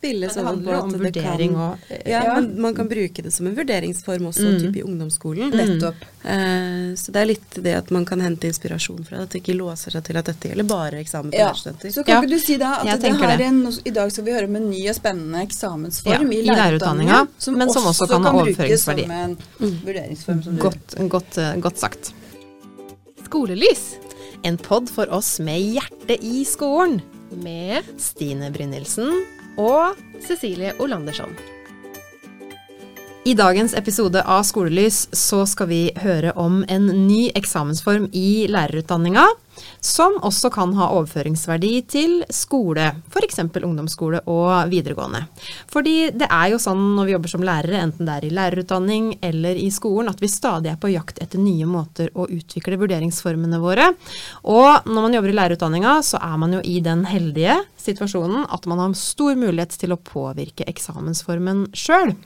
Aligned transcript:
spille 0.00 0.26
det 0.26 0.32
sånn 0.32 0.46
handler 0.48 0.72
jo 0.72 0.78
om 0.86 0.92
vurdering 0.96 1.52
òg. 1.60 1.78
ja, 2.08 2.22
Ja. 2.24 2.34
men 2.40 2.54
man 2.64 2.74
kan 2.74 2.88
bruke 2.88 3.20
det 3.22 3.32
som 3.36 3.46
en 3.46 3.54
vurderingsform 3.54 4.24
også, 4.30 4.46
Mm. 4.48 4.60
typ 4.62 4.76
i 4.76 4.82
ungdomsskolen. 4.82 5.50
Nettopp. 5.52 5.94
Uh, 6.24 6.96
så 6.96 7.12
det 7.12 7.16
er 7.20 7.26
litt 7.26 7.50
det 7.62 7.74
at 7.76 7.90
man 7.90 8.04
kan 8.08 8.18
hente 8.20 8.48
inspirasjon 8.48 9.04
fra 9.04 9.18
det, 9.18 9.22
at 9.22 9.30
det 9.30 9.42
ikke 9.42 9.56
låser 9.58 9.92
seg 9.92 10.02
til 10.04 10.16
at 10.16 10.24
dette 10.24 10.48
gjelder 10.48 10.66
bare 10.66 10.96
eksamen 11.04 11.30
for 11.30 11.36
Ja. 11.38 11.50
lærerstudenter. 11.52 11.92
Så 11.92 12.04
kan 12.06 12.14
Ja, 12.14 12.20
ikke 12.22 12.30
du 12.30 12.38
si 12.38 12.56
da 12.56 12.72
at 12.80 13.00
det 13.00 13.12
har 13.12 13.28
her 13.36 13.40
en, 13.46 13.66
I 13.84 13.90
dag 13.90 14.10
skal 14.12 14.24
vi 14.24 14.32
høre 14.32 14.44
om 14.48 14.56
en 14.56 14.70
ny 14.70 14.88
og 14.88 14.94
spennende 14.96 15.42
eksamensform 15.46 16.32
Ja, 16.32 16.38
i 16.38 16.42
lærerutdanninga, 16.48 17.28
som, 17.38 17.58
men 17.58 17.68
som 17.70 17.82
også 17.84 18.08
kan 18.08 18.22
ha 18.24 18.32
overføringsverdi. 18.32 19.02
som 19.02 19.10
en 19.10 19.36
vurderingsform. 19.84 20.42
Som 20.44 20.56
du 20.56 20.62
Godt, 20.62 20.96
godt, 21.10 21.36
eh, 21.38 21.56
godt 21.60 21.76
sagt. 21.78 22.12
Skolelys 23.24 23.96
En 24.42 24.56
pod 24.56 24.88
for 24.88 25.06
oss 25.12 25.38
med 25.40 25.60
hjerte 25.60 26.16
i 26.24 26.44
skolen. 26.44 27.02
med 27.44 27.84
Stine 27.98 28.50
Brynildsen. 28.50 29.12
Og 29.56 29.96
Cecilie 30.20 30.74
Olandersson. 30.78 31.34
I 33.24 33.34
dagens 33.34 33.74
episode 33.74 34.22
av 34.24 34.46
Skolelys 34.48 35.02
så 35.12 35.42
skal 35.44 35.68
vi 35.68 35.80
høre 36.00 36.30
om 36.40 36.62
en 36.72 36.86
ny 37.04 37.26
eksamensform 37.36 38.06
i 38.16 38.46
lærerutdanninga, 38.48 39.26
som 39.84 40.16
også 40.24 40.48
kan 40.54 40.72
ha 40.78 40.86
overføringsverdi 40.96 41.72
til 41.92 42.14
skole, 42.32 42.86
f.eks. 43.12 43.42
ungdomsskole 43.60 44.22
og 44.24 44.70
videregående. 44.72 45.26
Fordi 45.68 46.08
det 46.16 46.30
er 46.32 46.54
jo 46.54 46.62
sånn 46.64 46.80
når 46.96 47.10
vi 47.10 47.14
jobber 47.18 47.34
som 47.34 47.44
lærere, 47.44 47.82
enten 47.84 48.08
det 48.08 48.16
er 48.16 48.28
i 48.30 48.32
lærerutdanning 48.40 49.12
eller 49.28 49.60
i 49.60 49.68
skolen, 49.68 50.08
at 50.08 50.24
vi 50.24 50.32
stadig 50.32 50.72
er 50.72 50.80
på 50.80 50.94
jakt 50.94 51.20
etter 51.20 51.44
nye 51.44 51.68
måter 51.68 52.08
å 52.16 52.24
utvikle 52.24 52.80
vurderingsformene 52.80 53.60
våre. 53.60 53.90
Og 54.48 54.88
når 54.88 55.10
man 55.10 55.18
jobber 55.18 55.34
i 55.34 55.38
lærerutdanninga, 55.42 55.98
så 56.08 56.24
er 56.24 56.40
man 56.40 56.56
jo 56.56 56.64
i 56.64 56.80
den 56.88 57.04
heldige 57.04 57.60
situasjonen 57.84 58.48
at 58.48 58.64
man 58.64 58.80
har 58.80 58.96
stor 58.96 59.36
mulighet 59.36 59.76
til 59.76 59.92
å 59.92 60.00
påvirke 60.00 60.64
eksamensformen 60.72 61.66
sjøl. 61.76 62.16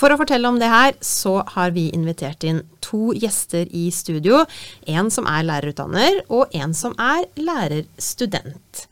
For 0.00 0.08
å 0.08 0.16
fortelle 0.16 0.48
om 0.48 0.56
det 0.60 0.68
her, 0.72 0.94
så 1.04 1.42
har 1.54 1.74
vi 1.76 1.90
invitert 1.92 2.44
inn 2.48 2.62
to 2.80 3.10
gjester 3.12 3.68
i 3.76 3.90
studio. 3.92 4.46
En 4.88 5.10
som 5.12 5.26
er 5.28 5.44
lærerutdanner, 5.44 6.22
og 6.32 6.54
en 6.56 6.72
som 6.76 6.94
er 6.96 7.26
lærerstudent. 7.36 8.86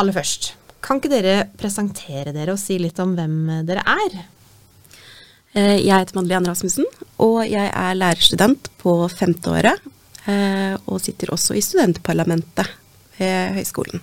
Aller 0.00 0.16
først, 0.16 0.54
kan 0.84 1.00
ikke 1.00 1.12
dere 1.12 1.34
presentere 1.60 2.32
dere 2.36 2.54
og 2.56 2.60
si 2.60 2.78
litt 2.80 2.98
om 3.04 3.12
hvem 3.16 3.36
dere 3.68 3.84
er? 3.84 4.16
Eh, 5.54 5.76
Jeg 5.84 5.92
heter 5.92 6.16
Madeleine 6.16 6.48
Rasmussen, 6.48 6.88
og 7.20 7.44
jeg 7.46 7.68
er 7.68 7.94
lærerstudent 8.00 8.72
på 8.80 8.96
femte 9.12 9.52
året. 9.52 9.80
eh, 10.26 10.76
Og 10.88 11.00
sitter 11.04 11.28
også 11.36 11.54
i 11.54 11.60
studentparlamentet 11.60 12.66
ved 13.18 13.54
høyskolen. 13.60 14.00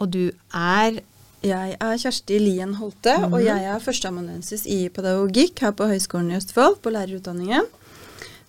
Og 0.00 0.10
du 0.10 0.30
er 0.52 1.00
Jeg 1.44 1.76
er 1.76 1.96
Kjersti 2.00 2.38
Lien 2.40 2.74
Holte, 2.78 3.14
og 3.26 3.36
Mhm. 3.38 3.44
jeg 3.44 3.64
er 3.74 3.80
førsteamanuensis 3.84 4.66
i 4.66 4.88
pedagogikk 4.88 5.60
her 5.60 5.72
på 5.72 5.88
Høgskolen 5.90 6.32
i 6.32 6.36
Østfold, 6.40 6.80
på 6.80 6.90
lærerutdanningen. 6.94 7.66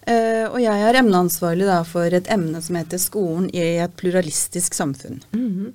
Uh, 0.07 0.45
og 0.53 0.59
jeg 0.61 0.81
er 0.85 0.99
emneansvarlig 0.99 1.65
da 1.65 1.79
for 1.81 2.05
et 2.13 2.27
emne 2.29 2.61
som 2.61 2.75
heter 2.75 2.99
'Skolen 3.01 3.47
i 3.49 3.79
et 3.81 3.95
pluralistisk 3.97 4.75
samfunn'. 4.77 5.23
Mhm. 5.33 5.73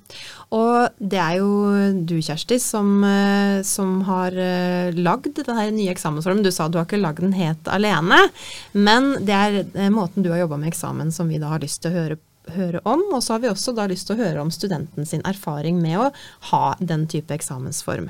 Og 0.53 0.89
det 1.01 1.19
er 1.19 1.35
jo 1.39 2.05
du, 2.05 2.15
Kjersti, 2.21 2.57
som, 2.57 3.03
eh, 3.03 3.61
som 3.61 4.01
har 4.03 4.31
eh, 4.31 4.91
lagd 4.93 5.35
denne 5.35 5.71
nye 5.73 5.91
eksamensformen. 5.93 6.43
Du 6.43 6.49
sa 6.49 6.69
du 6.69 6.77
har 6.77 6.85
ikke 6.85 7.01
lagd 7.01 7.19
den 7.19 7.33
helt 7.33 7.63
alene, 7.65 8.29
men 8.73 9.25
det 9.25 9.35
er 9.75 9.89
måten 9.91 10.23
du 10.23 10.29
har 10.31 10.39
jobba 10.47 10.57
med 10.57 10.71
eksamen 10.71 11.11
som 11.11 11.27
vi 11.27 11.37
da 11.37 11.49
har 11.49 11.59
lyst 11.59 11.81
til 11.81 11.91
å 11.91 11.93
høre, 11.95 12.17
høre 12.55 12.81
om. 12.87 13.03
Og 13.13 13.23
så 13.23 13.35
har 13.35 13.43
vi 13.43 13.51
også 13.51 13.75
da 13.77 13.87
lyst 13.89 14.09
til 14.09 14.17
å 14.17 14.23
høre 14.23 14.43
om 14.43 14.51
studenten 14.53 15.07
sin 15.07 15.23
erfaring 15.27 15.81
med 15.81 15.99
å 15.99 16.09
ha 16.51 16.65
den 16.79 17.07
type 17.11 17.33
eksamensform. 17.35 18.09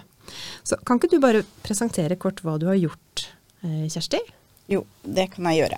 Så 0.63 0.77
kan 0.85 0.99
ikke 0.99 1.11
du 1.11 1.19
bare 1.23 1.45
presentere 1.65 2.19
kort 2.19 2.43
hva 2.45 2.57
du 2.59 2.67
har 2.69 2.79
gjort, 2.79 3.27
eh, 3.63 3.87
Kjersti? 3.91 4.21
Jo, 4.71 4.85
det 5.03 5.25
kan 5.33 5.49
jeg 5.49 5.63
gjøre. 5.65 5.77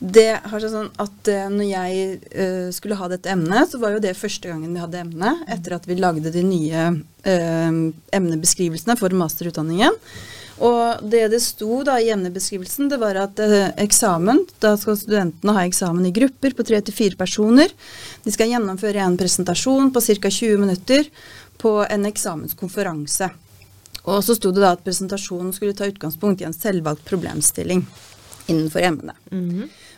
Det 0.00 0.28
har 0.48 0.62
seg 0.62 0.72
sånn 0.72 0.92
at 1.02 1.28
eh, 1.28 1.50
når 1.52 1.66
jeg 1.68 2.04
eh, 2.30 2.68
skulle 2.72 2.96
ha 2.96 3.08
dette 3.12 3.32
emnet, 3.34 3.68
så 3.68 3.80
var 3.82 3.92
jo 3.92 4.04
det 4.04 4.16
første 4.16 4.48
gangen 4.48 4.72
vi 4.72 4.80
hadde 4.80 5.02
emnet, 5.02 5.42
etter 5.52 5.76
at 5.76 5.88
vi 5.88 5.98
lagde 6.00 6.32
de 6.32 6.44
nye 6.46 6.86
emnebeskrivelsene 7.22 8.96
for 8.98 9.14
masterutdanningen. 9.14 9.98
Og 10.62 11.02
det 11.10 11.24
det 11.32 11.40
sto 11.42 11.80
da 11.86 11.96
i 11.98 12.10
emnebeskrivelsen, 12.14 12.90
det 12.92 13.00
var 13.02 13.18
at 13.18 13.40
eh, 13.42 13.72
eksamen, 13.82 14.44
da 14.62 14.76
skal 14.78 14.98
studentene 14.98 15.56
ha 15.56 15.64
eksamen 15.66 16.06
i 16.06 16.14
grupper 16.14 16.54
på 16.54 16.66
tre 16.68 16.78
til 16.86 16.94
fire 16.94 17.18
personer. 17.18 17.72
De 18.22 18.34
skal 18.34 18.52
gjennomføre 18.52 19.02
en 19.02 19.18
presentasjon 19.18 19.90
på 19.94 20.04
ca. 20.06 20.30
20 20.30 20.62
minutter 20.62 21.08
på 21.62 21.80
en 21.82 22.06
eksamenskonferanse. 22.06 23.30
Og 24.02 24.22
så 24.26 24.34
sto 24.38 24.50
det 24.54 24.62
da 24.62 24.72
at 24.76 24.82
presentasjonen 24.86 25.52
skulle 25.54 25.76
ta 25.78 25.86
utgangspunkt 25.90 26.42
i 26.42 26.46
en 26.48 26.56
selvvalgt 26.56 27.04
problemstilling 27.06 27.84
innenfor 28.50 28.82
emnet. 28.86 29.18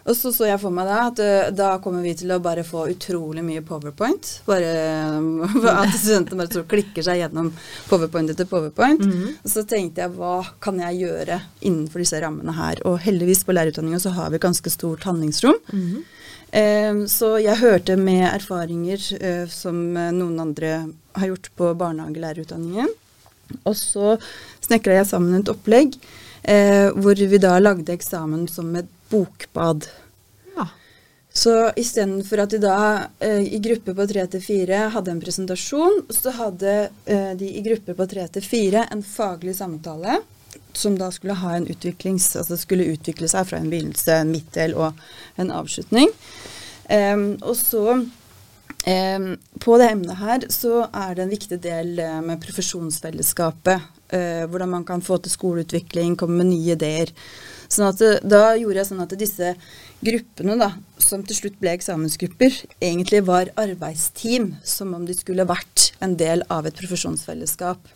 Og 0.05 0.17
så 0.17 0.33
så 0.37 0.45
jeg 0.45 0.61
for 0.61 0.75
meg 0.75 0.85
da 0.89 0.97
at 1.07 1.21
eh, 1.23 1.51
da 1.57 1.71
kommer 1.83 2.05
vi 2.05 2.13
til 2.19 2.33
å 2.35 2.41
bare 2.45 2.65
få 2.67 2.85
utrolig 2.93 3.45
mye 3.45 3.63
powerpoint. 3.65 4.35
Bare 4.45 4.73
eh, 4.77 5.69
at 5.73 5.95
studentene 5.97 6.43
bare 6.43 6.53
tror 6.53 6.67
klikker 6.69 7.07
seg 7.07 7.23
gjennom 7.23 7.49
powerpoint 7.89 8.33
etter 8.35 8.49
powerpoint. 8.51 9.01
Og 9.41 9.49
så 9.51 9.65
tenkte 9.69 10.05
jeg 10.05 10.13
hva 10.19 10.37
kan 10.65 10.81
jeg 10.83 11.07
gjøre 11.07 11.41
innenfor 11.63 12.05
disse 12.05 12.21
rammene 12.21 12.57
her. 12.57 12.83
Og 12.89 13.01
heldigvis 13.05 13.47
på 13.49 13.57
lærerutdanninga 13.57 14.03
så 14.05 14.13
har 14.19 14.35
vi 14.35 14.43
ganske 14.45 14.73
stort 14.75 15.07
handlingsrom. 15.09 15.57
Eh, 16.55 17.01
så 17.11 17.31
jeg 17.43 17.63
hørte 17.63 17.97
med 17.97 18.27
erfaringer 18.29 19.09
eh, 19.21 19.47
som 19.51 19.81
eh, 19.97 20.13
noen 20.15 20.37
andre 20.45 20.75
har 21.17 21.33
gjort 21.33 21.49
på 21.57 21.73
barnehagelærerutdanningen. 21.81 22.93
Og 23.65 23.75
så 23.77 24.19
snekra 24.65 25.01
jeg 25.01 25.09
sammen 25.09 25.41
et 25.41 25.51
opplegg 25.53 25.97
eh, 26.43 26.93
hvor 26.95 27.19
vi 27.19 27.41
da 27.41 27.57
lagde 27.59 27.93
eksamen 27.93 28.47
som 28.51 28.71
et 28.79 28.91
bokbad. 29.11 29.89
Ja. 30.57 30.69
Så 31.35 31.55
istedenfor 31.81 32.45
at 32.45 32.55
de 32.55 32.63
da 32.63 32.79
eh, 33.19 33.43
i 33.57 33.61
grupper 33.63 33.97
på 33.99 34.07
tre 34.11 34.27
til 34.31 34.45
fire 34.45 34.87
hadde 34.95 35.15
en 35.15 35.23
presentasjon, 35.23 36.05
så 36.15 36.35
hadde 36.39 36.77
eh, 37.05 37.33
de 37.39 37.51
i 37.59 37.65
grupper 37.65 37.99
på 37.99 38.09
tre 38.11 38.29
til 38.37 38.47
fire 38.47 38.87
en 38.95 39.03
faglig 39.05 39.57
samtale 39.59 40.21
som 40.73 40.99
da 40.99 41.11
skulle 41.13 41.35
ha 41.35 41.57
en 41.57 41.67
utviklings, 41.67 42.37
altså 42.37 42.57
skulle 42.59 42.89
utvikle 42.95 43.29
seg 43.31 43.47
fra 43.49 43.61
en 43.61 43.71
begynnelse, 43.71 44.19
en 44.21 44.33
midtdel 44.35 44.77
og 44.79 45.01
en 45.41 45.53
avslutning. 45.55 46.11
Um, 46.91 47.27
og 47.41 47.57
så 47.57 47.85
um, 47.95 49.29
på 49.65 49.79
det 49.81 49.89
emnet 49.89 50.21
her 50.21 50.47
så 50.53 50.85
er 50.91 51.17
det 51.17 51.25
en 51.25 51.33
viktig 51.33 51.59
del 51.65 51.99
eh, 52.03 52.21
med 52.25 52.43
profesjonsfellesskapet. 52.45 53.91
Uh, 54.13 54.45
hvordan 54.51 54.75
man 54.77 54.85
kan 54.87 55.03
få 55.03 55.19
til 55.23 55.33
skoleutvikling, 55.33 56.19
komme 56.21 56.43
med 56.43 56.53
nye 56.53 56.77
ideer. 56.77 57.15
Sånn 57.75 57.91
at 57.91 58.03
da 58.23 58.43
gjorde 58.59 58.79
jeg 58.81 58.89
sånn 58.91 59.03
at 59.03 59.15
disse 59.19 59.55
gruppene, 60.05 60.57
da, 60.61 60.71
som 61.03 61.25
til 61.27 61.39
slutt 61.39 61.57
ble 61.63 61.73
eksamensgrupper, 61.75 62.61
egentlig 62.79 63.23
var 63.27 63.51
arbeidsteam, 63.61 64.53
som 64.67 64.95
om 64.97 65.07
de 65.09 65.17
skulle 65.17 65.47
vært 65.49 65.91
en 66.05 66.15
del 66.21 66.45
av 66.53 66.69
et 66.69 66.77
profesjonsfellesskap. 66.79 67.91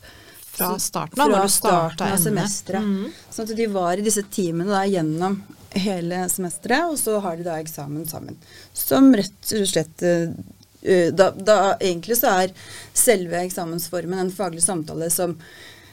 Fra 0.59 0.73
starten 0.83 1.21
av, 1.23 1.31
når 1.31 1.47
du 1.47 1.55
starta 1.55 2.11
semesteret. 2.19 2.83
Mm. 2.83 3.15
Sånn 3.31 3.47
at 3.47 3.55
de 3.61 3.69
var 3.71 4.01
i 4.01 4.07
disse 4.07 4.25
teamene 4.35 4.73
da 4.75 4.83
gjennom 4.91 5.39
hele 5.79 6.25
semesteret, 6.33 6.89
og 6.89 6.99
så 6.99 7.19
har 7.23 7.39
de 7.39 7.47
da 7.47 7.59
eksamen 7.63 8.09
sammen. 8.11 8.39
Som 8.75 9.13
rett 9.17 9.55
og 9.55 9.69
slett 9.71 10.03
eh, 10.03 10.35
eh, 10.83 11.09
da, 11.15 11.31
da 11.31 11.59
egentlig 11.77 12.19
så 12.19 12.33
er 12.43 12.55
selve 12.97 13.45
eksamensformen 13.45 14.25
en 14.25 14.35
faglig 14.35 14.65
samtale 14.65 15.13
som 15.15 15.37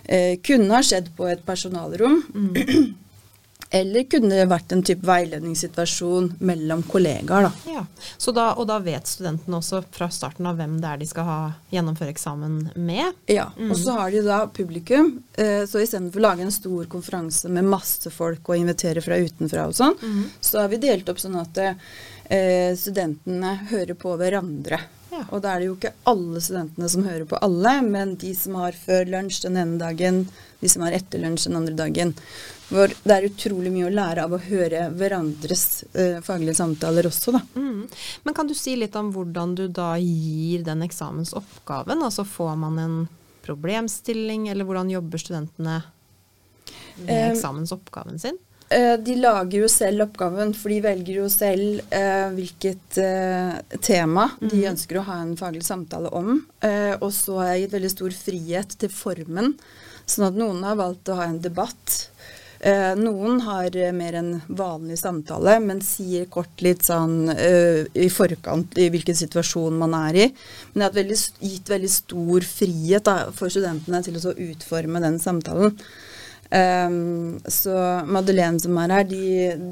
eh, 0.05 0.39
kunne 0.41 0.71
ha 0.73 0.81
skjedd 0.85 1.11
på 1.17 1.29
et 1.29 1.45
personalrom. 1.45 2.23
Eller 3.69 4.05
kunne 4.09 4.29
det 4.37 4.45
vært 4.49 4.71
en 4.71 4.83
type 4.85 5.05
veiledningssituasjon 5.07 6.31
mellom 6.45 6.83
kollegaer, 6.87 7.47
da. 7.47 7.51
Ja, 7.71 7.83
så 8.17 8.31
da, 8.35 8.51
Og 8.59 8.67
da 8.69 8.77
vet 8.83 9.09
studentene 9.09 9.57
også 9.57 9.81
fra 9.95 10.09
starten 10.13 10.47
av 10.49 10.59
hvem 10.59 10.77
det 10.83 10.91
er 10.91 11.01
de 11.01 11.07
skal 11.09 11.27
ha 11.27 11.39
gjennomføre 11.73 12.13
eksamen 12.13 12.57
med. 12.75 13.17
Ja, 13.31 13.49
og 13.69 13.75
så 13.81 13.97
har 13.97 14.13
de 14.13 14.21
da 14.25 14.43
publikum. 14.47 15.15
Eh, 15.33 15.65
så 15.69 15.81
istedenfor 15.83 16.21
å 16.21 16.27
lage 16.27 16.45
en 16.45 16.53
stor 16.53 16.85
konferanse 16.91 17.49
med 17.51 17.67
masse 17.67 18.11
folk 18.13 18.49
og 18.49 18.61
invitere 18.61 19.03
fra 19.03 19.17
utenfra 19.19 19.67
og 19.69 19.75
sånn, 19.77 19.97
så 20.39 20.63
har 20.63 20.71
vi 20.71 20.81
delt 20.85 21.09
opp 21.09 21.19
sånn 21.21 21.39
at 21.41 21.63
eh, 21.65 22.75
studentene 22.79 23.57
hører 23.71 23.97
på 23.99 24.15
hverandre. 24.19 24.79
Ja. 25.15 25.23
Og 25.31 25.41
da 25.43 25.53
er 25.53 25.61
det 25.61 25.69
jo 25.69 25.75
ikke 25.77 25.93
alle 26.11 26.41
studentene 26.43 26.89
som 26.91 27.05
hører 27.07 27.27
på 27.29 27.39
alle, 27.45 27.77
men 27.85 28.15
de 28.19 28.33
som 28.35 28.57
har 28.59 28.75
før 28.75 29.07
lunsj 29.13 29.45
den 29.45 29.59
ene 29.61 29.79
dagen, 29.79 30.25
de 30.59 30.71
som 30.71 30.83
har 30.85 30.95
etter 30.97 31.21
lunsj 31.23 31.47
den 31.47 31.59
andre 31.59 31.75
dagen. 31.77 32.11
Hvor 32.69 32.93
det 33.03 33.13
er 33.13 33.27
utrolig 33.27 33.71
mye 33.73 33.89
å 33.89 33.93
lære 33.93 34.23
av 34.25 34.33
å 34.33 34.41
høre 34.41 34.87
hverandres 34.97 35.83
eh, 35.93 36.17
faglige 36.25 36.57
samtaler 36.57 37.05
også, 37.09 37.35
da. 37.35 37.41
Mm. 37.55 37.83
Men 38.25 38.37
kan 38.37 38.47
du 38.49 38.55
si 38.57 38.73
litt 38.79 38.95
om 38.97 39.11
hvordan 39.13 39.53
du 39.59 39.67
da 39.67 39.91
gir 40.01 40.63
den 40.65 40.81
eksamensoppgaven? 40.85 42.01
Altså 42.07 42.25
får 42.25 42.55
man 42.63 42.79
en 42.81 42.95
problemstilling, 43.45 44.47
eller 44.49 44.65
hvordan 44.65 44.89
jobber 44.95 45.21
studentene 45.21 45.81
med 46.95 47.11
Eh, 47.11 47.31
eksamensoppgaven 47.31 48.19
sin? 48.19 48.37
Eh, 48.69 48.95
De 48.97 49.15
lager 49.19 49.59
jo 49.61 49.67
selv 49.69 50.07
oppgaven, 50.07 50.53
for 50.55 50.71
de 50.71 50.79
velger 50.81 51.19
jo 51.19 51.25
selv 51.29 51.81
eh, 51.93 52.29
hvilket 52.33 52.99
tema 53.83 54.29
de 54.39 54.63
ønsker 54.71 54.97
å 54.99 55.05
ha 55.09 55.19
en 55.21 55.35
faglig 55.37 55.65
samtale 55.67 56.09
om. 56.15 56.39
Eh, 56.63 56.95
og 56.95 57.11
så 57.13 57.37
har 57.41 57.51
jeg 57.53 57.65
gitt 57.65 57.75
veldig 57.77 57.91
stor 57.93 58.15
frihet 58.17 58.77
til 58.79 58.89
formen, 58.95 59.53
sånn 60.07 60.29
at 60.29 60.39
noen 60.39 60.63
har 60.65 60.79
valgt 60.79 61.11
å 61.11 61.19
ha 61.19 61.27
en 61.29 61.41
debatt. 61.43 62.09
Eh, 62.65 62.95
noen 62.97 63.43
har 63.45 63.75
eh, 63.77 63.91
mer 63.93 64.15
en 64.17 64.31
vanlig 64.47 64.97
samtale, 64.97 65.59
men 65.61 65.83
sier 65.85 66.25
kort 66.33 66.63
litt 66.65 66.87
sånn 66.87 67.29
eh, 67.29 67.83
i 67.93 68.07
forkant 68.09 68.73
i 68.81 68.87
hvilken 68.89 69.17
situasjon 69.19 69.77
man 69.77 69.93
er 69.99 70.17
i. 70.17 70.25
Men 70.71 70.81
det 70.81 70.87
har 70.87 70.95
veldig, 70.95 71.17
gitt 71.45 71.69
veldig 71.69 71.91
stor 71.93 72.47
frihet 72.49 73.05
da, 73.05 73.15
for 73.37 73.53
studentene 73.53 74.01
til 74.07 74.17
å 74.17 74.33
utforme 74.47 75.03
den 75.03 75.21
samtalen. 75.21 75.77
Um, 76.45 77.37
så 77.49 77.73
Madeleine 78.05 78.61
som 78.61 78.77
er 78.77 78.91
her, 78.93 79.05
de, 79.09 79.21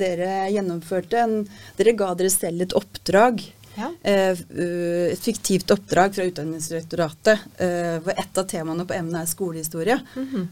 dere 0.01 0.47
gjennomførte 0.49 1.19
en 1.21 1.35
Dere 1.77 1.93
ga 1.97 2.07
dere 2.17 2.31
selv 2.33 2.65
et 2.65 2.73
oppdrag. 2.77 3.43
Ja. 3.75 3.89
eh, 4.03 4.37
uh, 4.37 5.07
et 5.13 5.23
fiktivt 5.23 5.71
oppdrag 5.73 6.13
fra 6.15 6.27
Utdanningsdirektoratet, 6.29 7.47
eh, 7.57 7.97
hvor 8.03 8.13
et 8.13 8.37
av 8.37 8.45
temaene 8.49 8.85
på 8.85 8.95
emnet 8.97 9.21
er 9.23 9.31
skolehistorie. 9.31 9.97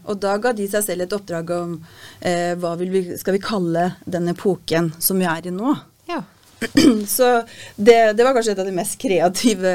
Og 0.06 0.18
da 0.22 0.36
ga 0.42 0.52
de 0.56 0.66
seg 0.70 0.84
selv 0.86 1.06
et 1.06 1.16
oppdrag 1.16 1.54
om 1.56 1.76
eh, 2.20 2.52
hva 2.58 2.74
vil 2.80 2.90
vi, 2.90 3.02
skal 3.20 3.36
vi 3.36 3.44
kalle 3.44 3.92
den 4.04 4.28
epoken 4.32 4.92
som 4.98 5.20
vi 5.22 5.28
er 5.30 5.46
i 5.46 5.54
nå. 5.54 5.74
Ja. 6.10 6.22
Så 7.16 7.30
det, 7.76 8.12
det 8.18 8.26
var 8.26 8.34
kanskje 8.36 8.56
et 8.56 8.62
av 8.62 8.68
de 8.68 8.74
mest 8.76 8.98
kreative 9.02 9.74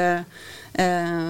eh, 0.78 1.26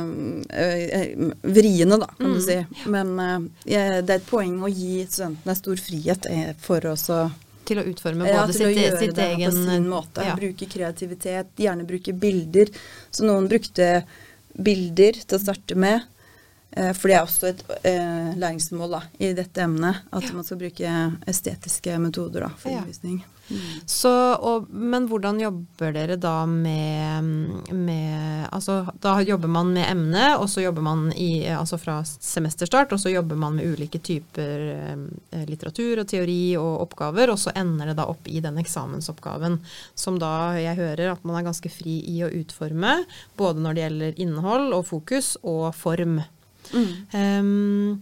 eh, 0.48 1.08
vriene, 1.42 1.98
da, 1.98 2.10
kan 2.18 2.34
du 2.34 2.40
si. 2.42 2.58
Men 2.86 3.18
eh, 3.22 4.00
det 4.02 4.14
er 4.14 4.18
et 4.18 4.30
poeng 4.30 4.60
å 4.62 4.70
gi 4.70 5.04
studentene 5.08 5.58
stor 5.58 5.82
frihet 5.82 6.30
eh, 6.30 6.50
for 6.62 6.86
oss 6.92 7.08
å 7.14 7.28
Til 7.68 7.80
å 7.82 7.84
utforme 7.90 8.28
ja, 8.28 8.44
til 8.48 8.56
sitt, 8.56 8.66
å 8.66 8.72
gjøre 8.72 9.00
sitt 9.02 9.16
det 9.16 9.26
egen 9.34 9.50
på 9.52 9.64
sin 9.70 9.88
måte. 9.90 10.24
Ja. 10.24 10.36
Bruke 10.38 10.68
kreativitet, 10.72 11.50
gjerne 11.60 11.84
bruke 11.88 12.14
bilder. 12.16 12.70
Så 13.10 13.26
noen 13.28 13.48
brukte 13.50 13.88
bilder 14.56 15.18
til 15.20 15.36
å 15.36 15.42
starte 15.42 15.76
med. 15.78 16.06
eh, 16.72 16.92
For 16.96 17.08
det 17.12 17.18
er 17.18 17.26
også 17.26 17.50
et 17.52 17.64
eh, 17.92 18.30
læringsmål 18.40 18.94
da, 18.96 19.02
i 19.20 19.32
dette 19.36 19.64
emnet. 19.64 20.04
At 20.10 20.30
man 20.32 20.46
skal 20.46 20.60
bruke 20.64 20.94
estetiske 21.28 21.98
metoder 22.02 22.48
da, 22.48 22.54
for 22.58 22.72
Ja. 22.72 22.86
Undervisning. 23.50 23.82
Så, 23.86 24.34
og, 24.34 24.68
men 24.70 25.06
hvordan 25.08 25.40
jobber 25.40 25.92
dere 25.92 26.16
da 26.16 26.46
med, 26.46 27.72
med 27.72 28.48
Altså 28.52 28.80
da 29.00 29.18
jobber 29.22 29.48
man 29.48 29.72
med 29.72 29.86
emne, 29.90 30.36
og 30.38 30.48
så 30.50 30.62
jobber 30.62 30.82
man 30.82 31.12
i, 31.12 31.46
altså 31.48 31.78
fra 31.78 32.00
semesterstart, 32.04 32.92
og 32.92 33.00
så 33.00 33.12
jobber 33.12 33.36
man 33.36 33.56
med 33.58 33.66
ulike 33.72 33.98
typer 33.98 34.64
eh, 34.74 35.44
litteratur 35.48 36.02
og 36.02 36.08
teori 36.08 36.56
og 36.60 36.84
oppgaver, 36.86 37.32
og 37.32 37.38
så 37.38 37.52
ender 37.56 37.90
det 37.90 37.98
da 37.98 38.08
opp 38.08 38.28
i 38.28 38.40
den 38.44 38.58
eksamensoppgaven 38.60 39.58
som 39.94 40.18
da 40.20 40.54
jeg 40.58 40.78
hører 40.78 41.12
at 41.12 41.24
man 41.28 41.38
er 41.38 41.46
ganske 41.48 41.70
fri 41.72 41.98
i 42.08 42.20
å 42.24 42.32
utforme, 42.40 43.02
både 43.38 43.64
når 43.64 43.76
det 43.76 43.84
gjelder 43.84 44.20
innhold 44.24 44.74
og 44.76 44.86
fokus 44.88 45.36
og 45.42 45.70
form. 45.76 46.20
Em, 47.16 48.00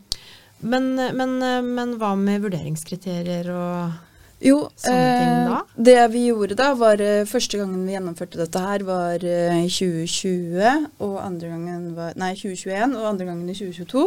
men, 0.59 0.87
men, 0.97 1.39
men 1.77 1.95
hva 2.01 2.15
med 2.19 2.43
vurderingskriterier 2.47 3.51
og 3.53 4.06
Jo, 4.45 4.69
eh, 4.85 5.55
det 5.81 5.97
vi 6.13 6.27
gjorde 6.27 6.57
da, 6.59 6.73
var 6.77 7.01
eh, 7.01 7.25
første 7.29 7.57
gangen 7.57 7.87
vi 7.89 7.95
gjennomførte 7.95 8.37
dette 8.37 8.61
her, 8.61 8.85
var 8.85 9.25
eh, 9.25 9.63
i 9.65 9.71
2020, 9.73 10.89
og 11.01 11.17
andre 11.25 11.53
gangen 11.55 11.91
var 11.97 12.17
Nei, 12.21 12.35
2021, 12.37 12.99
og 12.99 13.11
andre 13.15 13.29
gangen 13.31 13.49
i 13.49 13.57
2022. 13.57 14.07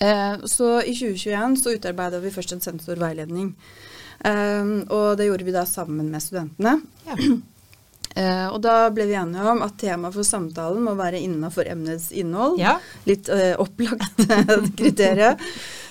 Eh, 0.00 0.46
så 0.48 0.70
i 0.80 0.94
2021 0.96 1.58
så 1.60 1.74
utarbeida 1.76 2.22
vi 2.24 2.32
først 2.32 2.56
en 2.56 2.64
sensorveiledning. 2.64 3.52
Eh, 4.24 4.70
og 4.88 5.18
det 5.20 5.28
gjorde 5.28 5.44
vi 5.44 5.56
da 5.56 5.66
sammen 5.68 6.08
med 6.14 6.24
studentene. 6.24 6.78
Ja. 7.08 7.18
Eh, 8.14 8.46
og 8.46 8.60
da 8.62 8.92
ble 8.94 9.08
vi 9.08 9.16
enige 9.18 9.42
om 9.50 9.64
at 9.64 9.72
temaet 9.80 10.14
for 10.14 10.22
samtalen 10.22 10.84
må 10.86 10.92
være 10.94 11.18
innafor 11.18 11.66
emnets 11.66 12.12
innhold. 12.14 12.60
Ja. 12.62 12.76
Litt 13.08 13.26
eh, 13.26 13.56
opplagt 13.58 14.20
kriterium. 14.78 15.40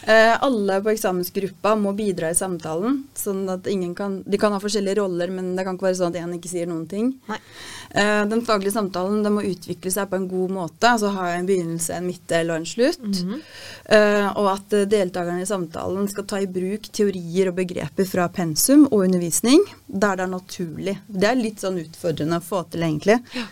Eh, 0.05 0.43
alle 0.43 0.81
på 0.83 0.91
eksamensgruppa 0.91 1.75
må 1.79 1.93
bidra 1.95 2.29
i 2.31 2.35
samtalen. 2.35 3.03
sånn 3.15 3.47
at 3.49 3.67
ingen 3.67 3.95
kan, 3.95 4.21
De 4.27 4.37
kan 4.37 4.51
ha 4.51 4.59
forskjellige 4.59 4.97
roller, 4.97 5.29
men 5.31 5.55
det 5.55 5.63
kan 5.63 5.77
ikke 5.77 5.87
være 5.87 5.99
sånn 6.01 6.11
at 6.11 6.19
én 6.19 6.33
ikke 6.35 6.49
sier 6.51 6.67
noen 6.67 6.87
ting. 6.89 7.13
Eh, 7.29 8.25
den 8.25 8.41
faglige 8.43 8.73
samtalen 8.73 9.23
den 9.23 9.33
må 9.33 9.43
utvikle 9.47 9.91
seg 9.91 10.09
på 10.09 10.17
en 10.19 10.27
god 10.27 10.51
måte. 10.51 10.89
altså 10.89 11.13
Ha 11.13 11.29
en 11.37 11.47
begynnelse, 11.47 11.95
en 11.95 12.07
midtdel 12.07 12.51
og 12.51 12.57
en 12.57 12.65
slutt. 12.65 12.99
Mhm. 12.99 13.41
Eh, 13.85 14.27
og 14.35 14.47
at 14.57 14.73
eh, 14.73 14.85
deltakerne 14.85 15.41
i 15.41 15.45
samtalen 15.45 16.09
skal 16.09 16.25
ta 16.25 16.37
i 16.41 16.47
bruk 16.47 16.91
teorier 16.91 17.49
og 17.49 17.55
begreper 17.55 18.05
fra 18.05 18.27
pensum 18.27 18.85
og 18.91 19.05
undervisning 19.07 19.63
der 19.87 20.17
det 20.17 20.23
er 20.23 20.27
naturlig. 20.27 20.97
Det 21.07 21.29
er 21.29 21.35
litt 21.35 21.59
sånn 21.59 21.79
utfordrende 21.79 22.39
å 22.39 22.43
få 22.43 22.69
til, 22.69 22.81
egentlig. 22.81 23.21
Ja. 23.33 23.45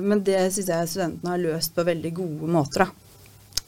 men 0.00 0.22
det 0.22 0.52
syns 0.52 0.68
jeg 0.68 0.88
studentene 0.88 1.30
har 1.30 1.38
løst 1.38 1.74
på 1.74 1.84
veldig 1.84 2.12
gode 2.14 2.46
måter. 2.46 2.84
da. 2.84 3.09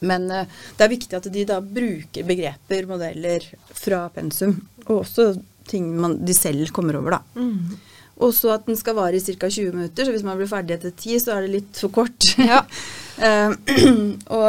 Men 0.02 0.28
eh, 0.30 0.50
det 0.76 0.86
er 0.86 0.92
viktig 0.92 1.18
at 1.18 1.30
de 1.32 1.46
da 1.48 1.60
bruker 1.62 2.26
begreper, 2.28 2.88
modeller 2.90 3.46
fra 3.76 4.04
pensum, 4.14 4.58
og 4.88 5.02
også 5.02 5.32
ting 5.70 5.88
man, 6.00 6.18
de 6.26 6.34
selv 6.36 6.72
kommer 6.74 6.98
over, 6.98 7.18
da. 7.18 7.40
Mm. 7.40 7.78
Og 8.22 8.34
så 8.36 8.52
at 8.54 8.66
den 8.68 8.78
skal 8.78 8.96
vare 8.98 9.18
i 9.18 9.22
ca. 9.24 9.48
20 9.48 9.72
minutter, 9.74 10.04
så 10.04 10.14
hvis 10.14 10.26
man 10.26 10.38
blir 10.38 10.50
ferdig 10.50 10.76
etter 10.76 10.92
10, 10.92 11.22
så 11.22 11.36
er 11.36 11.46
det 11.46 11.54
litt 11.56 11.84
for 11.84 11.94
kort. 12.02 12.34
Ja. 12.40 12.64
Eh, 13.22 13.52
og 14.38 14.46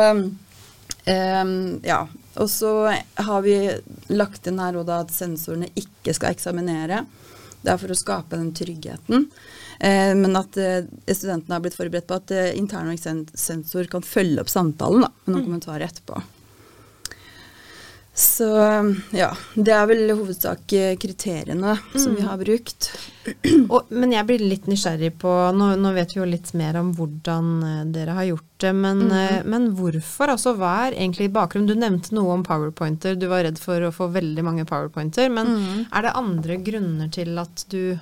um, 1.05 1.59
ja. 1.83 1.97
Og 2.39 2.47
så 2.49 2.69
har 2.95 3.41
vi 3.43 3.57
lagt 4.07 4.47
inn 4.49 4.61
her 4.63 4.79
da 4.87 5.01
at 5.03 5.11
sensorene 5.13 5.67
ikke 5.77 6.15
skal 6.15 6.31
eksaminere. 6.33 7.01
Det 7.61 7.73
er 7.73 7.81
for 7.81 7.93
å 7.93 7.97
skape 7.99 8.39
den 8.39 8.53
tryggheten. 8.55 9.27
Eh, 9.83 10.15
men 10.15 10.37
at 10.39 10.57
eh, 10.57 10.85
studentene 11.11 11.57
har 11.57 11.63
blitt 11.63 11.75
forberedt 11.75 12.07
på 12.07 12.15
at 12.15 12.31
eh, 12.31 12.53
intern 12.55 12.87
og 12.87 12.95
ekstern 12.95 13.25
sensor 13.35 13.89
kan 13.91 14.05
følge 14.05 14.39
opp 14.39 14.51
samtalen 14.51 15.03
da, 15.03 15.11
med 15.25 15.35
noen 15.35 15.49
kommentarer 15.49 15.89
etterpå. 15.89 16.21
Så 18.13 18.45
ja, 19.17 19.31
det 19.57 19.71
er 19.73 19.87
vel 19.89 20.11
hovedsak 20.11 20.67
kriteriene 20.69 20.99
kriteriene 21.01 21.71
som 21.97 22.13
vi 22.13 22.21
har 22.21 22.37
brukt. 22.37 22.91
Og, 23.73 23.89
men 23.89 24.13
jeg 24.13 24.27
blir 24.29 24.43
litt 24.43 24.69
nysgjerrig 24.69 25.15
på 25.17 25.31
nå, 25.57 25.71
nå 25.81 25.93
vet 25.95 26.13
vi 26.13 26.19
jo 26.19 26.27
litt 26.29 26.51
mer 26.53 26.77
om 26.77 26.91
hvordan 26.93 27.49
dere 27.95 28.13
har 28.13 28.27
gjort 28.29 28.51
det, 28.61 28.75
men, 28.77 29.01
mm. 29.09 29.49
men 29.49 29.65
hvorfor? 29.79 30.35
Altså 30.35 30.53
hva 30.59 30.75
er 30.85 30.99
egentlig 30.99 31.31
bakgrunnen? 31.33 31.71
Du 31.73 31.81
nevnte 31.81 32.13
noe 32.13 32.37
om 32.37 32.45
powerpointer, 32.45 33.17
du 33.17 33.25
var 33.33 33.47
redd 33.47 33.57
for 33.59 33.81
å 33.81 33.91
få 33.95 34.11
veldig 34.13 34.45
mange 34.45 34.67
powerpointer, 34.69 35.33
men 35.33 35.57
er 35.89 36.05
det 36.05 36.13
andre 36.21 36.61
grunner 36.69 37.09
til 37.17 37.33
at 37.41 37.65
du, 37.73 37.97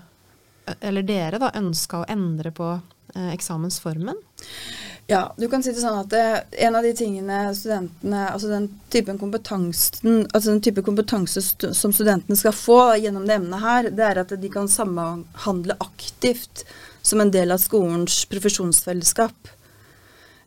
eller 0.79 1.05
dere 1.05 1.39
da, 1.41 1.51
ønska 1.57 2.01
å 2.01 2.07
endre 2.09 2.51
på 2.55 2.69
eh, 2.75 3.31
eksamensformen? 3.33 4.17
Ja, 5.11 5.33
du 5.37 5.47
kan 5.51 5.63
si 5.63 5.73
det 5.73 5.81
sånn 5.81 5.97
at 5.99 6.11
det, 6.13 6.23
en 6.63 6.75
av 6.77 6.85
de 6.85 6.93
tingene 6.95 7.39
studentene 7.57 8.21
Altså 8.31 8.47
den 8.51 8.67
typen 8.93 9.17
kompetansen 9.19 10.21
altså 10.29 10.53
den 10.53 10.62
type 10.63 10.83
kompetanse 10.86 11.41
stu, 11.43 11.71
som 11.75 11.91
studentene 11.91 12.38
skal 12.39 12.55
få 12.55 12.79
gjennom 13.01 13.25
det 13.27 13.36
emnet 13.39 13.65
her, 13.65 13.89
det 13.91 14.05
er 14.07 14.21
at 14.21 14.31
de 14.39 14.51
kan 14.53 14.69
samhandle 14.71 15.75
aktivt 15.83 16.63
som 17.01 17.19
en 17.19 17.33
del 17.33 17.51
av 17.51 17.59
skolens 17.59 18.21
profesjonsfellesskap. 18.29 19.51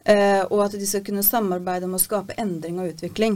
Eh, 0.04 0.42
og 0.50 0.66
at 0.66 0.72
de 0.76 0.86
skal 0.86 1.04
kunne 1.06 1.22
samarbeide 1.24 1.86
om 1.88 1.94
å 1.96 2.02
skape 2.02 2.34
endring 2.40 2.78
og 2.80 2.88
utvikling. 2.92 3.34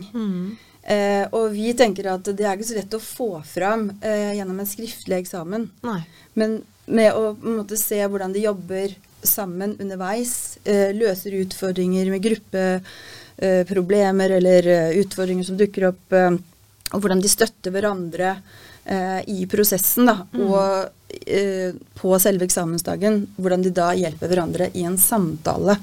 Eh, 0.89 1.25
og 1.37 1.53
vi 1.53 1.75
tenker 1.77 2.07
at 2.13 2.25
det 2.29 2.45
er 2.45 2.57
ikke 2.57 2.71
så 2.71 2.79
lett 2.79 2.95
å 2.97 3.01
få 3.03 3.43
fram 3.45 3.91
eh, 4.01 4.33
gjennom 4.39 4.61
en 4.61 4.69
skriftlig 4.69 5.17
eksamen. 5.23 5.71
Nei. 5.85 6.03
Men 6.39 6.51
med 6.89 7.13
å 7.17 7.37
måte, 7.41 7.77
se 7.81 7.99
hvordan 8.05 8.33
de 8.33 8.41
jobber 8.47 8.89
sammen 9.25 9.77
underveis, 9.81 10.59
eh, 10.65 10.93
løser 10.97 11.33
utfordringer 11.41 12.11
med 12.13 12.23
gruppeproblemer 12.29 14.31
eller 14.39 14.63
utfordringer 15.01 15.45
som 15.49 15.57
dukker 15.61 15.83
opp, 15.91 16.07
og 16.89 17.03
hvordan 17.03 17.21
de 17.21 17.29
støtter 17.29 17.71
hverandre 17.75 18.39
eh, 18.89 19.21
i 19.29 19.45
prosessen, 19.51 20.09
da, 20.09 20.23
og 20.41 20.63
eh, 20.63 20.89
på 21.99 22.19
selve 22.21 22.45
eksamensdagen, 22.45 23.23
hvordan 23.41 23.62
de 23.65 23.71
da 23.75 23.91
hjelper 23.97 24.29
hverandre 24.29 24.67
i 24.77 24.83
en 24.85 24.99
samtale. 25.00 25.77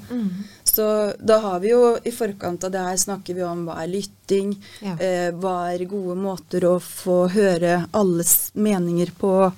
Så 0.63 0.85
da 1.19 1.39
har 1.39 1.59
vi 1.63 1.71
jo 1.71 1.95
i 2.03 2.11
forkant 2.13 2.63
av 2.67 2.71
det 2.73 2.83
her 2.83 2.97
snakker 2.97 3.37
vi 3.37 3.43
om 3.45 3.65
hva 3.67 3.79
er 3.83 3.87
lytting, 3.89 4.55
Ja. 4.81 4.93
eh, 4.99 5.31
hva 5.31 5.73
er 5.73 5.85
gode 5.85 6.15
måter 6.17 6.61
å 6.69 6.75
få 6.81 7.29
høre 7.33 7.87
alles 7.93 8.51
meninger 8.53 9.11
på. 9.17 9.51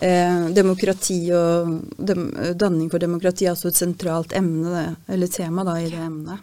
Eh, 0.00 0.48
demokrati 0.54 1.32
og 1.34 1.80
dem, 1.98 2.28
danning 2.54 2.88
for 2.90 2.98
demokrati 3.02 3.46
er 3.46 3.52
også 3.56 3.68
et 3.72 3.80
sentralt 3.80 4.32
emne, 4.32 4.96
eller 5.08 5.26
tema 5.26 5.64
da, 5.64 5.74
i 5.80 5.88
det 5.90 5.98
emnet. 5.98 6.38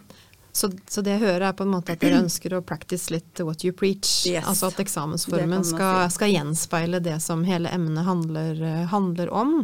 Så, 0.56 0.70
så 0.88 1.02
det 1.04 1.12
jeg 1.12 1.20
hører 1.20 1.50
er 1.50 1.56
på 1.56 1.66
en 1.66 1.72
måte 1.74 1.92
at 1.92 2.00
dere 2.00 2.20
ønsker 2.24 2.54
å 2.56 2.62
practice 2.64 3.12
litt 3.12 3.42
what 3.44 3.64
you 3.66 3.74
preach. 3.76 4.08
Yes. 4.30 4.46
Altså 4.48 4.70
at 4.70 4.80
eksamensformen 4.86 5.66
skal, 5.68 6.06
skal 6.14 6.32
gjenspeile 6.32 7.00
det 7.04 7.18
som 7.24 7.44
hele 7.44 7.72
emnet 7.76 8.06
handler, 8.06 8.62
eh, 8.64 8.86
handler 8.92 9.32
om. 9.36 9.58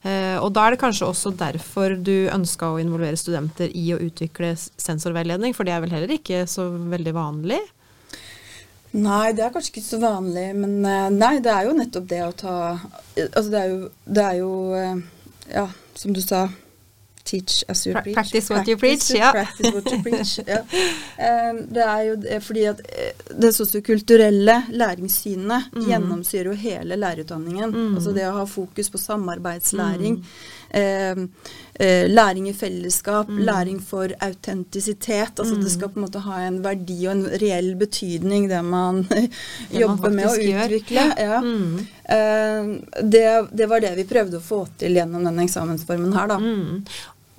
Eh, 0.00 0.38
og 0.40 0.54
da 0.56 0.66
er 0.66 0.74
det 0.76 0.80
kanskje 0.80 1.10
også 1.10 1.34
derfor 1.36 1.98
du 2.00 2.30
ønska 2.32 2.72
å 2.72 2.80
involvere 2.80 3.20
studenter 3.20 3.68
i 3.76 3.90
å 3.92 4.00
utvikle 4.00 4.54
sensorveiledning, 4.56 5.52
for 5.56 5.68
det 5.68 5.76
er 5.76 5.84
vel 5.84 5.92
heller 5.98 6.16
ikke 6.16 6.46
så 6.48 6.70
veldig 6.72 7.14
vanlig? 7.16 7.60
Nei, 8.90 9.30
det 9.36 9.44
er 9.44 9.52
kanskje 9.54 9.76
ikke 9.76 9.86
så 9.86 10.00
vanlig, 10.02 10.48
men 10.58 10.80
eh, 10.82 11.12
nei, 11.14 11.36
det 11.44 11.52
er 11.52 11.68
jo 11.68 11.76
nettopp 11.76 12.08
det 12.10 12.24
å 12.24 12.32
ta 12.34 12.56
Altså 12.80 13.46
det 13.52 13.60
er 13.60 13.68
jo, 13.70 13.78
det 14.18 14.24
er 14.24 14.40
jo 14.40 14.50
eh, 14.74 15.04
Ja, 15.52 15.68
som 15.94 16.16
du 16.16 16.18
sa 16.24 16.48
Teach 17.30 17.60
as 17.68 17.84
you 17.86 17.92
Pra- 17.94 18.02
preach. 18.02 18.14
practice 18.16 18.50
what 18.50 18.66
you 18.68 18.76
preach, 18.80 19.10
ja. 19.14 19.30
What 19.32 19.86
you 19.92 20.00
preach, 20.02 20.32
ja. 20.48 20.60
Um, 21.50 21.60
Det 21.76 21.84
er 21.86 22.00
jo 22.08 22.14
det 22.24 22.40
fordi 22.42 22.64
at 22.72 22.80
eh, 22.88 23.12
det 23.38 23.52
sosiokulturelle 23.54 24.56
læringssynet 24.72 25.68
Mm. 25.72 25.84
gjennomsyrer 25.86 26.50
jo 26.50 26.56
hele 26.58 26.96
lærerutdanningen. 26.98 27.74
Altså 27.94 28.12
det 28.16 28.24
å 28.26 28.32
ha 28.40 28.44
fokus 28.50 28.90
på 28.90 28.98
samarbeidslæring, 28.98 30.16
Mm. 30.18 30.24
eh, 30.70 31.22
eh, 31.80 32.08
læring 32.10 32.48
i 32.48 32.52
fellesskap, 32.52 33.28
Mm. 33.28 33.38
læring 33.46 33.80
for 33.82 34.08
autentisitet. 34.20 35.38
Altså 35.38 35.54
det 35.62 35.70
skal 35.70 35.88
på 35.88 35.98
en 36.00 36.06
måte 36.06 36.20
ha 36.24 36.40
en 36.48 36.58
verdi 36.64 37.06
og 37.06 37.12
en 37.12 37.26
reell 37.40 37.74
betydning, 37.76 38.48
det 38.48 38.64
man 38.64 39.06
jobber 39.82 40.10
med 40.10 40.26
å 40.26 40.34
utvikle. 40.34 41.06
Ja. 41.18 41.40
Mm. 41.40 41.86
Eh, 42.10 43.02
det, 43.02 43.26
det 43.56 43.68
var 43.68 43.80
det 43.80 43.94
vi 43.96 44.04
prøvde 44.04 44.38
å 44.40 44.42
få 44.42 44.64
til 44.78 44.94
gjennom 44.98 45.24
denne 45.24 45.44
eksamensformen 45.46 46.12
her, 46.16 46.26
da. 46.34 46.38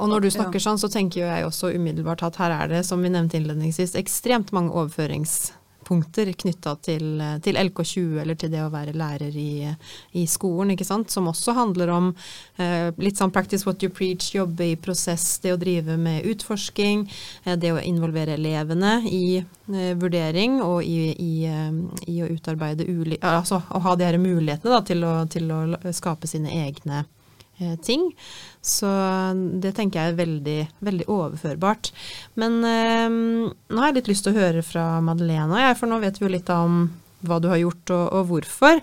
Og 0.01 0.09
når 0.09 0.25
du 0.25 0.31
snakker 0.33 0.61
sånn, 0.61 0.81
så 0.81 0.89
tenker 0.89 1.21
jo 1.21 1.29
jeg 1.29 1.45
også 1.45 1.75
umiddelbart 1.77 2.25
at 2.25 2.39
her 2.41 2.53
er 2.55 2.69
det, 2.71 2.85
som 2.87 3.03
vi 3.03 3.11
nevnte 3.13 3.37
innledningsvis, 3.37 3.93
ekstremt 3.99 4.49
mange 4.55 4.73
overføringspunkter 4.73 6.31
knytta 6.41 6.73
til, 6.81 7.21
til 7.45 7.59
LK20 7.61 8.15
eller 8.23 8.39
til 8.41 8.49
det 8.49 8.63
å 8.65 8.71
være 8.73 8.95
lærer 8.97 9.37
i, 9.37 9.69
i 10.17 10.25
skolen, 10.25 10.73
ikke 10.73 10.87
sant. 10.89 11.13
Som 11.13 11.29
også 11.29 11.53
handler 11.53 11.93
om 11.93 12.09
eh, 12.57 12.89
litt 12.97 13.21
sånn 13.21 13.33
practice 13.35 13.67
what 13.69 13.85
you 13.85 13.93
preach, 13.93 14.31
jobbe 14.33 14.71
i 14.71 14.79
prosess, 14.89 15.37
det 15.45 15.53
å 15.53 15.61
drive 15.61 15.99
med 16.01 16.25
utforsking, 16.33 17.05
eh, 17.45 17.59
det 17.61 17.75
å 17.75 17.85
involvere 17.85 18.39
elevene 18.41 18.97
i 19.05 19.23
eh, 19.37 19.93
vurdering 20.01 20.63
og 20.65 20.81
i, 20.81 21.11
i, 21.13 21.31
eh, 21.45 21.71
i 22.09 22.21
å 22.25 22.33
utarbeide 22.33 22.89
uli... 22.89 23.21
Altså 23.21 23.61
å 23.69 23.85
ha 23.85 23.97
de 23.99 24.09
her 24.09 24.17
mulighetene 24.17 24.79
da, 24.79 24.81
til, 24.81 25.05
å, 25.05 25.17
til 25.29 25.51
å 25.53 25.65
skape 25.93 26.29
sine 26.31 26.63
egne 26.65 27.05
ting. 27.85 28.09
Så 28.61 28.89
det 29.63 29.73
tenker 29.77 30.01
jeg 30.01 30.13
er 30.13 30.19
veldig, 30.19 30.57
veldig 30.85 31.07
overførbart. 31.09 31.91
Men 32.41 32.59
eh, 32.67 33.07
nå 33.11 33.81
har 33.81 33.89
jeg 33.91 34.01
litt 34.01 34.11
lyst 34.13 34.27
til 34.27 34.35
å 34.35 34.41
høre 34.41 34.65
fra 34.65 34.85
Madeleine, 35.05 35.63
jeg, 35.65 35.79
for 35.79 35.91
nå 35.91 36.01
vet 36.03 36.19
vi 36.21 36.27
jo 36.27 36.35
litt 36.35 36.51
om 36.53 36.83
hva 37.25 37.37
du 37.41 37.49
har 37.51 37.61
gjort 37.61 37.93
og, 37.95 38.05
og 38.19 38.29
hvorfor. 38.31 38.81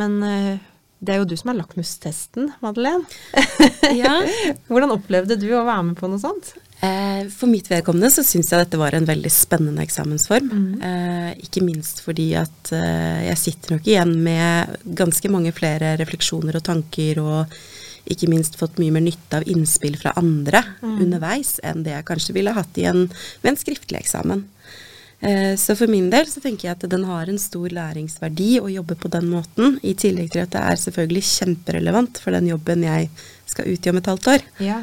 Men 0.00 0.18
eh, 0.24 0.56
det 1.00 1.14
er 1.14 1.22
jo 1.22 1.28
du 1.30 1.36
som 1.40 1.52
er 1.52 1.60
lakmustesten, 1.62 2.50
Madeleine. 2.64 3.06
Ja. 4.00 4.20
Hvordan 4.68 4.92
opplevde 4.94 5.36
du 5.40 5.48
å 5.56 5.64
være 5.66 5.86
med 5.90 5.96
på 5.98 6.08
noe 6.10 6.20
sånt? 6.20 6.52
Eh, 6.84 7.26
For 7.32 7.48
mitt 7.50 7.68
vedkommende 7.68 8.08
så 8.12 8.22
syns 8.24 8.52
jeg 8.52 8.62
dette 8.62 8.78
var 8.80 8.94
en 8.96 9.08
veldig 9.08 9.32
spennende 9.32 9.82
eksamensform. 9.84 10.50
Eh, 10.80 11.30
ikke 11.44 11.64
minst 11.64 12.00
fordi 12.04 12.30
at 12.40 12.72
eh, 12.76 13.26
jeg 13.30 13.40
sitter 13.40 13.74
nok 13.76 13.88
igjen 13.88 14.14
med 14.24 14.76
ganske 15.00 15.32
mange 15.32 15.52
flere 15.56 15.94
refleksjoner 16.00 16.60
og 16.60 16.64
tanker, 16.68 17.20
og 17.24 17.60
ikke 18.06 18.28
minst 18.30 18.56
fått 18.56 18.78
mye 18.78 18.92
mer 18.94 19.04
nytte 19.04 19.40
av 19.40 19.48
innspill 19.50 19.96
fra 20.00 20.12
andre 20.16 20.62
underveis 20.82 21.58
enn 21.62 21.82
det 21.84 21.92
jeg 21.92 22.04
kanskje 22.08 22.32
ville 22.34 22.52
hatt 22.56 22.78
i 22.78 22.84
en, 22.90 23.08
med 23.42 23.52
en 23.52 23.56
skriftlig 23.60 24.00
eksamen. 24.00 24.44
Eh, 25.20 25.56
Så 25.56 25.76
for 25.76 25.86
min 25.86 26.08
del 26.10 26.24
så 26.26 26.40
tenker 26.40 26.68
jeg 26.68 26.76
at 26.78 26.88
den 26.90 27.04
har 27.04 27.28
en 27.28 27.38
stor 27.38 27.68
læringsverdi 27.68 28.60
å 28.60 28.70
jobbe 28.72 28.96
på 28.96 29.10
den 29.12 29.28
måten, 29.28 29.78
i 29.84 29.92
tillegg 29.94 30.30
til 30.32 30.46
at 30.46 30.50
det 30.54 30.62
er 30.62 30.76
selvfølgelig 30.80 31.22
kjemperelevant 31.28 32.18
for 32.22 32.32
den 32.32 32.48
jobben 32.48 32.82
jeg 32.88 33.10
skal 33.46 33.68
ut 33.68 33.84
i 33.86 33.90
om 33.90 33.96
et 34.00 34.06
halvt 34.06 34.26
år. 34.32 34.40
Ja. 34.64 34.80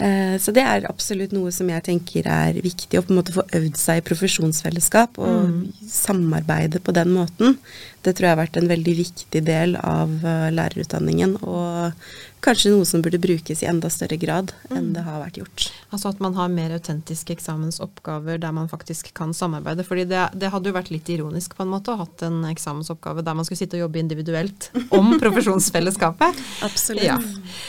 Eh, 0.00 0.38
Så 0.40 0.52
det 0.56 0.62
er 0.64 0.86
absolutt 0.88 1.30
noe 1.36 1.52
som 1.52 1.68
jeg 1.68 1.82
tenker 1.84 2.26
er 2.26 2.54
viktig, 2.54 2.98
å 2.98 3.02
på 3.04 3.12
en 3.12 3.18
måte 3.20 3.32
få 3.36 3.44
øvd 3.46 3.76
seg 3.76 4.00
i 4.00 4.06
profesjonsfellesskap 4.08 5.18
og 5.18 5.68
samarbeide 5.86 6.80
på 6.80 6.92
den 6.96 7.12
måten. 7.12 7.58
Det 8.00 8.14
tror 8.16 8.26
jeg 8.26 8.32
har 8.32 8.40
vært 8.40 8.56
en 8.56 8.70
veldig 8.70 8.96
viktig 8.96 9.42
del 9.44 9.76
av 9.76 10.12
eh, 10.24 10.48
lærerutdanningen, 10.54 11.36
og 11.44 11.92
kanskje 12.40 12.72
noe 12.72 12.86
som 12.88 13.02
burde 13.04 13.20
brukes 13.20 13.60
i 13.60 13.68
enda 13.68 13.90
større 13.92 14.16
grad 14.20 14.54
enn 14.72 14.94
det 14.94 15.02
har 15.04 15.20
vært 15.20 15.40
gjort. 15.42 15.66
Altså 15.92 16.08
at 16.08 16.22
man 16.24 16.36
har 16.38 16.48
mer 16.52 16.72
autentiske 16.72 17.34
eksamensoppgaver 17.36 18.40
der 18.40 18.54
man 18.56 18.70
faktisk 18.70 19.12
kan 19.16 19.34
samarbeide. 19.36 19.84
fordi 19.84 20.06
det, 20.08 20.22
det 20.40 20.48
hadde 20.52 20.70
jo 20.72 20.76
vært 20.78 20.92
litt 20.94 21.08
ironisk 21.12 21.56
på 21.56 21.66
en 21.66 21.72
måte 21.74 21.92
å 21.92 21.98
ha 21.98 22.06
hatt 22.06 22.24
en 22.24 22.40
eksamensoppgave 22.48 23.24
der 23.26 23.36
man 23.36 23.44
skulle 23.44 23.60
sitte 23.60 23.76
og 23.76 23.84
jobbe 23.84 24.00
individuelt 24.00 24.70
om 24.98 25.12
profesjonsfellesskapet. 25.20 26.40
Absolutt. 26.64 27.04
Ja. 27.04 27.18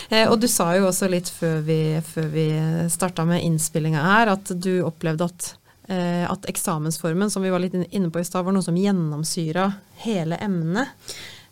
Eh, 0.09 0.29
og 0.31 0.39
du 0.39 0.47
sa 0.51 0.71
jo 0.77 0.87
også 0.87 1.11
litt 1.11 1.31
før 1.31 1.59
vi, 1.67 1.81
før 2.07 2.31
vi 2.31 2.47
starta 2.93 3.27
med 3.27 3.43
innspillinga 3.43 4.07
her, 4.07 4.35
at 4.37 4.55
du 4.55 4.77
opplevde 4.87 5.27
at, 5.27 5.55
at 5.91 6.45
eksamensformen, 6.47 7.31
som 7.33 7.43
vi 7.43 7.51
var 7.51 7.59
litt 7.59 7.73
inne 7.75 8.11
på 8.13 8.21
i 8.21 8.25
stad, 8.27 8.45
var 8.47 8.55
noe 8.55 8.63
som 8.63 8.77
gjennomsyra 8.77 9.65
hele 10.05 10.37
emnet. 10.39 10.93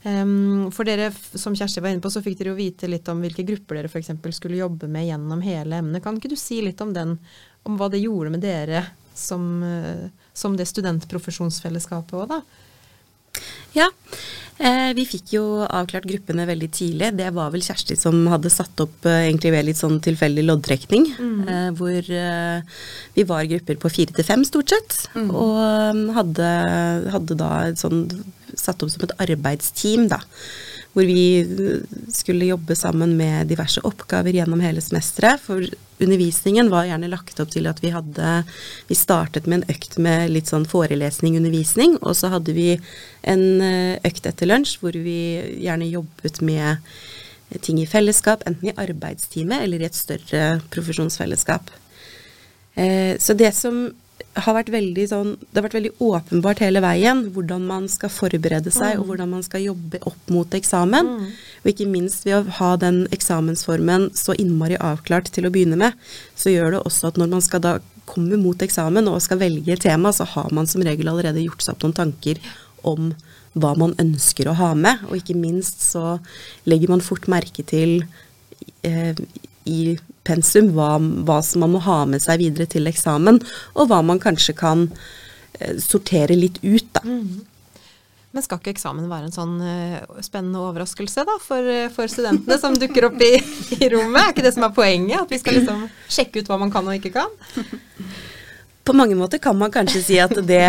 Em, 0.01 0.69
for 0.71 0.87
dere, 0.87 1.11
som 1.35 1.55
Kjersti 1.55 1.81
var 1.83 1.91
inne 1.91 2.03
på, 2.03 2.11
så 2.11 2.21
fikk 2.23 2.37
dere 2.39 2.53
jo 2.53 2.59
vite 2.59 2.87
litt 2.87 3.07
om 3.11 3.19
hvilke 3.23 3.43
grupper 3.47 3.79
dere 3.79 3.91
f.eks. 3.91 4.13
skulle 4.37 4.61
jobbe 4.61 4.87
med 4.87 5.09
gjennom 5.09 5.43
hele 5.43 5.81
emnet. 5.81 6.03
Kan 6.03 6.19
ikke 6.19 6.31
du 6.31 6.37
si 6.39 6.61
litt 6.63 6.79
om 6.81 6.93
den, 6.95 7.17
om 7.67 7.75
hva 7.79 7.89
det 7.91 7.99
gjorde 7.99 8.31
med 8.31 8.43
dere 8.45 8.85
som, 9.13 9.63
eh, 9.63 10.07
som 10.33 10.55
det 10.55 10.69
studentprofesjonsfellesskapet 10.71 12.15
òg, 12.15 12.31
da? 12.31 12.41
Ja, 13.75 13.87
eh, 14.57 14.89
vi 14.97 15.05
fikk 15.07 15.33
jo 15.35 15.43
avklart 15.65 16.07
gruppene 16.09 16.47
veldig 16.49 16.69
tidlig. 16.73 17.11
Det 17.19 17.29
var 17.35 17.51
vel 17.53 17.63
Kjersti 17.65 17.97
som 17.99 18.23
hadde 18.31 18.51
satt 18.53 18.81
opp 18.81 19.05
eh, 19.05 19.27
egentlig 19.27 19.53
ved 19.55 19.67
litt 19.69 19.81
sånn 19.81 19.99
tilfeldig 20.05 20.45
loddtrekning. 20.47 21.05
Eh, 21.19 21.69
hvor 21.77 22.11
eh, 22.23 22.81
vi 23.17 23.27
var 23.29 23.49
grupper 23.51 23.79
på 23.81 23.93
fire 23.93 24.15
til 24.17 24.27
fem 24.27 24.45
stort 24.47 24.73
sett. 24.73 24.99
Og 25.19 25.59
eh, 25.61 26.03
hadde, 26.17 26.49
hadde 27.15 27.39
da 27.39 27.53
sånn 27.79 28.07
satt 28.57 28.81
opp 28.83 28.91
som 28.91 29.05
et 29.05 29.15
arbeidsteam, 29.21 30.09
da. 30.11 30.23
Hvor 30.95 31.05
vi 31.05 31.23
eh, 31.41 31.83
skulle 32.13 32.49
jobbe 32.49 32.75
sammen 32.75 33.15
med 33.19 33.49
diverse 33.51 33.83
oppgaver 33.85 34.33
gjennom 34.35 34.63
hele 34.63 34.81
semesteret. 34.81 35.41
For 35.43 35.63
undervisningen 35.99 36.71
var 36.71 36.87
gjerne 36.89 37.11
lagt 37.11 37.39
opp 37.43 37.51
til 37.53 37.69
at 37.69 37.81
vi 37.83 37.93
hadde 37.93 38.33
Vi 38.89 38.97
startet 38.97 39.47
med 39.47 39.61
en 39.61 39.75
økt 39.75 39.99
med 40.01 40.31
litt 40.33 40.49
sånn 40.49 40.67
forelesning-undervisning, 40.69 41.99
og 42.01 42.17
så 42.17 42.33
hadde 42.33 42.57
vi 42.57 42.73
en 43.21 43.45
eh, 43.61 43.95
økt 44.09 44.29
etter 44.29 44.49
lunsj 44.49 44.79
hvor 44.81 44.97
vi 44.97 45.19
gjerne 45.61 45.91
jobbet 45.91 46.41
med 46.41 46.81
ting 47.65 47.79
i 47.81 47.87
fellesskap, 47.89 48.43
enten 48.45 48.69
i 48.69 48.77
arbeidstime 48.77 49.57
eller 49.63 49.81
i 49.81 49.87
et 49.89 49.97
større 49.97 50.59
profesjonsfellesskap. 50.73 51.71
Eh, 52.75 53.17
så 53.17 53.33
det 53.33 53.51
som 53.57 53.89
har 54.45 54.55
vært 54.57 54.71
veldig 54.73 55.05
sånn 55.09 55.29
Det 55.39 55.57
har 55.57 55.65
vært 55.65 55.77
veldig 55.77 55.91
åpenbart 56.03 56.61
hele 56.63 56.81
veien 56.83 57.25
hvordan 57.35 57.65
man 57.69 57.87
skal 57.91 58.11
forberede 58.13 58.71
seg, 58.73 58.99
og 58.99 59.09
hvordan 59.09 59.31
man 59.35 59.45
skal 59.45 59.63
jobbe 59.63 60.01
opp 60.09 60.33
mot 60.33 60.57
eksamen. 60.57 61.13
Og 61.63 61.71
ikke 61.71 61.89
minst 61.89 62.27
ved 62.27 62.39
å 62.39 62.57
ha 62.59 62.73
den 62.81 63.03
eksamensformen 63.15 64.09
så 64.17 64.35
innmari 64.37 64.79
avklart 64.79 65.31
til 65.35 65.47
å 65.47 65.53
begynne 65.53 65.79
med, 65.79 65.97
så 66.39 66.53
gjør 66.53 66.77
det 66.77 66.83
også 66.85 67.11
at 67.11 67.19
når 67.21 67.33
man 67.35 67.45
skal 67.45 67.63
da 67.65 67.77
komme 68.09 68.39
mot 68.41 68.61
eksamen 68.65 69.09
og 69.11 69.21
skal 69.21 69.41
velge 69.41 69.77
tema, 69.81 70.13
så 70.15 70.25
har 70.25 70.49
man 70.55 70.69
som 70.69 70.83
regel 70.85 71.11
allerede 71.11 71.43
gjort 71.43 71.65
seg 71.65 71.75
opp 71.75 71.85
noen 71.85 71.97
tanker 71.99 72.41
om 72.87 73.11
hva 73.59 73.73
man 73.77 73.95
ønsker 74.01 74.49
å 74.49 74.57
ha 74.57 74.71
med. 74.77 75.05
Og 75.09 75.19
ikke 75.19 75.37
minst 75.37 75.83
så 75.85 76.17
legger 76.69 76.91
man 76.93 77.05
fort 77.05 77.29
merke 77.31 77.65
til 77.67 78.03
eh, 78.85 79.17
i 79.69 79.97
pensum 80.27 80.73
hva, 80.75 80.95
hva 80.99 81.39
som 81.45 81.63
man 81.65 81.75
må 81.75 81.83
ha 81.85 82.01
med 82.09 82.23
seg 82.23 82.41
videre 82.43 82.67
til 82.69 82.89
eksamen, 82.89 83.39
og 83.77 83.89
hva 83.89 84.01
man 84.05 84.21
kanskje 84.21 84.57
kan 84.57 84.87
eh, 85.59 85.77
sortere 85.81 86.37
litt 86.37 86.59
ut, 86.65 86.89
da. 86.97 87.05
Men 88.29 88.45
skal 88.45 88.59
ikke 88.61 88.75
eksamen 88.75 89.07
være 89.09 89.25
en 89.25 89.33
sånn 89.33 89.55
uh, 89.57 90.19
spennende 90.21 90.61
overraskelse 90.61 91.23
da, 91.25 91.39
for, 91.41 91.65
eh, 91.65 91.87
for 91.93 92.11
studentene 92.11 92.59
som 92.61 92.75
dukker 92.77 93.07
opp 93.07 93.23
i, 93.25 93.31
i 93.79 93.89
rommet? 93.89 94.21
Er 94.21 94.35
ikke 94.35 94.45
det 94.45 94.53
som 94.53 94.67
er 94.67 94.75
poenget? 94.75 95.23
At 95.23 95.33
vi 95.33 95.39
skal 95.41 95.57
liksom 95.57 95.87
sjekke 96.05 96.43
ut 96.43 96.51
hva 96.51 96.59
man 96.61 96.73
kan 96.73 96.85
og 96.85 96.99
ikke 96.99 97.15
kan? 97.15 97.33
På 98.89 98.95
mange 98.97 99.13
måter 99.13 99.37
kan 99.37 99.53
man 99.57 99.69
kanskje 99.69 99.99
si 100.01 100.15
at 100.17 100.33
det, 100.49 100.63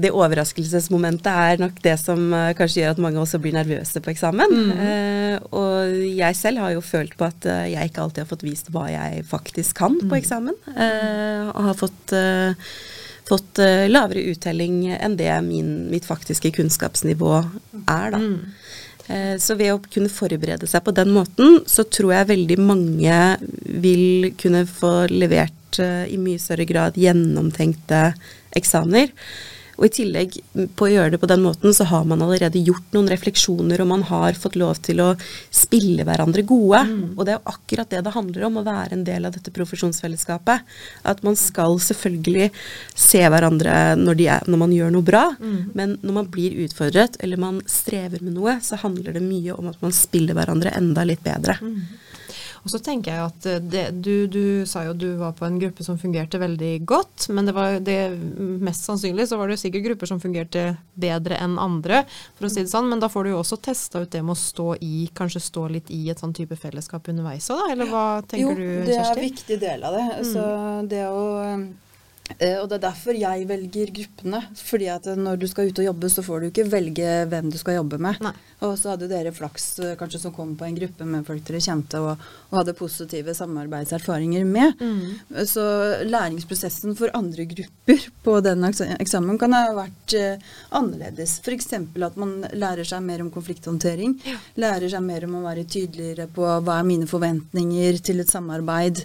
det 0.00 0.08
overraskelsesmomentet 0.16 1.28
er 1.28 1.60
nok 1.60 1.76
det 1.84 1.98
som 2.00 2.22
eh, 2.32 2.54
kanskje 2.56 2.80
gjør 2.80 2.94
at 2.94 3.02
mange 3.04 3.20
også 3.20 3.40
blir 3.42 3.52
nervøse 3.52 4.00
på 4.00 4.14
eksamen. 4.14 4.54
Eh, 4.72 5.34
og 5.52 5.92
jeg 6.08 6.38
selv 6.38 6.64
har 6.64 6.72
jo 6.72 6.80
følt 6.80 7.12
på 7.20 7.26
at 7.28 7.44
eh, 7.44 7.66
jeg 7.74 7.90
ikke 7.90 8.06
alltid 8.06 8.24
har 8.24 8.30
fått 8.30 8.46
vist 8.46 8.72
hva 8.72 8.86
jeg 8.88 9.26
faktisk 9.28 9.76
kan 9.82 9.98
på 10.00 10.16
eksamen. 10.16 10.56
Eh, 10.72 11.50
og 11.52 11.68
har 11.68 11.76
fått, 11.82 12.16
eh, 12.16 12.72
fått 13.28 13.60
uh, 13.60 13.84
lavere 13.90 14.24
uttelling 14.32 14.80
enn 14.96 15.18
det 15.18 15.32
min, 15.44 15.90
mitt 15.92 16.08
faktiske 16.08 16.54
kunnskapsnivå 16.56 17.32
er, 17.36 18.16
da. 18.16 18.22
Eh, 19.12 19.36
Så 19.42 19.54
ved 19.58 19.74
å 19.74 19.82
kunne 19.82 20.10
forberede 20.10 20.66
seg 20.70 20.84
på 20.86 20.94
den 20.96 21.12
måten, 21.14 21.60
så 21.68 21.84
tror 21.84 22.14
jeg 22.14 22.30
veldig 22.32 22.58
mange 22.62 23.20
vil 23.84 24.32
kunne 24.40 24.64
få 24.70 25.10
levert 25.12 25.54
eh, 25.82 26.06
i 26.12 26.18
mye 26.20 26.40
større 26.42 26.66
grad 26.68 26.98
gjennomtenkte 27.00 28.08
eksamener. 28.56 29.12
Og 29.76 29.88
i 29.88 29.92
tillegg 29.92 30.38
på 30.76 30.86
å 30.86 30.88
gjøre 30.88 31.12
det 31.14 31.18
på 31.20 31.28
den 31.28 31.42
måten, 31.44 31.74
så 31.76 31.84
har 31.90 32.06
man 32.08 32.22
allerede 32.24 32.62
gjort 32.64 32.94
noen 32.96 33.10
refleksjoner, 33.12 33.82
og 33.82 33.90
man 33.90 34.04
har 34.08 34.38
fått 34.38 34.56
lov 34.56 34.78
til 34.86 35.02
å 35.04 35.10
spille 35.52 36.06
hverandre 36.08 36.46
gode. 36.48 36.80
Og 37.12 37.26
det 37.26 37.34
er 37.34 37.36
jo 37.36 37.52
akkurat 37.52 37.92
det 37.92 38.00
det 38.06 38.14
handler 38.14 38.46
om, 38.48 38.56
å 38.56 38.64
være 38.64 38.96
en 38.96 39.04
del 39.04 39.28
av 39.28 39.36
dette 39.36 39.52
profesjonsfellesskapet. 39.52 40.64
At 41.04 41.20
man 41.26 41.36
skal 41.36 41.76
selvfølgelig 41.84 42.48
se 42.96 43.20
hverandre 43.20 43.76
når, 44.00 44.20
de 44.22 44.30
er, 44.38 44.48
når 44.48 44.62
man 44.64 44.72
gjør 44.78 44.96
noe 44.96 45.08
bra, 45.12 45.24
men 45.76 45.98
når 46.00 46.18
man 46.22 46.32
blir 46.32 46.56
utfordret 46.64 47.20
eller 47.20 47.36
man 47.36 47.60
strever 47.68 48.24
med 48.24 48.38
noe, 48.38 48.56
så 48.64 48.80
handler 48.80 49.12
det 49.12 49.24
mye 49.28 49.52
om 49.52 49.68
at 49.68 49.84
man 49.84 49.92
spiller 49.92 50.38
hverandre 50.38 50.72
enda 50.72 51.04
litt 51.04 51.20
bedre. 51.26 51.60
Og 52.66 52.72
så 52.72 52.80
tenker 52.82 53.14
jeg 53.14 53.30
at 53.30 53.46
eh, 53.46 53.60
det, 53.62 53.84
du, 54.02 54.26
du 54.26 54.66
sa 54.66 54.82
jo 54.88 54.94
du 54.98 55.06
var 55.20 55.36
på 55.38 55.46
en 55.46 55.58
gruppe 55.62 55.86
som 55.86 55.98
fungerte 56.00 56.40
veldig 56.42 56.72
godt, 56.88 57.28
men 57.30 57.46
det 57.46 57.54
var 57.54 57.78
det, 57.86 57.98
mest 58.66 58.88
sannsynlig 58.88 59.28
så 59.30 59.38
var 59.38 59.46
det 59.46 59.54
jo 59.54 59.62
sikkert 59.62 59.84
grupper 59.84 60.10
som 60.10 60.18
fungerte 60.22 60.64
bedre 60.98 61.38
enn 61.38 61.54
andre, 61.62 62.02
for 62.34 62.48
å 62.48 62.50
si 62.50 62.64
det 62.64 62.72
sånn. 62.72 62.90
Men 62.90 63.02
da 63.02 63.10
får 63.12 63.28
du 63.28 63.32
jo 63.36 63.38
også 63.44 63.60
testa 63.62 64.02
ut 64.02 64.10
det 64.10 64.24
med 64.26 64.34
å 64.34 64.40
stå 64.40 64.68
i, 64.82 65.06
kanskje 65.14 65.44
stå 65.46 65.68
litt 65.76 65.94
i 65.94 66.08
et 66.10 66.22
sånn 66.22 66.34
type 66.34 66.58
fellesskap 66.58 67.06
underveis 67.12 67.46
òg, 67.54 67.62
da? 67.62 67.72
Eller 67.76 67.92
hva 67.92 68.04
tenker 68.26 68.50
jo, 68.50 68.58
du, 68.58 68.86
det 68.90 68.98
er 68.98 69.12
en 69.14 69.26
viktig 69.28 69.60
del 69.62 69.86
av 69.86 69.94
det. 69.94 70.06
Så 70.26 70.46
det 70.90 71.04
å 71.06 71.26
eh, 71.44 71.66
og 72.60 72.66
det 72.68 72.76
er 72.78 72.84
derfor 72.88 73.16
jeg 73.16 73.46
velger 73.48 73.92
gruppene. 74.00 74.42
Fordi 74.58 74.90
at 74.92 75.08
når 75.16 75.40
du 75.40 75.46
skal 75.50 75.70
ut 75.70 75.80
og 75.82 75.88
jobbe, 75.90 76.10
så 76.12 76.24
får 76.26 76.42
du 76.42 76.48
ikke 76.50 76.68
velge 76.72 77.16
hvem 77.30 77.50
du 77.52 77.58
skal 77.60 77.78
jobbe 77.78 78.00
med. 78.02 78.20
Nei. 78.24 78.34
Og 78.64 78.72
så 78.80 78.94
hadde 78.94 79.08
dere 79.10 79.34
flaks 79.36 79.66
eh, 79.84 79.94
kanskje 80.00 80.22
som 80.22 80.32
kom 80.32 80.54
på 80.56 80.64
en 80.64 80.76
gruppe 80.78 81.04
med 81.04 81.26
folk 81.28 81.42
dere 81.44 81.60
kjente 81.60 82.00
og, 82.00 82.22
og 82.48 82.54
hadde 82.56 82.76
positive 82.78 83.34
samarbeidserfaringer 83.36 84.46
med. 84.48 84.80
Mm. 84.80 85.44
Så 85.48 85.64
læringsprosessen 86.08 86.96
for 86.96 87.12
andre 87.16 87.44
grupper 87.50 88.06
på 88.24 88.38
den 88.44 88.64
eksamen 88.66 89.40
kan 89.40 89.56
ha 89.56 89.74
vært 89.76 90.16
eh, 90.16 90.46
annerledes. 90.76 91.38
F.eks. 91.44 91.72
at 91.76 92.16
man 92.20 92.38
lærer 92.56 92.88
seg 92.88 93.04
mer 93.04 93.24
om 93.24 93.30
konflikthåndtering. 93.34 94.16
Lærer 94.56 94.88
seg 94.92 95.04
mer 95.04 95.28
om 95.28 95.36
å 95.38 95.44
være 95.44 95.66
tydeligere 95.68 96.28
på 96.32 96.46
hva 96.46 96.80
er 96.80 96.88
mine 96.88 97.08
forventninger 97.10 98.00
til 98.04 98.24
et 98.24 98.32
samarbeid, 98.32 99.04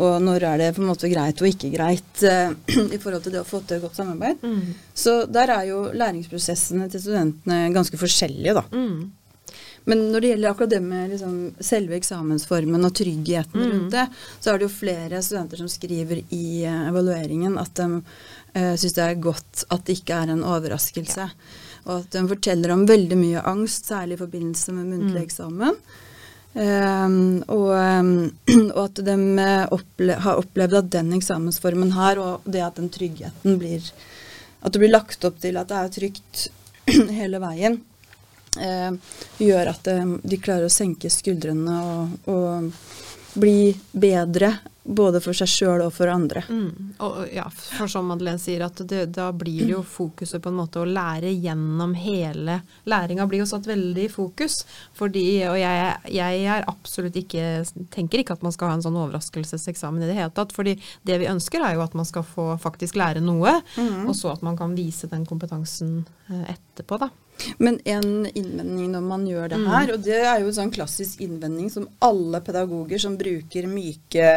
og 0.00 0.16
når 0.24 0.46
er 0.48 0.60
det 0.62 0.72
på 0.76 0.82
en 0.82 0.90
måte 0.90 1.10
greit 1.12 1.40
og 1.42 1.48
ikke 1.50 1.70
greit 1.74 2.24
uh, 2.24 2.52
i 2.96 2.98
forhold 3.00 3.24
til 3.26 3.36
det 3.36 3.42
å 3.44 3.48
få 3.48 3.62
til 3.68 3.82
godt 3.82 4.00
samarbeid. 4.00 4.42
Mm. 4.42 4.74
Så 4.96 5.22
der 5.28 5.52
er 5.54 5.70
jo 5.70 5.86
læringsprosessene 5.92 6.88
til 6.92 7.04
studentene 7.04 7.66
ganske 7.74 8.00
forskjellige, 8.00 8.56
da. 8.56 8.64
Mm. 8.72 9.10
Men 9.88 10.02
når 10.12 10.20
det 10.20 10.28
gjelder 10.32 10.50
akkurat 10.50 10.70
det 10.74 10.80
med 10.84 11.12
liksom 11.14 11.36
selve 11.64 11.96
eksamensformen 11.96 12.84
og 12.84 12.92
tryggheten 12.94 13.60
Mm. 13.60 13.70
rundt 13.72 13.94
det, 13.94 14.06
så 14.40 14.50
er 14.50 14.58
det 14.58 14.68
jo 14.68 14.74
flere 14.74 15.22
studenter 15.24 15.56
som 15.62 15.70
skriver 15.72 16.20
i 16.28 16.64
eh, 16.64 16.88
evalueringen 16.90 17.56
at 17.58 17.74
de 17.80 17.88
uh, 18.00 18.76
syns 18.76 18.94
det 18.94 19.06
er 19.06 19.24
godt 19.24 19.64
at 19.70 19.84
det 19.86 19.98
ikke 20.00 20.20
er 20.20 20.34
en 20.34 20.44
overraskelse. 20.44 21.30
Og 21.88 21.94
at 22.02 22.12
de 22.12 22.22
forteller 22.28 22.74
om 22.74 22.86
veldig 22.86 23.16
mye 23.16 23.42
angst, 23.48 23.88
særlig 23.88 24.18
i 24.18 24.22
forbindelse 24.24 24.76
med 24.76 24.92
muntlig 24.92 25.26
Mm. 25.32 25.82
Um, 26.50 27.44
og, 27.46 27.68
um, 27.78 28.14
og 28.74 28.80
at 28.88 29.02
de 29.06 29.14
eh, 29.38 29.66
opple 29.70 30.16
har 30.24 30.40
opplevd 30.40 30.80
at 30.80 30.88
den 30.96 31.12
eksamensformen 31.14 31.92
her, 31.94 32.18
og 32.18 32.48
det 32.48 32.64
at 32.66 32.80
den 32.80 32.90
tryggheten 32.90 33.60
blir 33.60 33.84
At 34.60 34.74
det 34.74 34.80
blir 34.82 34.90
lagt 34.90 35.24
opp 35.24 35.38
til 35.40 35.56
at 35.56 35.70
det 35.70 35.76
er 35.78 35.92
trygt 35.94 36.40
hele 37.20 37.38
veien, 37.40 37.78
eh, 38.58 38.90
gjør 39.38 39.70
at 39.70 39.86
de, 39.86 40.18
de 40.26 40.40
klarer 40.42 40.66
å 40.66 40.74
senke 40.74 41.08
skuldrene 41.08 41.76
og, 41.80 42.28
og 42.28 43.38
bli 43.38 43.70
bedre 43.92 44.50
både 44.82 45.20
for 45.20 45.36
seg 45.36 45.50
sjøl 45.50 45.82
og 45.84 45.92
for 45.94 46.10
andre. 46.10 46.42
Mm. 46.48 46.94
Og, 47.04 47.18
ja, 47.34 47.44
for 47.52 47.90
som 47.90 48.08
Madeleine 48.08 48.40
sier, 48.40 48.64
at 48.64 48.80
det, 48.88 49.04
da 49.14 49.28
blir 49.36 49.68
jo 49.68 49.82
fokuset 49.86 50.42
på 50.42 50.50
en 50.52 50.58
måte 50.60 50.80
å 50.80 50.88
lære 50.88 51.32
gjennom 51.34 51.94
hele 51.98 52.60
Læringa 52.88 53.26
blir 53.28 53.42
jo 53.42 53.48
satt 53.50 53.68
veldig 53.68 54.06
i 54.06 54.12
fokus. 54.12 54.62
Fordi, 54.96 55.24
og 55.50 55.58
jeg, 55.60 55.94
jeg 56.16 56.44
er 56.56 56.68
absolutt 56.70 57.18
ikke 57.20 57.44
tenker 57.92 58.22
ikke 58.22 58.38
at 58.38 58.44
man 58.46 58.54
skal 58.56 58.72
ha 58.72 58.78
en 58.78 58.84
sånn 58.84 58.98
overraskelseseksamen 59.00 60.04
i 60.04 60.10
det 60.10 60.18
hele 60.18 60.32
tatt. 60.34 60.54
fordi 60.56 60.76
det 61.06 61.20
vi 61.20 61.28
ønsker 61.30 61.62
er 61.64 61.76
jo 61.76 61.84
at 61.84 61.96
man 61.98 62.08
skal 62.08 62.24
få 62.26 62.52
faktisk 62.60 62.98
lære 62.98 63.22
noe, 63.24 63.60
og 64.06 64.14
så 64.16 64.34
at 64.34 64.44
man 64.46 64.58
kan 64.58 64.74
vise 64.76 65.10
den 65.10 65.26
kompetansen 65.28 66.00
eh, 66.30 66.54
etterpå, 66.54 66.98
da. 67.00 67.10
Men 67.58 67.78
en 67.88 68.26
innvending 68.26 68.90
når 68.94 69.04
man 69.06 69.26
gjør 69.28 69.52
det 69.52 69.60
her, 69.64 69.92
og 69.94 70.04
det 70.04 70.20
er 70.20 70.42
jo 70.42 70.50
en 70.50 70.58
sånn 70.60 70.72
klassisk 70.74 71.22
innvending 71.24 71.70
som 71.72 71.88
alle 72.04 72.42
pedagoger 72.44 73.02
som 73.02 73.16
bruker 73.20 73.68
myke, 73.70 74.28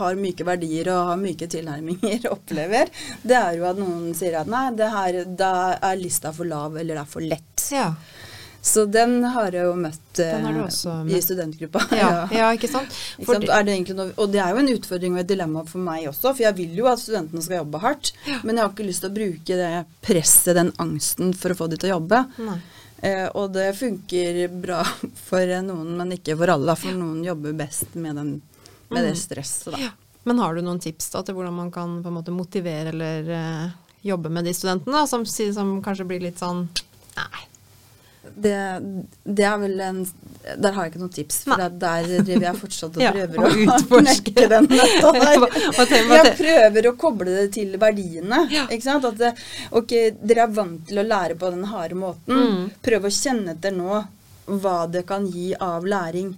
har 0.00 0.20
myke 0.20 0.46
verdier 0.46 0.92
og 0.94 1.12
har 1.12 1.20
myke 1.20 1.48
tilnærminger, 1.50 2.28
opplever, 2.34 2.92
det 3.22 3.38
er 3.40 3.58
jo 3.58 3.68
at 3.70 3.80
noen 3.80 4.12
sier 4.16 4.40
at 4.40 4.50
nei, 4.50 4.66
det 4.78 4.92
her, 4.94 5.20
da 5.38 5.54
er 5.78 6.00
lista 6.00 6.34
for 6.34 6.48
lav, 6.48 6.78
eller 6.78 6.98
det 6.98 7.04
er 7.04 7.12
for 7.16 7.24
lett. 7.34 7.68
Ja, 7.74 7.90
Så 8.64 8.86
den 8.88 9.18
har 9.28 9.52
jeg 9.52 9.66
jo 9.66 9.74
møtt 9.76 10.20
eh, 10.24 10.44
i 11.12 11.18
studentgruppa. 11.20 11.82
ja, 12.02 12.12
ja 12.32 12.46
ikke 12.56 12.70
sant? 12.72 12.94
Ikke 13.20 13.34
sant? 13.34 13.44
Det 13.44 13.96
noe, 13.98 14.06
og 14.16 14.30
det 14.32 14.40
er 14.40 14.54
jo 14.54 14.62
en 14.62 14.70
utfordring 14.72 15.18
og 15.18 15.20
et 15.20 15.28
dilemma 15.28 15.66
for 15.68 15.84
meg 15.84 16.06
også, 16.08 16.30
for 16.30 16.46
jeg 16.46 16.56
vil 16.56 16.78
jo 16.78 16.88
at 16.88 17.02
studentene 17.02 17.44
skal 17.44 17.60
jobbe 17.60 17.82
hardt, 17.82 18.14
men 18.40 18.56
jeg 18.56 18.64
har 18.64 18.72
ikke 18.72 18.88
lyst 18.88 19.04
til 19.04 19.12
å 19.12 19.18
bruke 19.18 19.60
det 19.60 19.68
presset, 20.06 20.54
den 20.56 20.72
angsten, 20.80 21.36
for 21.36 21.52
å 21.52 21.58
få 21.60 21.68
de 21.68 21.80
til 21.82 21.92
å 21.92 21.98
jobbe. 21.98 22.24
Eh, 23.04 23.26
og 23.36 23.52
det 23.52 23.68
funker 23.76 24.40
bra 24.48 24.80
for 25.28 25.54
noen, 25.68 25.94
men 26.00 26.16
ikke 26.16 26.40
for 26.40 26.56
alle, 26.56 26.80
for 26.80 26.96
noen 26.96 27.20
jobber 27.26 27.60
best 27.60 27.92
med, 28.00 28.16
den, 28.16 28.34
med 28.88 29.10
det 29.10 29.14
stresset. 29.20 29.74
Da. 29.74 29.86
Ja. 29.90 29.94
Men 30.24 30.40
har 30.40 30.56
du 30.56 30.64
noen 30.64 30.80
tips 30.80 31.12
da 31.12 31.20
til 31.20 31.36
hvordan 31.36 31.60
man 31.60 31.72
kan 31.72 31.98
på 32.00 32.08
en 32.08 32.16
måte 32.16 32.32
motivere 32.32 32.96
eller 32.96 33.28
eh, 33.28 33.80
jobbe 34.08 34.32
med 34.32 34.48
de 34.48 34.56
studentene 34.56 35.02
da, 35.02 35.08
som, 35.10 35.28
som 35.28 35.82
kanskje 35.84 36.08
blir 36.08 36.24
litt 36.24 36.40
sånn 36.40 36.70
Nei. 37.14 37.50
Det, 38.34 38.54
det 39.22 39.44
er 39.46 39.58
vel 39.62 39.78
en 39.80 39.98
Der 40.58 40.72
har 40.74 40.84
jeg 40.84 40.90
ikke 40.92 41.00
noen 41.04 41.12
tips, 41.14 41.36
for 41.46 41.60
Nei. 41.60 41.68
der 41.80 42.08
driver 42.26 42.46
jeg 42.48 42.58
fortsatt 42.60 42.96
og 42.98 43.02
Ja, 43.04 43.12
prøver 43.14 43.38
og 43.38 43.44
å 43.46 43.60
utforske. 43.76 44.34
den 44.50 44.66
nøtta 44.70 45.12
der. 45.20 46.08
Jeg 46.10 46.32
prøver 46.40 46.88
å 46.90 46.94
koble 47.00 47.36
det 47.38 47.46
til 47.54 47.76
verdiene. 47.80 48.40
Ja. 48.52 48.66
Ikke 48.68 48.84
sant? 48.88 49.06
At 49.08 49.20
det, 49.22 49.30
ok, 49.70 49.94
dere 50.20 50.48
er 50.48 50.56
vant 50.58 50.82
til 50.90 50.98
å 51.00 51.06
lære 51.06 51.38
på 51.40 51.52
den 51.54 51.64
harde 51.70 51.96
måten. 52.00 52.42
Mm. 52.42 52.66
Prøv 52.84 53.06
å 53.08 53.14
kjenne 53.14 53.54
etter 53.54 53.72
nå 53.76 54.02
hva 54.60 54.76
det 54.92 55.06
kan 55.08 55.24
gi 55.32 55.54
av 55.56 55.86
læring. 55.88 56.34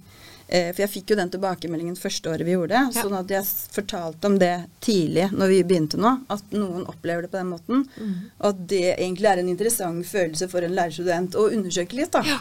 Eh, 0.47 0.69
for 0.71 0.85
jeg 0.85 0.91
fikk 0.93 1.11
jo 1.11 1.17
den 1.19 1.31
tilbakemeldingen 1.33 1.97
første 1.99 2.31
året 2.31 2.47
vi 2.47 2.53
gjorde 2.55 2.75
det. 2.75 2.83
Ja. 2.95 3.03
Sånn 3.03 3.17
at 3.17 3.31
jeg 3.31 3.47
fortalte 3.75 4.29
om 4.29 4.37
det 4.39 4.53
tidlig 4.83 5.27
når 5.35 5.51
vi 5.51 5.63
begynte 5.67 5.99
nå. 5.99 6.13
At 6.31 6.55
noen 6.55 6.85
opplever 6.87 7.25
det 7.25 7.31
på 7.33 7.41
den 7.41 7.51
måten. 7.51 7.83
Mm. 7.97 8.13
Og 8.39 8.47
at 8.53 8.61
det 8.71 8.85
egentlig 8.93 9.31
er 9.31 9.43
en 9.43 9.51
interessant 9.51 10.07
følelse 10.07 10.47
for 10.51 10.63
en 10.63 10.77
lærerstudent 10.77 11.35
å 11.35 11.49
undersøke 11.51 11.99
litt. 11.99 12.15
da. 12.15 12.39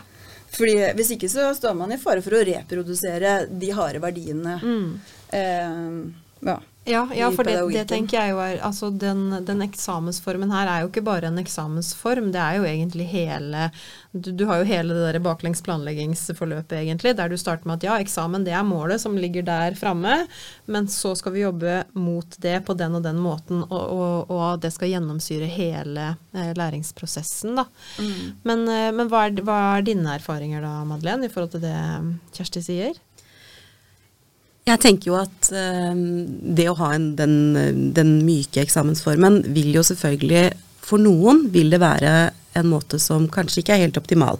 Fordi 0.56 0.76
Hvis 0.96 1.10
ikke 1.16 1.30
så 1.32 1.50
står 1.56 1.74
man 1.74 1.92
i 1.92 1.98
fare 2.00 2.22
for 2.22 2.38
å 2.38 2.44
reprodusere 2.46 3.34
de 3.50 3.72
harde 3.74 4.02
verdiene. 4.02 4.60
Mm. 4.62 4.88
Eh, 5.34 6.46
ja. 6.46 6.60
Ja, 6.87 7.09
ja 7.14 7.31
for 7.35 7.46
det, 7.46 7.57
det 7.75 7.85
tenker 7.90 8.20
jeg 8.20 8.33
jo 8.33 8.38
er 8.42 8.61
Altså 8.64 8.92
den, 8.94 9.29
den 9.46 9.62
eksamensformen 9.64 10.53
her 10.55 10.68
er 10.70 10.85
jo 10.85 10.90
ikke 10.90 11.03
bare 11.07 11.27
en 11.31 11.40
eksamensform, 11.40 12.31
det 12.35 12.42
er 12.42 12.61
jo 12.61 12.66
egentlig 12.68 13.09
hele 13.11 13.70
Du, 14.12 14.31
du 14.31 14.44
har 14.46 14.61
jo 14.61 14.68
hele 14.68 14.94
det 14.94 15.03
der 15.09 15.18
baklengs 15.25 15.61
planleggingsforløpet, 15.66 16.79
egentlig, 16.79 17.16
der 17.18 17.29
du 17.29 17.37
starter 17.37 17.66
med 17.68 17.81
at 17.81 17.87
ja, 17.88 17.96
eksamen 18.01 18.46
det 18.46 18.55
er 18.55 18.64
målet 18.64 19.03
som 19.03 19.18
ligger 19.18 19.44
der 19.44 19.77
framme, 19.77 20.14
men 20.70 20.88
så 20.88 21.12
skal 21.18 21.35
vi 21.35 21.42
jobbe 21.42 21.83
mot 21.92 22.38
det 22.40 22.55
på 22.64 22.77
den 22.79 22.96
og 22.96 23.05
den 23.05 23.20
måten, 23.20 23.61
og, 23.66 23.85
og, 23.92 24.33
og 24.33 24.62
det 24.62 24.72
skal 24.72 24.94
gjennomsyre 24.94 25.51
hele 25.53 26.14
eh, 26.33 26.55
læringsprosessen, 26.57 27.61
da. 27.61 27.66
Men, 28.49 28.64
eh, 28.72 28.88
men 28.96 29.12
hva, 29.12 29.27
er, 29.29 29.44
hva 29.44 29.59
er 29.75 29.85
dine 29.90 30.16
erfaringer 30.16 30.64
da, 30.64 30.79
Madeleine, 30.88 31.29
i 31.29 31.33
forhold 31.33 31.53
til 31.59 31.66
det 31.66 31.77
Kjersti 32.38 32.64
sier? 32.70 32.96
Jeg 34.66 34.83
tenker 34.83 35.12
jo 35.12 35.18
at 35.20 35.50
eh, 35.55 35.92
det 36.59 36.66
å 36.70 36.79
ha 36.81 36.90
en, 36.96 37.12
den, 37.18 37.92
den 37.94 38.16
myke 38.26 38.64
eksamensformen 38.64 39.44
vil 39.55 39.70
jo 39.76 39.85
selvfølgelig 39.87 40.48
For 40.87 41.02
noen 41.02 41.44
vil 41.55 41.70
det 41.70 41.79
være 41.83 42.16
en 42.57 42.70
måte 42.70 42.98
som 43.02 43.29
kanskje 43.31 43.61
ikke 43.62 43.74
er 43.74 43.83
helt 43.85 43.98
optimal. 44.00 44.38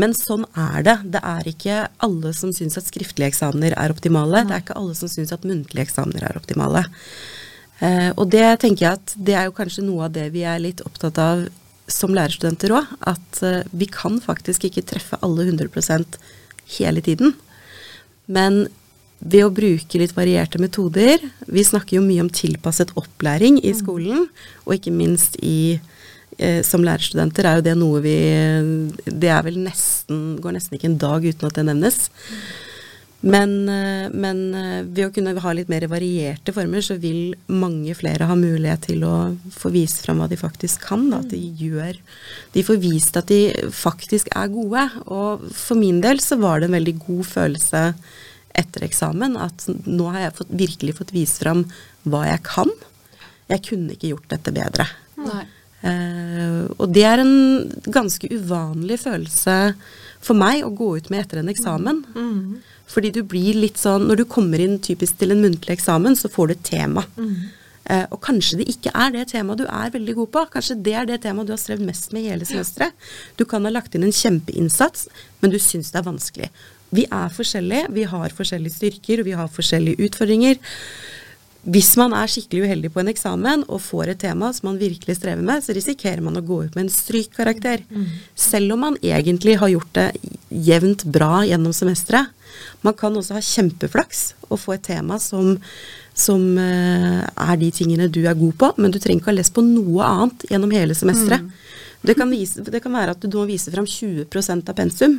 Men 0.00 0.14
sånn 0.16 0.46
er 0.56 0.84
det. 0.86 0.94
Det 1.16 1.20
er 1.20 1.48
ikke 1.50 1.80
alle 2.06 2.32
som 2.36 2.52
syns 2.56 2.78
at 2.80 2.88
skriftlige 2.88 3.28
eksamener 3.28 3.76
er 3.76 3.92
optimale. 3.92 4.44
Det 4.48 4.56
er 4.56 4.64
ikke 4.64 4.78
alle 4.80 4.96
som 4.96 5.10
syns 5.12 5.34
at 5.36 5.44
muntlige 5.44 5.84
eksamener 5.84 6.24
er 6.30 6.38
optimale. 6.40 6.86
Eh, 7.84 8.08
og 8.14 8.30
det 8.32 8.46
tenker 8.62 8.86
jeg 8.86 9.00
at 9.00 9.14
det 9.28 9.36
er 9.36 9.50
jo 9.50 9.56
kanskje 9.58 9.84
noe 9.84 10.06
av 10.08 10.16
det 10.16 10.30
vi 10.32 10.46
er 10.48 10.62
litt 10.64 10.80
opptatt 10.86 11.20
av 11.20 11.44
som 11.92 12.14
lærerstudenter 12.16 12.72
òg. 12.78 12.96
At 13.12 13.42
eh, 13.44 13.68
vi 13.72 13.90
kan 13.92 14.16
faktisk 14.22 14.68
ikke 14.70 14.86
treffe 14.94 15.20
alle 15.20 15.44
100% 15.50 16.18
hele 16.78 17.04
tiden. 17.04 17.36
Men 18.32 18.64
ved 19.18 19.46
å 19.46 19.52
bruke 19.54 20.00
litt 20.00 20.14
varierte 20.16 20.60
metoder 20.60 21.22
Vi 21.48 21.64
snakker 21.64 21.98
jo 21.98 22.04
mye 22.04 22.24
om 22.24 22.32
tilpasset 22.32 22.92
opplæring 23.00 23.58
i 23.64 23.72
skolen, 23.76 24.26
og 24.66 24.76
ikke 24.76 24.92
minst 24.94 25.38
i 25.40 25.78
eh, 26.38 26.60
som 26.66 26.84
lærerstudenter 26.84 27.48
er 27.48 27.58
jo 27.58 27.66
det 27.70 27.76
noe 27.80 28.02
vi 28.04 28.18
Det 29.08 29.32
er 29.32 29.42
vel 29.46 29.58
nesten 29.64 30.36
Går 30.42 30.58
nesten 30.58 30.76
ikke 30.76 30.92
en 30.92 31.00
dag 31.00 31.24
uten 31.24 31.48
at 31.48 31.56
det 31.58 31.66
nevnes. 31.70 32.06
Men, 33.26 33.68
eh, 33.68 34.06
men 34.12 34.42
eh, 34.54 34.82
ved 34.84 35.08
å 35.08 35.12
kunne 35.14 35.32
ha 35.40 35.52
litt 35.56 35.70
mer 35.72 35.86
varierte 35.90 36.52
former, 36.54 36.84
så 36.84 36.98
vil 37.00 37.32
mange 37.48 37.94
flere 37.96 38.28
ha 38.28 38.36
mulighet 38.38 38.86
til 38.90 39.06
å 39.08 39.14
få 39.56 39.72
vist 39.74 40.04
fram 40.04 40.20
hva 40.20 40.28
de 40.30 40.38
faktisk 40.38 40.84
kan. 40.86 41.08
Da, 41.10 41.22
at 41.24 41.32
de 41.32 41.40
gjør 41.40 41.96
De 42.54 42.64
får 42.66 42.78
vist 42.82 43.16
at 43.18 43.32
de 43.32 43.70
faktisk 43.74 44.30
er 44.36 44.52
gode. 44.52 44.84
Og 45.08 45.48
for 45.56 45.80
min 45.80 46.02
del 46.04 46.20
så 46.22 46.38
var 46.40 46.60
det 46.60 46.70
en 46.70 46.78
veldig 46.78 46.96
god 47.06 47.26
følelse 47.32 47.82
etter 48.56 48.86
eksamen 48.86 49.36
at 49.40 49.66
nå 49.86 50.08
har 50.14 50.26
jeg 50.26 50.36
fått, 50.40 50.54
virkelig 50.64 50.96
fått 51.00 51.12
vist 51.16 51.42
fram 51.42 51.64
hva 52.08 52.24
jeg 52.28 52.42
kan. 52.46 52.72
Jeg 53.52 53.62
kunne 53.68 53.94
ikke 53.94 54.14
gjort 54.14 54.32
dette 54.32 54.54
bedre. 54.54 54.88
Eh, 55.86 56.62
og 56.80 56.88
det 56.94 57.04
er 57.06 57.22
en 57.22 57.36
ganske 57.92 58.30
uvanlig 58.32 58.98
følelse 59.02 59.58
for 60.24 60.38
meg 60.38 60.64
å 60.64 60.72
gå 60.74 60.96
ut 60.96 61.10
med 61.12 61.22
etter 61.22 61.42
en 61.42 61.52
eksamen. 61.52 62.02
Fordi 62.90 63.12
du 63.14 63.22
blir 63.26 63.56
litt 63.58 63.80
sånn 63.82 64.06
Når 64.06 64.20
du 64.20 64.24
kommer 64.30 64.62
inn 64.62 64.76
typisk 64.78 65.18
til 65.18 65.34
en 65.34 65.42
muntlig 65.42 65.74
eksamen, 65.74 66.16
så 66.18 66.30
får 66.32 66.48
du 66.48 66.56
et 66.56 66.66
tema. 66.70 67.04
Eh, 67.86 68.06
og 68.10 68.18
kanskje 68.24 68.58
det 68.58 68.68
ikke 68.72 68.90
er 68.98 69.12
det 69.14 69.28
temaet 69.30 69.60
du 69.60 69.66
er 69.66 69.92
veldig 69.94 70.14
god 70.18 70.30
på. 70.34 70.44
Kanskje 70.56 70.78
det 70.82 70.94
er 70.98 71.06
det 71.06 71.20
temaet 71.22 71.46
du 71.46 71.52
har 71.54 71.60
strevd 71.62 71.84
mest 71.86 72.14
med 72.14 72.24
i 72.24 72.32
hele 72.32 72.48
semesteret. 72.48 72.94
Du 73.38 73.44
kan 73.46 73.62
ha 73.66 73.70
lagt 73.70 73.94
inn 73.94 74.06
en 74.06 74.14
kjempeinnsats, 74.14 75.06
men 75.40 75.54
du 75.54 75.58
syns 75.62 75.92
det 75.94 76.00
er 76.00 76.08
vanskelig. 76.08 76.50
Vi 76.94 77.06
er 77.10 77.34
forskjellige, 77.34 77.90
vi 77.94 78.06
har 78.06 78.34
forskjellige 78.34 78.76
styrker, 78.76 79.20
og 79.20 79.28
vi 79.28 79.36
har 79.36 79.52
forskjellige 79.52 80.06
utfordringer. 80.06 80.58
Hvis 81.66 81.96
man 81.98 82.12
er 82.14 82.30
skikkelig 82.30 82.62
uheldig 82.62 82.92
på 82.94 83.00
en 83.02 83.10
eksamen 83.10 83.64
og 83.66 83.82
får 83.82 84.12
et 84.12 84.20
tema 84.22 84.52
som 84.54 84.68
man 84.68 84.78
virkelig 84.78 85.16
strever 85.18 85.42
med, 85.42 85.64
så 85.64 85.74
risikerer 85.74 86.22
man 86.22 86.38
å 86.38 86.44
gå 86.46 86.60
ut 86.62 86.76
med 86.76 86.84
en 86.84 86.92
strykkarakter. 86.94 87.82
Selv 88.38 88.76
om 88.76 88.84
man 88.86 88.98
egentlig 89.02 89.56
har 89.58 89.72
gjort 89.72 89.90
det 89.98 90.06
jevnt 90.68 91.02
bra 91.10 91.42
gjennom 91.42 91.74
semesteret. 91.74 92.30
Man 92.86 92.94
kan 92.94 93.16
også 93.18 93.34
ha 93.34 93.42
kjempeflaks 93.42 94.36
og 94.46 94.60
få 94.62 94.76
et 94.76 94.86
tema 94.86 95.18
som, 95.20 95.56
som 96.14 96.44
eh, 96.56 97.26
er 97.26 97.58
de 97.60 97.72
tingene 97.74 98.06
du 98.08 98.22
er 98.24 98.38
god 98.38 98.54
på, 98.62 98.70
men 98.78 98.94
du 98.94 99.00
trenger 99.02 99.20
ikke 99.20 99.32
ha 99.32 99.36
lest 99.40 99.54
på 99.56 99.64
noe 99.66 100.06
annet 100.06 100.46
gjennom 100.48 100.72
hele 100.72 100.94
semesteret. 100.94 101.50
Det, 102.06 102.14
kan 102.14 102.30
det 102.30 102.80
kan 102.84 102.94
være 102.94 103.16
at 103.16 103.20
du 103.20 103.26
nå 103.32 103.44
viser 103.50 103.74
fram 103.74 103.88
20% 103.90 104.70
av 104.70 104.78
pensum. 104.78 105.18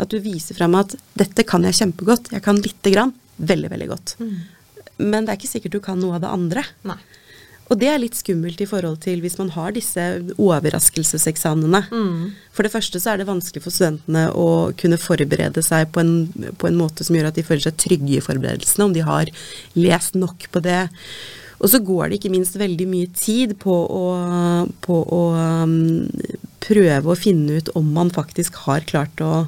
At 0.00 0.12
du 0.12 0.18
viser 0.22 0.56
fram 0.56 0.74
at 0.78 0.94
'dette 1.18 1.44
kan 1.48 1.64
jeg 1.64 1.78
kjempegodt', 1.80 2.32
jeg 2.32 2.42
kan 2.42 2.60
lite 2.60 2.92
grann. 2.92 3.12
Veldig, 3.38 3.70
veldig 3.70 3.88
godt. 3.88 4.16
Men 4.98 5.24
det 5.24 5.32
er 5.32 5.40
ikke 5.40 5.54
sikkert 5.56 5.72
du 5.72 5.80
kan 5.80 6.00
noe 6.00 6.16
av 6.16 6.22
det 6.24 6.30
andre. 6.30 6.64
Nei. 6.84 7.00
Og 7.72 7.78
det 7.80 7.88
er 7.88 8.00
litt 8.02 8.18
skummelt 8.18 8.60
i 8.60 8.68
forhold 8.68 8.98
til 9.00 9.22
hvis 9.22 9.38
man 9.38 9.48
har 9.54 9.72
disse 9.72 10.02
overraskelseseksamene. 10.36 11.80
For 12.52 12.66
det 12.66 12.72
første 12.74 13.00
så 13.00 13.12
er 13.12 13.22
det 13.22 13.28
vanskelig 13.30 13.62
for 13.64 13.72
studentene 13.72 14.26
å 14.36 14.72
kunne 14.76 15.00
forberede 15.00 15.62
seg 15.64 15.88
på 15.94 16.02
en, 16.02 16.12
på 16.60 16.68
en 16.68 16.76
måte 16.76 17.06
som 17.06 17.16
gjør 17.16 17.30
at 17.30 17.38
de 17.38 17.46
føler 17.46 17.64
seg 17.64 17.78
trygge 17.80 18.18
i 18.18 18.24
forberedelsene, 18.24 18.84
om 18.84 18.92
de 18.92 19.06
har 19.06 19.30
lest 19.78 20.18
nok 20.20 20.50
på 20.52 20.60
det. 20.60 20.82
Og 21.62 21.70
så 21.72 21.80
går 21.80 22.10
det 22.10 22.18
ikke 22.18 22.34
minst 22.34 22.58
veldig 22.60 22.88
mye 22.90 23.08
tid 23.16 23.56
på 23.62 23.72
å, 23.72 24.06
på 24.84 24.98
å 25.16 25.22
um, 25.64 26.02
prøve 26.62 27.12
å 27.12 27.18
finne 27.18 27.60
ut 27.60 27.70
om 27.78 27.92
man 27.94 28.12
faktisk 28.14 28.60
har 28.66 28.86
klart 28.88 29.22
å, 29.24 29.44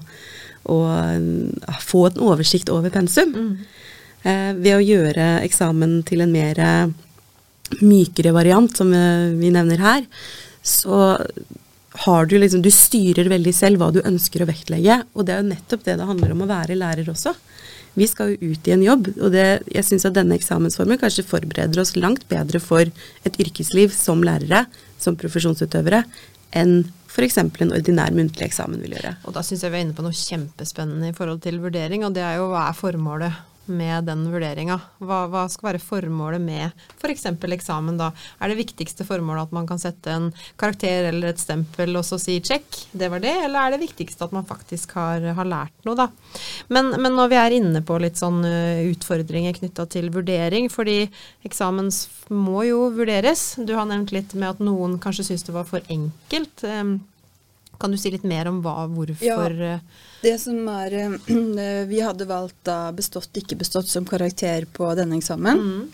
å 0.70 0.78
um, 0.84 1.50
få 1.82 2.08
en 2.10 2.22
oversikt 2.32 2.72
over 2.72 2.92
pensum. 2.94 3.34
Eh, 4.24 4.52
ved 4.56 4.78
å 4.78 4.84
gjøre 4.84 5.26
eksamen 5.44 5.98
til 6.08 6.24
en 6.24 6.32
mer 6.32 6.60
eh, 6.60 6.92
mykere 7.84 8.32
variant, 8.32 8.72
som 8.72 8.92
eh, 8.96 9.34
vi 9.36 9.52
nevner 9.52 9.82
her, 9.84 10.06
så 10.64 11.18
har 12.04 12.26
du 12.26 12.34
liksom 12.40 12.62
Du 12.64 12.70
styrer 12.74 13.28
veldig 13.30 13.52
selv 13.54 13.78
hva 13.78 13.92
du 13.94 14.00
ønsker 14.02 14.42
å 14.42 14.48
vektlegge. 14.48 15.02
Og 15.14 15.26
det 15.26 15.34
er 15.34 15.42
jo 15.42 15.50
nettopp 15.52 15.84
det 15.86 15.98
det 16.00 16.08
handler 16.08 16.32
om 16.34 16.42
å 16.42 16.50
være 16.50 16.78
lærer 16.80 17.10
også. 17.12 17.34
Vi 17.94 18.08
skal 18.10 18.32
jo 18.32 18.50
ut 18.50 18.66
i 18.66 18.72
en 18.74 18.82
jobb, 18.82 19.12
og 19.20 19.30
det, 19.30 19.44
jeg 19.70 19.86
syns 19.86 20.08
at 20.08 20.16
denne 20.16 20.34
eksamensformen 20.34 20.98
kanskje 20.98 21.26
forbereder 21.28 21.78
oss 21.78 21.94
langt 21.94 22.24
bedre 22.32 22.58
for 22.58 22.82
et 23.28 23.38
yrkesliv 23.38 23.94
som 23.94 24.24
lærere, 24.26 24.64
som 24.98 25.14
profesjonsutøvere, 25.20 26.02
enn 26.58 26.80
f.eks. 27.14 27.38
en 27.38 27.72
ordinær 27.72 28.14
muntlig 28.14 28.48
eksamen 28.48 28.82
vil 28.82 28.96
gjøre. 28.96 29.14
Og 29.28 29.36
da 29.36 29.44
syns 29.46 29.62
jeg 29.62 29.70
vi 29.70 29.78
er 29.78 29.86
inne 29.86 29.94
på 29.96 30.02
noe 30.02 30.16
kjempespennende 30.18 31.12
i 31.12 31.16
forhold 31.16 31.44
til 31.44 31.60
vurdering, 31.62 32.02
og 32.06 32.16
det 32.16 32.24
er 32.26 32.40
jo 32.40 32.48
hva 32.50 32.66
er 32.68 32.78
formålet 32.78 33.42
med 33.66 34.08
den 34.08 34.26
vurderinga? 34.32 34.78
Hva, 35.00 35.24
hva 35.32 35.44
skal 35.52 35.70
være 35.72 35.82
formålet 35.82 36.42
med 36.42 36.84
f.eks. 36.98 37.26
eksamen 37.56 37.98
da? 38.00 38.10
Er 38.40 38.52
det 38.52 38.58
viktigste 38.60 39.06
formålet 39.08 39.48
at 39.48 39.54
man 39.56 39.68
kan 39.68 39.80
sette 39.80 40.12
en 40.12 40.30
karakter 40.60 41.10
eller 41.10 41.32
et 41.32 41.42
stempel 41.42 41.96
og 41.98 42.04
så 42.06 42.18
si 42.20 42.38
check, 42.44 42.66
det 42.92 43.10
var 43.12 43.22
det, 43.24 43.34
eller 43.46 43.60
er 43.60 43.74
det 43.74 43.84
viktigste 43.84 44.26
at 44.26 44.34
man 44.36 44.46
faktisk 44.48 44.96
har, 44.98 45.24
har 45.38 45.48
lært 45.48 45.88
noe, 45.88 45.96
da? 45.98 46.08
Men, 46.68 46.92
men 46.98 47.16
når 47.16 47.32
vi 47.32 47.40
er 47.40 47.56
inne 47.60 47.84
på 47.86 47.98
litt 48.02 48.20
sånn 48.20 48.42
uh, 48.44 48.84
utfordringer 48.90 49.56
knytta 49.56 49.88
til 49.90 50.10
vurdering, 50.14 50.70
fordi 50.72 51.04
eksamen 51.46 51.90
må 52.34 52.64
jo 52.68 52.88
vurderes. 52.94 53.54
Du 53.58 53.74
har 53.78 53.88
nevnt 53.88 54.14
litt 54.14 54.36
med 54.36 54.54
at 54.54 54.62
noen 54.64 54.98
kanskje 55.02 55.28
syns 55.30 55.46
det 55.46 55.56
var 55.56 55.68
for 55.68 55.84
enkelt. 55.92 56.64
Um, 56.64 56.98
kan 57.80 57.90
du 57.90 57.98
si 58.00 58.10
litt 58.14 58.24
mer 58.24 58.48
om 58.50 58.62
hva, 58.64 58.86
hvorfor 58.88 59.24
Ja. 59.24 59.74
uh, 59.74 59.80
Det 60.22 60.38
som 60.40 60.68
er 60.68 60.94
eh, 61.04 61.84
Vi 61.90 62.00
hadde 62.00 62.24
valgt 62.28 62.62
da 62.64 62.92
bestått, 62.92 63.32
ikke 63.36 63.56
bestått 63.60 63.88
som 63.88 64.04
karakter 64.08 64.66
på 64.72 64.88
denne 64.96 65.18
eksamen. 65.20 65.90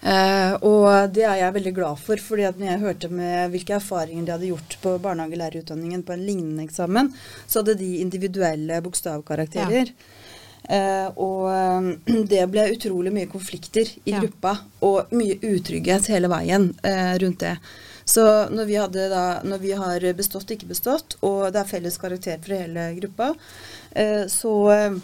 Eh, 0.00 0.52
og 0.62 1.10
det 1.10 1.24
er 1.26 1.40
jeg 1.40 1.54
veldig 1.56 1.72
glad 1.74 1.98
for, 1.98 2.20
fordi 2.22 2.44
at 2.46 2.58
når 2.60 2.68
jeg 2.70 2.82
hørte 2.84 3.08
med 3.10 3.50
hvilke 3.50 3.74
erfaringer 3.80 4.28
de 4.28 4.34
hadde 4.36 4.50
gjort 4.52 4.76
på 4.82 4.92
barnehagelærerutdanningen 5.02 6.04
på 6.06 6.14
en 6.14 6.22
lignende 6.26 6.66
eksamen, 6.68 7.10
så 7.46 7.60
hadde 7.62 7.74
de 7.80 7.96
individuelle 8.04 8.78
bokstavkarakterer. 8.84 9.90
Eh, 10.68 11.08
og 11.18 11.48
eh, 11.50 12.22
det 12.32 12.44
ble 12.52 12.68
utrolig 12.76 13.12
mye 13.14 13.30
konflikter 13.32 13.90
i 14.04 14.14
Ja. 14.14 14.22
gruppa, 14.22 14.58
og 14.86 15.10
mye 15.18 15.38
utrygghet 15.42 16.06
hele 16.12 16.30
veien 16.30 16.70
uh, 16.86 17.14
rundt 17.18 17.40
det. 17.42 17.56
Så 18.08 18.24
når 18.48 18.64
vi, 18.64 18.76
da, 19.12 19.40
når 19.44 19.58
vi 19.58 19.72
har 19.76 20.12
bestått, 20.16 20.50
ikke 20.54 20.70
bestått, 20.70 21.18
og 21.20 21.50
det 21.52 21.60
er 21.60 21.68
felles 21.68 21.98
karakter 22.00 22.40
for 22.40 22.56
hele 22.56 22.86
gruppa, 22.96 23.34
eh, 23.90 24.24
så 24.32 24.54
eh, 24.72 24.96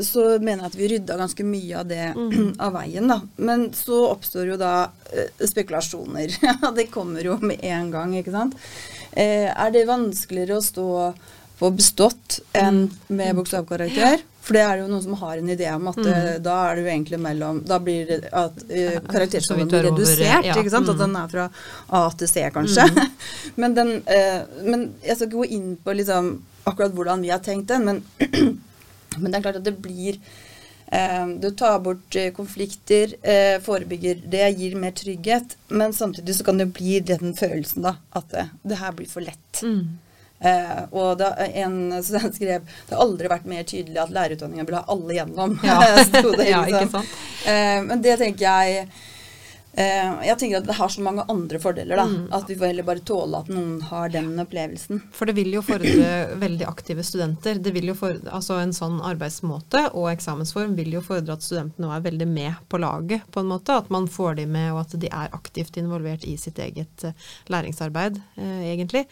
så 0.00 0.24
mener 0.40 0.62
jeg 0.62 0.70
at 0.70 0.78
vi 0.80 0.88
rydda 0.94 1.18
ganske 1.20 1.44
mye 1.44 1.82
av 1.82 1.90
det 1.90 2.06
av 2.66 2.72
veien, 2.78 3.12
da. 3.12 3.20
Men 3.36 3.68
så 3.76 4.00
oppstår 4.14 4.54
jo 4.54 4.58
da 4.62 4.72
eh, 5.12 5.44
spekulasjoner. 5.44 6.38
Det 6.78 6.88
kommer 6.94 7.28
jo 7.28 7.36
med 7.44 7.60
en 7.68 7.92
gang, 7.92 8.16
ikke 8.16 8.32
sant. 8.32 8.56
Er 9.12 9.68
det 9.74 9.84
vanskeligere 9.90 10.56
å 10.56 10.64
stå 10.64 10.90
på 11.60 11.68
bestått 11.76 12.40
enn 12.56 12.86
med 13.12 13.36
bokstavkarakter? 13.36 14.24
For 14.42 14.58
det 14.58 14.62
er 14.66 14.80
jo 14.80 14.88
noen 14.90 15.02
som 15.04 15.14
har 15.20 15.38
en 15.38 15.50
idé 15.54 15.68
om 15.70 15.86
at 15.92 16.00
eh, 16.02 16.32
da 16.42 16.56
er 16.66 16.76
det 16.76 16.82
jo 16.82 16.90
egentlig 16.90 17.18
mellom 17.22 17.60
Da 17.68 17.78
blir 17.78 18.08
det 18.08 18.16
at 18.26 18.56
uh, 18.58 18.96
karakterskalaen 19.06 19.62
vidt 19.62 19.70
du 19.70 19.76
er 19.78 19.84
blir 19.86 19.92
redusert, 19.92 20.48
ja. 20.48 20.56
ikke 20.58 20.72
sant. 20.74 20.90
At 20.90 20.98
Mm. 20.98 21.04
den 21.04 21.16
er 21.20 21.28
fra 21.30 21.44
A 21.88 22.02
til 22.18 22.28
C, 22.28 22.42
kanskje. 22.54 22.88
men, 23.60 23.76
den, 23.78 23.94
uh, 24.02 24.66
men 24.66 24.88
jeg 25.04 25.16
skal 25.16 25.28
ikke 25.28 25.44
gå 25.44 25.48
inn 25.58 25.76
på 25.78 25.94
liksom 26.00 26.34
akkurat 26.66 26.94
hvordan 26.94 27.22
vi 27.22 27.30
har 27.30 27.42
tenkt 27.42 27.70
den, 27.70 27.86
men 27.86 28.02
men 29.20 29.30
det 29.30 29.38
er 29.38 29.44
klart 29.44 29.60
at 29.60 29.66
det 29.66 29.76
blir 29.82 30.18
eh, 30.92 31.26
Du 31.40 31.50
tar 31.50 31.80
bort 31.84 32.16
eh, 32.16 32.30
konflikter, 32.36 33.14
eh, 33.22 33.58
forebygger 33.64 34.22
det, 34.32 34.44
gir 34.58 34.76
mer 34.76 34.94
trygghet. 34.96 35.56
Men 35.68 35.92
samtidig 35.92 36.36
så 36.38 36.44
kan 36.44 36.58
det 36.58 36.70
bli 36.76 37.00
den 37.00 37.34
følelsen, 37.36 37.82
da, 37.86 37.96
at 38.12 38.30
det, 38.32 38.48
det 38.62 38.80
her 38.80 38.96
blir 38.96 39.10
for 39.10 39.24
lett. 39.24 39.62
Mm. 39.62 39.98
Eh, 40.42 40.80
og 40.90 41.18
da 41.20 41.30
en 41.46 42.02
student 42.02 42.34
skrev 42.34 42.64
det 42.88 42.96
har 42.96 43.04
aldri 43.04 43.30
vært 43.30 43.46
mer 43.46 43.62
tydelig 43.68 44.00
at 44.02 44.10
lærerutdanninga 44.14 44.66
burde 44.66 44.82
ha 44.82 44.94
alle 44.96 45.18
gjennom. 45.20 45.56
Ja. 45.62 45.78
det, 46.12 46.48
Ja, 46.50 46.64
ikke 46.66 46.82
liksom. 46.82 46.90
sant? 46.96 47.16
Eh, 47.46 47.78
men 47.86 48.02
det 48.02 48.18
tenker 48.22 48.48
jeg 48.48 48.86
Jeg 49.74 50.36
tenker 50.38 50.58
at 50.58 50.66
det 50.68 50.74
har 50.76 50.88
så 50.92 51.00
mange 51.00 51.24
andre 51.32 51.58
fordeler. 51.58 51.96
da, 51.96 52.04
Mm. 52.12 52.28
At 52.32 52.48
vi 52.50 52.54
får 52.56 52.66
heller 52.66 52.82
bare 52.84 53.00
tåle 53.00 53.38
at 53.38 53.48
noen 53.48 53.80
har 53.88 54.08
den 54.12 54.36
opplevelsen. 54.38 55.00
For 55.12 55.24
det 55.26 55.34
vil 55.36 55.52
jo 55.54 55.62
fordre 55.62 56.36
veldig 56.36 56.66
aktive 56.68 57.02
studenter. 57.02 57.54
Det 57.62 57.72
vil 57.72 57.88
jo 57.88 57.94
fordre, 57.94 58.28
altså 58.30 58.58
En 58.62 58.72
sånn 58.72 59.00
arbeidsmåte 59.00 59.94
og 59.94 60.10
eksamensform 60.12 60.74
vil 60.76 60.92
jo 60.92 61.00
fordre 61.00 61.32
at 61.32 61.42
studentene 61.42 61.88
er 61.96 62.00
veldig 62.04 62.28
med 62.28 62.54
på 62.68 62.78
laget, 62.78 63.22
på 63.32 63.40
en 63.40 63.48
måte. 63.48 63.72
At 63.78 63.88
man 63.90 64.06
får 64.08 64.36
de 64.36 64.46
med, 64.46 64.72
og 64.72 64.80
at 64.80 64.98
de 65.00 65.08
er 65.08 65.32
aktivt 65.32 65.76
involvert 65.80 66.24
i 66.28 66.36
sitt 66.36 66.58
eget 66.58 67.04
eh, 67.04 67.12
læringsarbeid, 67.48 68.20
eh, 68.36 68.74
egentlig. 68.74 69.06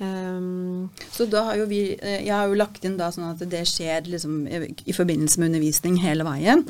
Um, 0.00 0.90
Så 1.12 1.26
da 1.30 1.44
har 1.44 1.56
jo 1.60 1.66
vi 1.70 1.80
eh, 2.00 2.22
Jeg 2.24 2.32
har 2.34 2.48
jo 2.48 2.54
lagt 2.58 2.84
inn 2.84 2.96
da 2.98 3.10
sånn 3.14 3.30
at 3.30 3.42
det 3.48 3.62
skjer 3.68 4.06
liksom 4.10 4.46
i, 4.48 4.92
forbindelse 4.92 5.38
med 5.40 5.52
undervisning 5.52 5.96
hele 6.02 6.24
veien. 6.26 6.64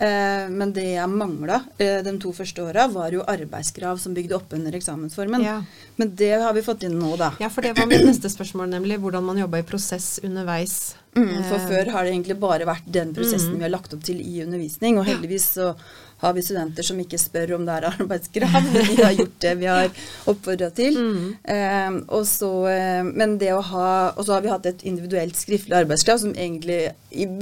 Eh, 0.00 0.48
men 0.50 0.72
det 0.74 0.86
jeg 0.96 1.08
mangla 1.12 1.62
eh, 1.78 2.00
de 2.04 2.16
to 2.22 2.32
første 2.36 2.62
åra, 2.72 2.88
var 2.88 3.12
jo 3.14 3.22
arbeidskrav 3.28 4.00
som 4.02 4.14
bygde 4.16 4.34
opp 4.36 4.52
under 4.56 4.74
eksamensformen. 4.74 5.44
Ja. 5.44 5.60
Men 6.00 6.14
det 6.16 6.32
har 6.42 6.52
vi 6.56 6.64
fått 6.66 6.82
inn 6.88 6.98
nå, 6.98 7.14
da. 7.20 7.32
ja, 7.40 7.50
for 7.52 7.62
det 7.62 7.76
var 7.78 7.86
mitt 7.86 8.04
neste 8.08 8.30
spørsmål, 8.32 8.68
nemlig 8.72 8.98
hvordan 9.02 9.24
man 9.28 9.38
jobba 9.38 9.60
i 9.62 9.66
prosess 9.68 10.16
underveis. 10.24 10.96
Mm, 11.14 11.42
for 11.44 11.58
Eh, 11.60 11.66
før 11.68 11.90
har 11.92 12.04
det 12.04 12.12
egentlig 12.14 12.38
bare 12.40 12.64
vært 12.64 12.86
den 12.88 13.12
prosessen 13.14 13.52
Mm. 13.52 13.58
vi 13.58 13.62
har 13.66 13.70
lagt 13.74 13.92
opp 13.94 14.02
til 14.02 14.16
i 14.20 14.42
undervisning, 14.42 14.98
og 14.98 15.04
heldigvis 15.04 15.50
så 15.58 15.74
har 16.22 16.32
vi 16.36 16.42
studenter 16.46 16.86
som 16.86 16.98
ikke 17.02 17.18
spør 17.18 17.54
om 17.56 17.64
det 17.66 17.74
er 17.80 17.86
arbeidskrav. 17.90 18.68
Vi 18.92 19.02
har 19.02 19.14
gjort 19.18 19.38
det 19.42 19.52
vi 19.58 19.66
har 19.66 19.88
oppfordra 20.30 20.68
til. 20.74 20.96
Eh, 21.44 21.96
og 22.14 22.22
så, 22.30 22.50
eh, 22.70 23.02
men 23.02 23.36
det 23.40 23.50
å 23.56 23.60
ha 23.72 23.88
Og 24.16 24.22
så 24.26 24.36
har 24.36 24.44
vi 24.44 24.50
hatt 24.52 24.66
et 24.70 24.84
individuelt 24.88 25.34
skriftlig 25.38 25.74
arbeidskrav 25.82 26.20
som 26.22 26.32
egentlig 26.34 26.92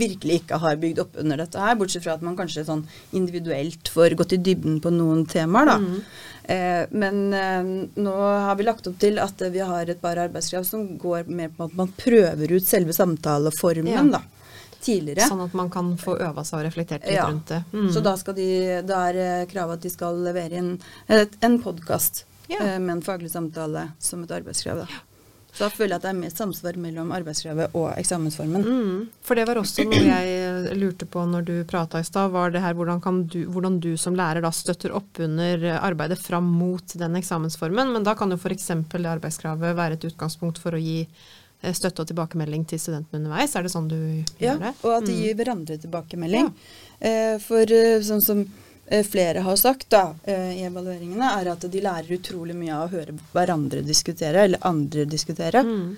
virkelig 0.01 0.40
ikke 0.43 0.59
har 0.64 0.81
bygd 0.81 1.03
opp 1.05 1.21
under 1.21 1.43
dette 1.45 1.61
her, 1.61 1.77
bortsett 1.79 2.03
fra 2.05 2.16
at 2.16 2.25
man 2.27 2.37
kanskje 2.38 2.64
sånn 2.66 2.87
individuelt 3.16 3.88
får 3.93 4.16
gått 4.19 4.35
i 4.37 4.40
dybden 4.49 4.81
på 4.83 4.90
noen 4.95 5.27
temaer, 5.31 5.71
da. 5.71 5.79
Eh, 6.51 6.83
men 6.90 7.21
eh, 7.37 7.71
nå 8.03 8.14
har 8.16 8.57
vi 8.59 8.66
lagt 8.66 8.88
opp 8.90 8.99
til 9.03 9.21
at 9.23 9.45
vi 9.55 9.62
har 9.62 9.93
et 9.93 10.01
par 10.03 10.19
arbeidskrav 10.19 10.64
som 10.66 10.87
går 10.99 11.29
mer 11.31 11.53
på 11.55 11.69
at 11.69 11.77
man 11.79 11.93
prøver 12.01 12.57
ut 12.57 12.66
selve 12.66 12.97
samtaleformen, 12.97 13.93
Ja. 13.93 14.03
da. 14.19 14.23
Tidligere. 14.81 15.27
Sånn 15.29 15.43
at 15.45 15.53
man 15.55 15.69
kan 15.71 15.93
få 16.01 16.14
øva 16.19 16.45
seg 16.47 16.61
og 16.62 16.66
reflektert 16.71 17.05
litt 17.05 17.19
Ja. 17.19 17.27
rundt 17.29 17.47
det. 17.53 17.62
Mm. 17.73 17.90
Så 17.93 18.01
da, 18.03 18.16
skal 18.16 18.35
de, 18.38 18.49
da 18.87 19.03
er 19.11 19.16
eh, 19.16 19.47
kravet 19.51 19.77
at 19.81 19.83
de 19.85 19.90
skal 19.93 20.16
levere 20.25 20.57
inn 20.57 20.73
en 21.09 21.59
podkast 21.62 22.25
Ja. 22.49 22.59
eh, 22.62 22.79
med 22.79 22.97
en 22.97 23.03
faglig 23.03 23.31
samtale 23.31 23.90
som 23.99 24.23
et 24.25 24.31
arbeidskrav. 24.31 24.79
Da. 24.87 24.87
Så 25.53 25.64
da 25.64 25.69
føler 25.75 25.90
jeg 25.90 25.99
at 25.99 26.03
det 26.03 26.11
er 26.12 26.19
mer 26.21 26.31
samsvar 26.31 26.77
mellom 26.79 27.09
arbeidskravet 27.11 27.73
og 27.75 27.88
eksamensformen. 27.99 28.62
Mm, 28.62 29.09
for 29.27 29.35
det 29.35 29.49
var 29.49 29.59
også 29.59 29.83
noe 29.85 29.99
jeg 29.99 30.29
eh, 30.71 30.75
lurte 30.79 31.09
på 31.11 31.25
når 31.27 31.45
du 31.45 31.64
prata 31.66 31.99
i 31.99 32.07
stad, 32.07 32.31
var 32.31 32.53
det 32.55 32.62
her 32.62 32.73
hvordan, 32.79 33.03
kan 33.03 33.25
du, 33.27 33.40
hvordan 33.51 33.81
du 33.83 33.97
som 33.99 34.14
lærer 34.14 34.40
da 34.47 34.51
støtter 34.55 34.95
opp 34.95 35.19
under 35.19 35.66
arbeidet 35.83 36.21
fram 36.23 36.47
mot 36.47 36.87
den 36.95 37.16
eksamensformen. 37.19 37.93
Men 37.93 38.07
da 38.07 38.14
kan 38.14 38.31
jo 38.31 38.38
f.eks. 38.38 38.69
det 38.95 39.05
arbeidskravet 39.11 39.75
være 39.77 39.99
et 39.99 40.09
utgangspunkt 40.12 40.59
for 40.62 40.79
å 40.79 40.81
gi 40.81 41.03
støtte 41.77 42.03
og 42.05 42.09
tilbakemelding 42.09 42.64
til 42.68 42.81
studentene 42.81 43.20
underveis. 43.20 43.55
Er 43.57 43.66
det 43.66 43.73
sånn 43.75 43.88
du 43.90 43.99
Ja, 44.40 44.55
gjør 44.55 44.61
det? 44.62 44.73
Ja, 44.73 44.75
og 44.83 44.96
at 44.96 45.09
de 45.09 45.16
gir 45.18 45.38
hverandre 45.38 45.79
tilbakemelding. 45.83 46.53
Eh, 47.01 47.37
for 47.44 47.73
eh, 47.77 48.01
sånn 48.07 48.23
som 48.25 48.44
eh, 48.87 49.05
flere 49.07 49.44
har 49.44 49.59
sagt 49.61 49.90
da, 49.92 50.14
eh, 50.25 50.55
i 50.61 50.64
evalueringene, 50.68 51.33
er 51.40 51.53
at 51.53 51.66
de 51.73 51.83
lærer 51.85 52.16
utrolig 52.16 52.57
mye 52.57 52.77
av 52.77 52.88
å 52.88 52.94
høre 52.96 53.16
hverandre 53.35 53.85
diskutere, 53.87 54.46
eller 54.49 54.64
andre 54.66 55.05
diskutere. 55.05 55.62
Mm. 55.64 55.96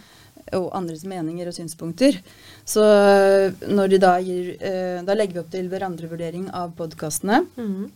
Og 0.58 0.66
andres 0.74 1.04
meninger 1.08 1.48
og 1.48 1.54
synspunkter. 1.54 2.18
Så 2.68 2.82
eh, 2.82 3.54
når 3.70 3.94
de 3.94 3.98
da 4.02 4.16
gir 4.20 4.56
eh, 4.58 4.98
Da 5.06 5.14
legger 5.14 5.38
vi 5.38 5.42
opp 5.44 5.52
til 5.54 5.70
hverandrevurdering 5.70 6.50
av 6.50 6.74
podkastene. 6.76 7.44
Mm. 7.56 7.86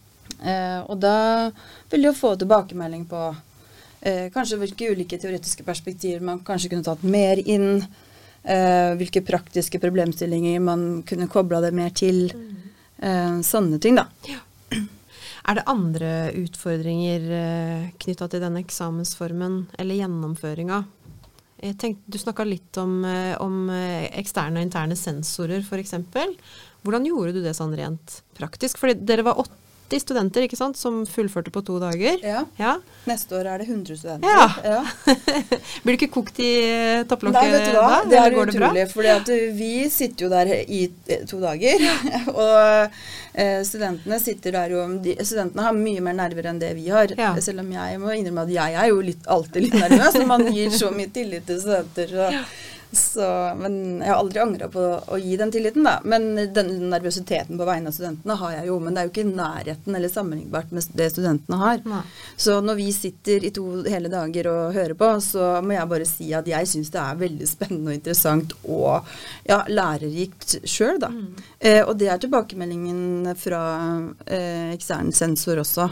Eh, 0.41 0.81
og 0.87 0.99
da 1.03 1.51
vil 1.91 2.03
de 2.07 2.09
jo 2.11 2.15
få 2.17 2.37
tilbakemelding 2.39 3.05
på 3.11 3.21
eh, 4.01 4.27
kanskje 4.35 4.59
hvilke 4.61 4.91
ulike 4.93 5.19
teoretiske 5.21 5.65
perspektiver 5.67 6.25
man 6.25 6.43
kanskje 6.47 6.73
kunne 6.73 6.87
tatt 6.87 7.05
mer 7.07 7.41
inn. 7.43 7.85
Eh, 8.47 8.93
hvilke 8.99 9.25
praktiske 9.27 9.81
problemstillinger 9.83 10.61
man 10.63 11.03
kunne 11.07 11.27
kobla 11.31 11.61
det 11.65 11.73
mer 11.75 11.91
til. 11.91 12.29
Eh, 13.03 13.41
sånne 13.43 13.81
ting, 13.83 13.99
da. 13.99 14.07
Er 15.47 15.61
det 15.61 15.67
andre 15.71 16.13
utfordringer 16.41 17.27
eh, 17.31 17.91
knytta 18.03 18.27
til 18.31 18.43
den 18.43 18.59
eksamensformen 18.59 19.61
eller 19.79 20.01
gjennomføringa? 20.01 20.81
Du 21.57 22.19
snakka 22.19 22.45
litt 22.45 22.77
om, 22.83 22.99
eh, 23.07 23.35
om 23.43 23.71
eh, 23.71 24.09
eksterne 24.19 24.59
og 24.59 24.67
interne 24.67 24.99
sensorer 24.99 25.63
f.eks. 25.63 25.95
Hvordan 26.83 27.07
gjorde 27.07 27.37
du 27.37 27.41
det 27.45 27.55
sånn 27.59 27.77
rent 27.79 28.21
praktisk? 28.39 28.83
Fordi 28.83 28.99
dere 29.07 29.27
var 29.27 29.39
80 29.87 30.03
studenter 30.03 30.47
ikke 30.47 30.59
sant, 30.59 30.79
som 30.79 31.05
fullførte 31.07 31.53
på 31.55 31.63
to 31.67 31.79
dager. 31.83 32.19
Ja. 32.25 32.43
Ja. 32.59 32.77
Neste 33.07 33.37
år 33.39 33.49
er 33.53 33.63
det 33.63 33.69
100 33.69 33.99
studenter. 34.01 34.65
Ja. 34.67 34.83
Blir 35.85 35.95
du 35.95 36.01
ikke 36.01 36.13
kokt 36.17 36.41
i 36.43 36.51
eh, 36.67 37.05
topplokket 37.09 37.39
Nei, 37.39 37.53
vet 37.55 37.69
du 37.71 37.79
hva. 37.79 37.91
da? 37.93 38.01
Det 38.11 38.21
er 38.21 38.39
utrolig. 38.43 38.87
For 38.91 39.33
vi 39.57 39.71
sitter 39.93 40.27
jo 40.27 40.33
der 40.33 40.53
i 40.65 40.83
eh, 41.07 41.23
to 41.31 41.39
dager. 41.43 41.87
og 42.35 42.99
eh, 43.39 43.61
studentene 43.69 44.21
sitter 44.23 44.59
der 44.59 44.75
jo 44.75 44.85
de, 45.03 45.17
Studentene 45.23 45.69
har 45.69 45.77
mye 45.79 46.03
mer 46.05 46.19
nerver 46.19 46.51
enn 46.51 46.63
det 46.63 46.73
vi 46.79 46.89
har. 46.91 47.15
Ja. 47.19 47.35
Selv 47.43 47.63
om 47.63 47.71
jeg 47.77 48.03
må 48.03 48.15
innrømme 48.17 48.47
at 48.47 48.55
jeg 48.57 48.81
er 48.83 48.91
jo 48.91 49.03
litt, 49.07 49.23
alltid 49.31 49.69
litt 49.69 49.79
nervøs. 49.79 50.19
og 50.19 50.31
Man 50.35 50.49
gir 50.51 50.75
så 50.75 50.91
mye 50.95 51.13
tillit 51.15 51.47
til 51.47 51.63
studenter. 51.63 52.11
Så, 52.11 52.33
så, 52.93 53.27
men 53.59 54.01
jeg 54.01 54.09
har 54.09 54.21
aldri 54.21 54.41
angra 54.43 54.69
på 54.73 54.83
å 55.13 55.19
gi 55.21 55.37
den 55.39 55.53
tilliten, 55.53 55.87
da. 55.87 55.99
Men 56.05 56.29
den 56.55 56.71
nervøsiteten 56.91 57.59
på 57.59 57.67
vegne 57.69 57.91
av 57.91 57.97
studentene 57.97 58.37
har 58.41 58.55
jeg 58.59 58.69
jo. 58.71 58.79
Men 58.83 58.95
det 58.95 59.03
er 59.03 59.09
jo 59.09 59.13
ikke 59.13 59.25
i 59.25 59.33
nærheten 59.33 59.99
eller 59.99 60.13
sammenlignbart 60.13 60.73
med 60.77 60.95
det 60.99 61.11
studentene 61.15 61.61
har. 61.61 61.83
Nei. 61.89 62.03
Så 62.41 62.61
når 62.65 62.79
vi 62.81 62.89
sitter 62.95 63.45
i 63.47 63.53
to 63.57 63.67
hele 63.87 64.13
dager 64.13 64.51
og 64.53 64.77
hører 64.77 64.97
på, 64.99 65.11
så 65.25 65.57
må 65.67 65.77
jeg 65.77 65.93
bare 65.93 66.09
si 66.09 66.31
at 66.37 66.49
jeg 66.51 66.71
syns 66.71 66.93
det 66.95 67.03
er 67.03 67.21
veldig 67.27 67.51
spennende 67.51 67.93
og 67.93 67.99
interessant 67.99 68.57
og 68.65 69.13
ja, 69.49 69.61
lærerikt 69.69 70.59
sjøl, 70.65 71.01
da. 71.03 71.13
Eh, 71.59 71.83
og 71.83 71.97
det 72.01 72.11
er 72.13 72.23
tilbakemeldingen 72.23 73.33
fra 73.41 73.63
eh, 74.25 74.75
ekstern 74.77 75.13
sensor 75.17 75.65
også. 75.65 75.91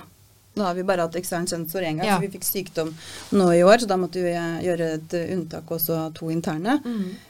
Nå 0.55 0.63
har 0.63 0.75
vi 0.79 0.85
bare 0.87 1.03
hatt 1.07 1.17
ekstern 1.19 1.47
sensor 1.51 1.83
én 1.83 1.97
gang, 1.99 2.07
Ja. 2.07 2.17
så 2.17 2.23
vi 2.23 2.29
fikk 2.31 2.45
sykdom 2.47 2.93
nå 3.35 3.47
i 3.57 3.63
år, 3.67 3.79
så 3.83 3.87
da 3.91 3.97
måtte 3.99 4.23
vi 4.23 4.31
eh, 4.31 4.61
gjøre 4.63 4.91
et 5.01 5.15
unntak 5.35 5.71
også 5.75 5.97
av 6.07 6.13
to 6.15 6.29
interne. 6.31 6.77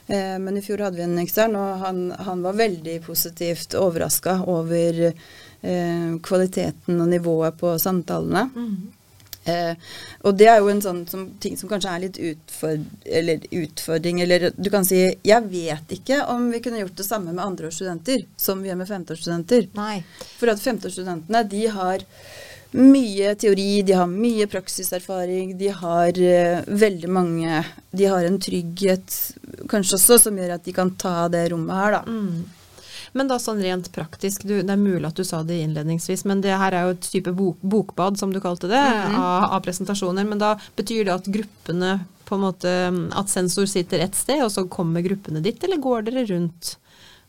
Eh, 0.09 0.35
men 0.39 0.57
i 0.59 0.63
fjor 0.65 0.83
hadde 0.85 0.97
vi 1.01 1.07
en 1.07 1.19
ekstern, 1.23 1.57
og 1.57 1.79
han, 1.87 2.11
han 2.19 2.43
var 2.45 2.53
veldig 2.61 2.99
positivt 3.07 3.75
overraska 3.81 4.43
over 4.47 5.01
eh, 5.63 6.11
kvaliteten 6.23 7.01
og 7.01 7.09
nivået 7.09 7.57
på 7.57 7.73
samtalene. 7.81 8.45
Eh, 9.47 9.75
og 10.25 10.37
det 10.41 10.47
er 10.49 10.61
jo 10.63 10.71
en 10.73 10.81
sånn 10.81 11.03
som, 11.09 11.25
ting 11.41 11.57
som 11.61 11.69
kanskje 11.69 11.91
er 11.93 12.01
litt 12.07 12.17
utford 12.31 12.85
eller 13.05 13.43
utfordring, 13.53 14.23
eller 14.25 14.47
du 14.57 14.71
kan 14.73 14.87
si 14.89 15.03
Jeg 15.21 15.43
vet 15.53 15.91
ikke 15.99 16.23
om 16.33 16.47
vi 16.53 16.63
kunne 16.65 16.81
gjort 16.81 16.97
det 16.97 17.05
samme 17.05 17.33
med 17.33 17.45
andreårsstudenter 17.45 18.25
som 18.41 18.63
vi 18.65 18.71
gjør 18.71 18.81
med 18.81 18.89
femteårsstudenter. 18.89 19.69
For 20.39 20.49
at 20.53 20.65
femteårsstudentene, 20.65 21.43
de 21.53 21.67
har 21.77 22.07
mye 22.75 23.35
teori, 23.39 23.83
de 23.87 23.95
har 23.95 24.11
mye 24.11 24.49
praksiserfaring, 24.51 25.55
de 25.59 25.71
har 25.71 26.19
uh, 26.19 26.67
veldig 26.67 27.11
mange 27.13 27.63
De 27.95 28.09
har 28.11 28.27
en 28.27 28.41
trygghet 28.43 29.15
kanskje 29.71 29.99
også 29.99 30.19
som 30.27 30.39
gjør 30.39 30.57
at 30.57 30.67
de 30.67 30.75
kan 30.75 30.91
ta 30.99 31.29
det 31.33 31.47
rommet 31.53 31.79
her, 31.79 31.99
da. 31.99 32.03
Mm. 32.11 32.65
Men 33.15 33.29
da 33.31 33.37
sånn 33.39 33.61
rent 33.63 33.93
praktisk, 33.95 34.43
du, 34.43 34.57
det 34.59 34.73
er 34.75 34.81
mulig 34.81 35.07
at 35.07 35.19
du 35.19 35.23
sa 35.27 35.45
det 35.47 35.61
innledningsvis, 35.63 36.25
men 36.27 36.41
det 36.43 36.57
her 36.59 36.75
er 36.75 36.89
jo 36.89 36.97
et 36.97 37.07
type 37.13 37.31
bok, 37.39 37.61
bokbad, 37.63 38.19
som 38.19 38.33
du 38.35 38.41
kalte 38.43 38.67
det, 38.71 38.81
av, 39.15 39.53
av 39.55 39.61
presentasjoner. 39.63 40.27
Men 40.27 40.43
da 40.43 40.57
betyr 40.75 41.07
det 41.07 41.15
at 41.15 41.31
gruppene 41.31 42.01
på 42.25 42.39
en 42.39 42.43
måte 42.47 42.71
At 43.15 43.29
sensor 43.29 43.69
sitter 43.71 44.01
ett 44.01 44.17
sted, 44.19 44.43
og 44.43 44.51
så 44.51 44.65
kommer 44.67 45.05
gruppene 45.05 45.45
ditt, 45.45 45.63
eller 45.63 45.79
går 45.79 46.09
dere 46.09 46.27
rundt 46.33 46.75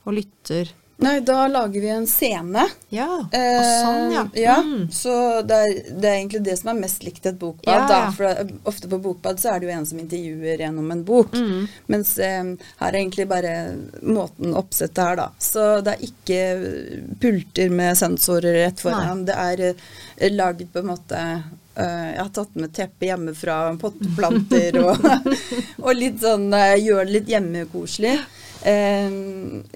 og 0.07 0.17
lytter? 0.17 0.71
Nei, 0.97 1.19
da 1.19 1.47
lager 1.47 1.81
vi 1.81 1.89
en 1.89 2.07
scene. 2.07 2.63
Ja, 2.89 3.07
og 3.19 3.33
Eh, 3.35 3.71
sånn, 3.81 4.13
ja. 4.13 4.23
ja. 4.39 4.55
Mm. 4.63 4.85
Så 4.91 5.41
det 5.43 5.57
er, 5.65 5.73
det 5.91 6.07
er 6.07 6.19
egentlig 6.21 6.43
det 6.45 6.55
som 6.59 6.71
er 6.71 6.79
mest 6.79 7.03
likt 7.03 7.25
et 7.27 7.39
bokbad. 7.39 7.67
Ja, 7.67 7.87
ja. 7.89 8.11
for 8.15 8.69
ofte 8.71 8.89
på 8.91 8.99
bokbad 9.03 9.41
så 9.41 9.51
er 9.51 9.59
det 9.59 9.67
jo 9.67 9.73
en 9.75 9.89
som 9.89 9.99
intervjuer 9.99 10.63
gjennom 10.63 10.93
en 10.95 11.03
bok. 11.07 11.35
Mm. 11.35 11.67
Mens 11.91 12.15
eh, 12.17 12.53
her 12.79 12.87
er 12.93 12.99
egentlig 13.01 13.27
bare 13.27 13.53
måten 14.01 14.55
oppsettet 14.55 15.03
her, 15.03 15.19
da. 15.19 15.27
Så 15.39 15.67
det 15.83 15.97
er 15.97 16.07
ikke 16.07 16.39
pulter 17.19 17.75
med 17.75 17.99
sensorer 17.99 18.61
rett 18.63 18.79
foran. 18.85 19.25
Det 19.27 19.35
er 19.35 19.67
eh, 19.73 20.31
lagd 20.31 20.63
på 20.71 20.79
en 20.79 20.91
måte 20.93 21.19
eh, 21.19 22.07
jeg 22.15 22.21
har 22.23 22.31
tatt 22.39 22.55
med 22.55 22.71
teppe 22.75 23.09
hjemmefra, 23.09 23.59
potteplanter 23.83 24.79
og, 24.79 25.05
og 25.85 25.93
litt 25.97 26.23
sånn 26.23 26.47
eh, 26.55 26.77
Gjør 26.85 27.03
det 27.03 27.19
litt 27.19 27.35
hjemmekoselig. 27.35 28.15
Eh, 28.65 29.11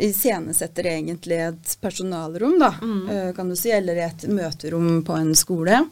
iscenesetter 0.02 0.88
egentlig 0.90 1.38
et 1.46 1.76
personalrom, 1.82 2.56
da, 2.60 2.72
eh, 3.14 3.28
kan 3.38 3.50
du 3.50 3.56
si, 3.56 3.70
eller 3.70 4.00
et 4.02 4.24
møterom 4.26 5.04
på 5.06 5.14
en 5.14 5.36
skole. 5.38 5.84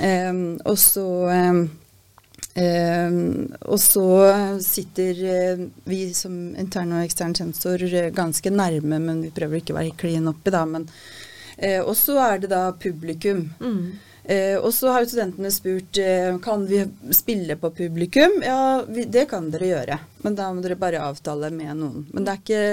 Eh, 0.00 0.32
og 0.64 0.78
så 0.78 1.06
eh, 1.30 1.60
eh, 2.64 3.20
og 3.60 3.78
så 3.80 4.08
sitter 4.64 5.22
eh, 5.36 5.62
vi 5.84 6.00
som 6.14 6.34
intern 6.58 6.96
og 6.98 7.06
ekstern 7.06 7.38
sensor 7.38 7.86
ganske 8.10 8.50
nærme, 8.50 8.98
men 8.98 9.22
vi 9.22 9.30
prøver 9.30 9.62
ikke 9.62 9.76
å 9.76 9.78
være 9.78 9.96
klin 10.02 10.28
oppi, 10.32 10.50
da. 10.50 10.64
Men, 10.66 10.90
og 11.84 11.94
så 11.98 12.18
er 12.22 12.42
det 12.42 12.50
da 12.50 12.68
publikum. 12.74 13.48
Mm. 13.62 14.07
Eh, 14.28 14.58
og 14.60 14.74
så 14.76 14.90
har 14.92 15.00
jo 15.00 15.08
studentene 15.08 15.48
spurt 15.52 15.98
eh, 16.02 16.34
kan 16.44 16.66
vi 16.68 16.82
spille 17.16 17.56
på 17.56 17.70
publikum. 17.78 18.42
Ja, 18.44 18.82
vi, 18.84 19.06
det 19.08 19.24
kan 19.30 19.46
dere 19.52 19.70
gjøre, 19.70 19.96
men 20.24 20.36
da 20.36 20.50
må 20.52 20.60
dere 20.64 20.76
bare 20.76 21.00
avtale 21.00 21.48
med 21.54 21.78
noen. 21.80 22.04
Men 22.12 22.26
det 22.26 22.34
er 22.34 22.42
ikke 22.44 22.66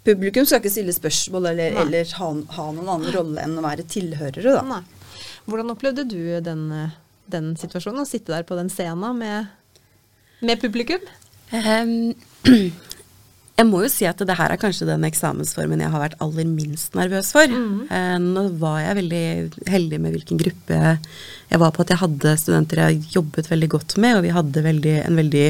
Publikum 0.00 0.46
skal 0.48 0.62
ikke 0.62 0.70
stille 0.72 0.92
spørsmål 0.96 1.50
eller, 1.50 1.74
eller 1.82 2.12
ha, 2.16 2.28
ha 2.56 2.62
noen 2.72 2.86
annen 2.88 3.12
rolle 3.12 3.42
enn 3.44 3.58
å 3.60 3.64
være 3.66 3.84
tilhørere, 3.84 4.54
da. 4.56 4.62
Nei. 4.64 5.18
Hvordan 5.44 5.74
opplevde 5.74 6.06
du 6.08 6.22
den, 6.40 6.62
den 7.28 7.50
situasjonen, 7.60 8.06
å 8.06 8.08
sitte 8.08 8.32
der 8.32 8.46
på 8.48 8.56
den 8.56 8.72
scenen 8.72 9.20
med, 9.20 9.50
med 10.40 10.62
publikum? 10.62 11.04
Ehm, 11.52 12.14
jeg 13.60 13.66
må 13.68 13.82
jo 13.84 13.90
si 13.92 14.06
at 14.08 14.20
det 14.24 14.36
her 14.38 14.54
er 14.54 14.60
kanskje 14.60 14.86
den 14.88 15.04
eksamensformen 15.04 15.82
jeg 15.84 15.92
har 15.92 16.00
vært 16.00 16.16
aller 16.24 16.46
minst 16.48 16.94
nervøs 16.96 17.28
for. 17.34 17.44
Eh, 17.44 18.16
nå 18.22 18.44
var 18.62 18.78
jeg 18.86 18.96
veldig 19.02 19.24
heldig 19.68 19.98
med 20.00 20.14
hvilken 20.16 20.40
gruppe 20.40 20.78
jeg 21.50 21.60
var 21.60 21.74
på. 21.76 21.84
At 21.84 21.92
jeg 21.92 22.00
hadde 22.00 22.32
studenter 22.40 22.80
jeg 22.86 23.02
jobbet 23.18 23.50
veldig 23.52 23.68
godt 23.76 23.96
med, 24.00 24.16
og 24.16 24.24
vi 24.24 24.32
hadde 24.32 24.64
veldig, 24.64 24.94
en 25.04 25.20
veldig 25.20 25.46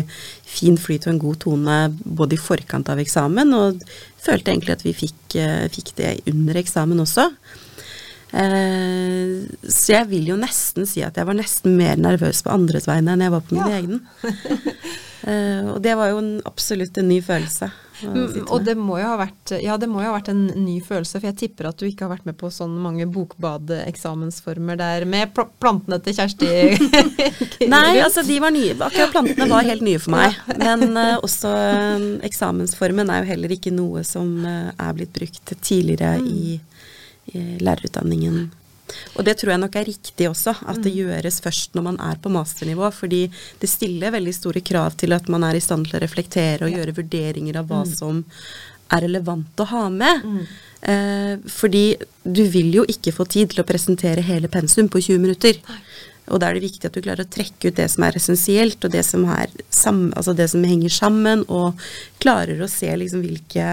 fin 0.50 0.78
flyt 0.80 1.06
og 1.06 1.12
en 1.14 1.22
god 1.22 1.40
tone 1.46 1.78
både 2.02 2.34
i 2.34 2.42
forkant 2.42 2.90
av 2.90 2.98
eksamen, 3.04 3.54
og 3.54 3.84
følte 4.20 4.50
egentlig 4.56 4.74
at 4.78 4.86
vi 4.88 4.96
fikk, 5.04 5.36
eh, 5.38 5.66
fikk 5.72 5.94
det 6.00 6.14
under 6.32 6.58
eksamen 6.64 7.04
også. 7.06 7.28
Eh, 8.30 9.46
så 9.66 9.94
jeg 9.96 10.06
vil 10.12 10.28
jo 10.32 10.36
nesten 10.38 10.86
si 10.86 11.02
at 11.02 11.16
jeg 11.18 11.26
var 11.26 11.34
nesten 11.38 11.74
mer 11.78 11.98
nervøs 11.98 12.42
på 12.46 12.52
andres 12.54 12.86
vegne 12.90 13.16
enn 13.16 13.24
jeg 13.26 13.32
var 13.34 13.46
på 13.46 13.56
min 13.58 13.70
Ja. 13.70 13.78
egen. 13.78 14.02
Eh, 15.20 15.66
og 15.68 15.82
det 15.84 15.92
var 15.98 16.08
jo 16.08 16.16
en, 16.22 16.28
absolutt 16.48 16.96
en 16.96 17.10
ny 17.10 17.18
følelse. 17.20 17.66
Mm, 18.02 18.46
Og 18.48 18.64
det 18.64 18.76
må 18.78 18.96
vært 18.96 19.52
Ja, 19.60 19.76
det 19.80 19.88
må 19.90 20.02
jo 20.02 20.10
ha 20.10 20.16
vært 20.16 20.30
en 20.32 20.46
ny 20.54 20.78
følelse, 20.84 21.18
for 21.18 21.28
jeg 21.28 21.38
tipper 21.40 21.70
at 21.70 21.80
du 21.80 21.86
ikke 21.88 22.06
har 22.06 22.14
vært 22.14 22.28
med 22.28 22.38
på 22.40 22.50
sånn 22.52 22.76
mange 22.80 23.06
bokbadeeksamensformer 23.10 24.78
der 24.80 25.06
med 25.08 25.34
pl 25.36 25.48
plantene 25.60 25.98
til 26.04 26.16
Kjersti 26.16 26.48
Nei, 27.74 27.98
altså 28.00 28.24
de 28.26 28.38
var 28.42 28.54
nye. 28.54 28.76
Akkurat 28.76 29.12
plantene 29.12 29.48
var 29.50 29.66
helt 29.66 29.84
nye 29.84 30.00
for 30.00 30.14
meg. 30.14 30.38
Men 30.60 30.96
uh, 30.96 31.18
også 31.20 31.50
eh, 31.50 32.06
eksamensformen 32.26 33.12
er 33.12 33.22
jo 33.22 33.30
heller 33.34 33.54
ikke 33.54 33.72
noe 33.74 34.04
som 34.06 34.30
uh, 34.46 34.70
er 34.72 34.96
blitt 34.96 35.12
brukt 35.16 35.52
tidligere 35.60 36.16
i, 36.24 36.56
i 37.34 37.44
lærerutdanningen. 37.60 38.48
Og 39.16 39.24
det 39.26 39.36
tror 39.38 39.54
jeg 39.54 39.62
nok 39.62 39.76
er 39.76 39.88
riktig 39.88 40.28
også, 40.30 40.54
at 40.70 40.80
det 40.84 40.94
gjøres 40.96 41.40
først 41.44 41.76
når 41.76 41.86
man 41.90 42.00
er 42.04 42.18
på 42.22 42.32
masternivå. 42.32 42.90
Fordi 42.94 43.22
det 43.60 43.70
stiller 43.70 44.14
veldig 44.14 44.34
store 44.36 44.64
krav 44.64 44.98
til 45.00 45.16
at 45.16 45.30
man 45.32 45.46
er 45.46 45.58
i 45.58 45.64
stand 45.64 45.88
til 45.88 45.98
å 45.98 46.04
reflektere 46.04 46.66
og 46.66 46.76
gjøre 46.76 46.96
vurderinger 46.98 47.60
av 47.60 47.70
hva 47.70 47.84
som 47.88 48.24
er 48.90 49.06
relevant 49.06 49.62
å 49.62 49.68
ha 49.70 49.84
med. 49.94 50.26
Eh, 50.82 51.34
fordi 51.50 51.84
du 52.24 52.42
vil 52.50 52.72
jo 52.80 52.86
ikke 52.88 53.14
få 53.14 53.26
tid 53.30 53.52
til 53.52 53.62
å 53.62 53.68
presentere 53.68 54.24
hele 54.26 54.50
pensum 54.52 54.88
på 54.90 55.02
20 55.02 55.22
minutter. 55.22 55.60
Og 56.30 56.40
da 56.40 56.48
er 56.48 56.56
det 56.56 56.66
viktig 56.68 56.86
at 56.86 56.96
du 56.96 57.02
klarer 57.02 57.26
å 57.26 57.32
trekke 57.32 57.70
ut 57.70 57.78
det 57.78 57.88
som 57.90 58.06
er 58.06 58.18
essensielt, 58.18 58.82
og 58.86 58.92
det 58.94 59.02
som, 59.06 59.24
er 59.34 59.50
sammen, 59.74 60.12
altså 60.18 60.34
det 60.38 60.46
som 60.52 60.64
henger 60.66 60.92
sammen, 60.94 61.42
og 61.48 61.78
klarer 62.22 62.60
å 62.62 62.70
se 62.70 62.90
liksom 63.02 63.24
hvilke 63.24 63.70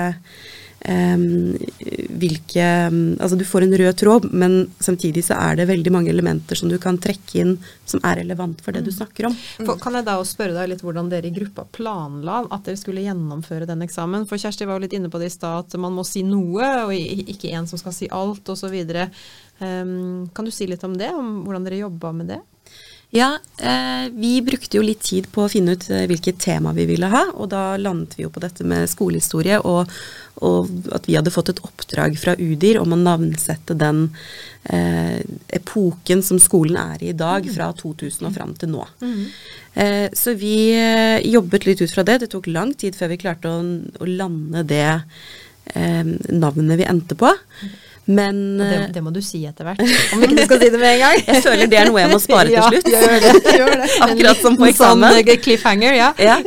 hvilke 0.87 2.65
Altså 2.67 3.35
du 3.35 3.43
får 3.47 3.65
en 3.65 3.75
rød 3.81 3.95
tråd, 3.99 4.27
men 4.31 4.53
samtidig 4.79 5.25
så 5.27 5.35
er 5.35 5.57
det 5.59 5.67
veldig 5.69 5.91
mange 5.91 6.11
elementer 6.13 6.55
som 6.59 6.69
du 6.71 6.77
kan 6.81 6.99
trekke 7.01 7.41
inn 7.41 7.53
som 7.87 8.01
er 8.07 8.21
relevant 8.21 8.61
for 8.63 8.75
det 8.75 8.85
du 8.85 8.91
snakker 8.93 9.27
om. 9.29 9.35
For, 9.59 9.75
kan 9.81 9.97
jeg 9.97 10.07
da 10.07 10.17
også 10.19 10.37
spørre 10.37 10.55
deg 10.55 10.71
litt 10.71 10.83
hvordan 10.85 11.11
dere 11.11 11.29
i 11.29 11.35
gruppa 11.35 11.67
planla 11.75 12.39
at 12.45 12.67
dere 12.67 12.79
skulle 12.79 13.03
gjennomføre 13.05 13.67
den 13.69 13.83
eksamen? 13.85 14.27
For 14.29 14.39
Kjersti 14.39 14.67
var 14.67 14.79
jo 14.79 14.85
litt 14.85 14.95
inne 14.97 15.11
på 15.11 15.21
det 15.21 15.31
i 15.31 15.35
stad, 15.35 15.67
at 15.67 15.79
man 15.81 15.95
må 15.95 16.05
si 16.07 16.23
noe, 16.27 16.69
og 16.85 16.93
ikke 16.95 17.51
en 17.57 17.67
som 17.69 17.81
skal 17.81 17.95
si 17.95 18.09
alt, 18.13 18.47
osv. 18.47 18.77
Um, 19.57 20.27
kan 20.33 20.45
du 20.45 20.53
si 20.53 20.69
litt 20.69 20.85
om 20.87 20.95
det, 20.99 21.09
om 21.15 21.41
hvordan 21.45 21.67
dere 21.67 21.83
jobba 21.83 22.13
med 22.15 22.31
det? 22.35 22.41
Ja, 23.09 23.39
eh, 23.57 24.09
vi 24.11 24.41
brukte 24.41 24.77
jo 24.77 24.83
litt 24.83 25.05
tid 25.07 25.29
på 25.31 25.45
å 25.45 25.49
finne 25.51 25.77
ut 25.77 25.85
eh, 25.87 26.03
hvilket 26.09 26.41
tema 26.43 26.73
vi 26.75 26.83
ville 26.89 27.07
ha, 27.07 27.21
og 27.39 27.47
da 27.53 27.77
landet 27.79 28.17
vi 28.17 28.25
jo 28.25 28.31
på 28.33 28.41
dette 28.43 28.67
med 28.67 28.89
skolehistorie, 28.91 29.61
og, 29.63 29.93
og 30.43 30.67
at 30.91 31.07
vi 31.07 31.15
hadde 31.15 31.31
fått 31.31 31.53
et 31.53 31.61
oppdrag 31.63 32.17
fra 32.19 32.35
UDIR 32.35 32.81
om 32.81 32.91
å 32.91 32.99
navnsette 32.99 33.77
den 33.79 34.09
eh, 34.67 35.23
epoken 35.55 36.19
som 36.19 36.41
skolen 36.43 36.75
er 36.81 37.07
i 37.07 37.13
i 37.13 37.15
dag, 37.15 37.47
fra 37.55 37.71
2000 37.79 38.27
og 38.27 38.35
fram 38.35 38.53
til 38.59 38.75
nå. 38.75 38.83
Eh, 39.79 40.11
så 40.11 40.35
vi 40.35 40.57
eh, 40.75 41.23
jobbet 41.31 41.69
litt 41.69 41.81
ut 41.85 41.93
fra 41.93 42.03
det. 42.03 42.25
Det 42.25 42.31
tok 42.35 42.51
lang 42.51 42.75
tid 42.75 42.97
før 42.97 43.15
vi 43.15 43.21
klarte 43.23 43.55
å, 43.55 43.63
å 44.03 44.11
lande 44.11 44.67
det 44.67 44.87
eh, 44.91 46.03
navnet 46.35 46.83
vi 46.83 46.91
endte 46.91 47.15
på. 47.15 47.31
Men 48.07 48.57
det, 48.57 48.67
eh, 48.75 48.85
det 48.95 49.01
må 49.03 49.11
du 49.11 49.19
si 49.23 49.41
etter 49.47 49.67
hvert, 49.67 49.81
om 50.15 50.23
ikke 50.23 50.37
du 50.37 50.43
skal 50.45 50.61
si 50.61 50.69
det 50.71 50.79
med 50.79 50.93
en 50.93 51.01
gang. 51.03 51.23
jeg 51.27 51.43
føler 51.43 51.71
det 51.71 51.79
er 51.81 51.89
noe 51.89 51.99
jeg 51.99 52.11
må 52.13 52.19
spare 52.23 52.47
til 52.47 52.55
Ja, 52.57 52.67
slutt. 52.71 52.87
gjør 52.93 53.15
det, 53.23 53.55
gjør 53.57 53.73
det. 53.73 53.89
Akkurat 54.07 54.43
som 54.43 54.57
på 54.59 54.69
En 54.69 54.77
sånn, 54.77 55.03
eh, 55.09 55.31
cliffhanger, 55.43 55.97
ja. 55.97 56.11
Ja. 56.23 56.37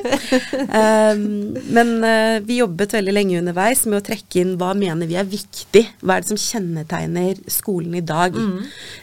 Um, 0.50 1.52
men 1.76 1.92
uh, 2.00 2.38
vi 2.46 2.60
jobbet 2.62 2.96
veldig 2.96 3.14
lenge 3.14 3.40
underveis 3.42 3.84
med 3.86 4.00
å 4.00 4.04
trekke 4.08 4.40
inn 4.40 4.54
hva 4.60 4.72
mener 4.78 5.10
vi 5.10 5.18
er 5.20 5.28
viktig. 5.28 5.84
Hva 6.00 6.16
er 6.16 6.24
det 6.24 6.32
som 6.32 6.40
kjennetegner 6.40 7.42
skolen 7.50 7.98
i 8.00 8.04
dag? 8.08 8.36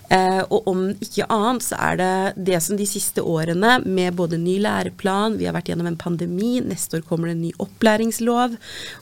Uh, 0.09 0.41
og 0.49 0.71
om 0.71 0.83
ikke 1.03 1.29
annet 1.33 1.65
så 1.67 1.77
er 1.91 2.01
det 2.01 2.11
det 2.49 2.61
som 2.65 2.79
de 2.79 2.87
siste 2.89 3.21
årene 3.21 3.77
med 3.85 4.17
både 4.17 4.39
ny 4.41 4.57
læreplan, 4.63 5.37
vi 5.37 5.45
har 5.45 5.55
vært 5.57 5.69
gjennom 5.69 5.91
en 5.91 5.99
pandemi, 5.99 6.57
neste 6.65 6.97
år 6.97 7.05
kommer 7.05 7.29
det 7.29 7.37
en 7.37 7.45
ny 7.45 7.53
opplæringslov. 7.61 8.57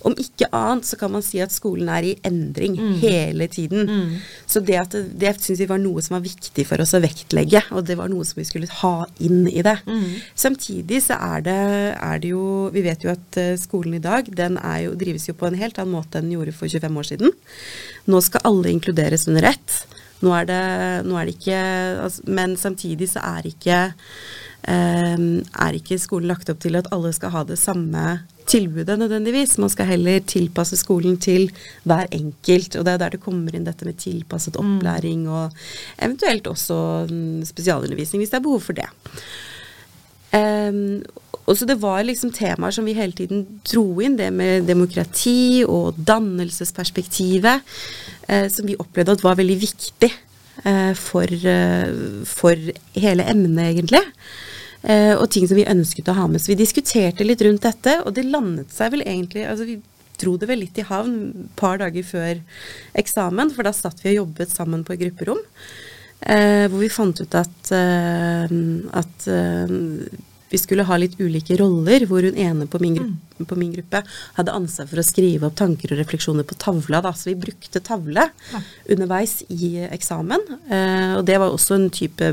Om 0.07 0.19
ikke 0.19 0.51
annet 0.51 0.91
så 0.91 0.99
kan 0.99 1.15
man 1.15 1.23
si 1.23 1.39
at 1.43 1.55
skolen 1.55 1.91
er 1.93 2.11
i 2.11 2.15
endring 2.25 2.75
hele 2.99 3.44
tiden. 3.51 3.89
Så 4.47 4.62
det, 4.65 4.77
at 4.79 4.95
det, 4.95 5.34
syns 5.41 5.62
vi 5.62 5.69
var 5.69 5.81
noe 5.81 6.03
som 6.03 6.17
var 6.17 6.23
viktig 6.25 6.65
for 6.67 6.81
oss 6.84 6.95
å 6.97 7.01
vektlegge, 7.03 7.62
og 7.75 7.86
det 7.88 7.97
var 7.99 8.12
noe 8.12 8.25
som 8.27 8.39
vi 8.41 8.47
skulle 8.47 8.69
ha 8.81 8.93
inn 9.23 9.45
i 9.51 9.63
det. 9.65 9.77
Samtidig 10.36 11.01
så 11.08 11.19
er 11.19 11.45
det, 11.45 11.60
er 11.95 12.21
det 12.21 12.31
jo 12.34 12.45
Vi 12.75 12.81
vet 12.86 13.03
jo 13.05 13.12
at 13.12 13.38
eh, 13.39 13.55
skolen 13.60 13.97
i 13.97 14.03
dag 14.03 14.27
den 14.36 14.58
er 14.58 14.86
jo, 14.86 14.95
drives 14.99 15.27
jo 15.29 15.36
på 15.38 15.47
en 15.47 15.58
helt 15.60 15.77
annen 15.81 15.95
måte 15.95 16.19
enn 16.19 16.29
den 16.29 16.38
gjorde 16.38 16.55
for 16.55 16.71
25 16.71 16.97
år 17.01 17.10
siden. 17.12 17.36
Nå 18.10 18.21
skal 18.25 18.45
alle 18.49 18.73
inkluderes 18.73 19.27
under 19.29 19.51
ett. 19.51 19.77
Nå 20.23 20.34
er 20.36 20.49
det, 20.49 20.63
nå 21.05 21.17
er 21.19 21.27
det 21.27 21.36
ikke 21.36 21.62
altså, 22.05 22.23
Men 22.31 22.55
samtidig 22.58 23.10
så 23.12 23.23
er 23.36 23.49
ikke 23.49 23.79
um, 24.67 25.43
er 25.43 25.77
ikke 25.77 25.99
skolen 26.01 26.31
lagt 26.31 26.49
opp 26.51 26.62
til 26.63 26.77
at 26.79 26.89
alle 26.95 27.12
skal 27.15 27.34
ha 27.36 27.43
det 27.47 27.60
samme 27.62 28.05
tilbudet 28.47 28.99
nødvendigvis. 28.99 29.58
Man 29.62 29.71
skal 29.73 29.89
heller 29.93 30.23
tilpasse 30.27 30.77
skolen 30.79 31.17
til 31.21 31.49
hver 31.84 32.08
enkelt. 32.12 32.75
Og 32.75 32.86
det 32.86 32.93
er 32.93 33.01
der 33.03 33.15
det 33.15 33.23
kommer 33.23 33.55
inn 33.55 33.67
dette 33.67 33.88
med 33.88 33.99
tilpasset 34.01 34.60
opplæring 34.62 35.27
og 35.29 35.51
eventuelt 35.97 36.47
også 36.47 36.79
mm, 37.10 37.43
spesialundervisning 37.49 38.23
hvis 38.23 38.34
det 38.34 38.39
er 38.39 38.47
behov 38.47 38.65
for 38.67 38.77
det. 38.77 38.89
Um, 40.36 41.03
og 41.45 41.58
så 41.58 41.67
det 41.69 41.77
var 41.81 42.01
liksom 42.05 42.31
temaer 42.34 42.73
som 42.73 42.88
vi 42.88 42.95
hele 42.97 43.13
tiden 43.13 43.43
dro 43.67 43.86
inn, 44.01 44.17
det 44.17 44.31
med 44.34 44.65
demokrati 44.65 45.63
og 45.67 45.97
dannelsesperspektivet, 46.08 47.75
eh, 48.27 48.47
som 48.49 48.65
vi 48.65 48.77
opplevde 48.81 49.13
at 49.13 49.23
var 49.23 49.38
veldig 49.38 49.58
viktig 49.62 50.10
eh, 50.10 50.93
for, 50.97 51.29
eh, 51.29 52.25
for 52.25 52.71
hele 52.97 53.27
emnet, 53.29 53.62
egentlig. 53.67 54.01
Eh, 54.86 55.15
og 55.17 55.30
ting 55.34 55.48
som 55.50 55.58
vi 55.58 55.65
ønsket 55.65 56.12
å 56.12 56.17
ha 56.17 56.28
med. 56.30 56.41
Så 56.41 56.54
vi 56.54 56.60
diskuterte 56.60 57.26
litt 57.26 57.41
rundt 57.45 57.65
dette, 57.65 57.98
og 58.06 58.13
det 58.17 58.28
landet 58.30 58.74
seg 58.74 58.93
vel 58.93 59.06
egentlig 59.06 59.48
altså 59.50 59.65
vi 59.65 59.80
dro 60.19 60.36
det 60.39 60.48
vel 60.48 60.62
litt 60.63 60.78
i 60.80 60.86
havn 60.88 61.15
et 61.32 61.56
par 61.60 61.82
dager 61.82 62.06
før 62.08 62.39
eksamen, 62.95 63.52
for 63.56 63.67
da 63.67 63.74
satt 63.76 64.00
vi 64.04 64.13
og 64.13 64.21
jobbet 64.21 64.54
sammen 64.54 64.86
på 64.86 64.95
et 64.95 65.02
grupperom. 65.04 65.41
Eh, 66.21 66.65
hvor 66.71 66.80
vi 66.80 66.91
fant 66.93 67.19
ut 67.19 67.36
at, 67.38 67.71
eh, 67.76 68.54
at 69.02 69.28
eh, 69.28 69.74
vi 70.55 70.61
skulle 70.61 70.85
ha 70.87 70.97
litt 71.01 71.17
ulike 71.19 71.57
roller, 71.59 72.05
hvor 72.09 72.25
hun 72.25 72.37
ene 72.39 72.67
på 72.71 72.79
min, 72.83 72.95
gruppe, 72.99 73.47
på 73.49 73.57
min 73.59 73.73
gruppe 73.75 74.01
hadde 74.37 74.55
ansvar 74.55 74.87
for 74.91 75.01
å 75.01 75.05
skrive 75.05 75.49
opp 75.49 75.57
tanker 75.59 75.91
og 75.91 75.99
refleksjoner 75.99 76.47
på 76.47 76.57
tavla. 76.61 77.01
Da. 77.03 77.11
Så 77.15 77.31
vi 77.33 77.37
brukte 77.43 77.83
tavle 77.83 78.29
underveis 78.91 79.41
i 79.51 79.75
eksamen. 79.89 80.47
Eh, 80.69 81.11
og 81.19 81.25
det 81.27 81.37
var 81.41 81.51
også 81.51 81.79
en 81.79 81.91
type 81.93 82.31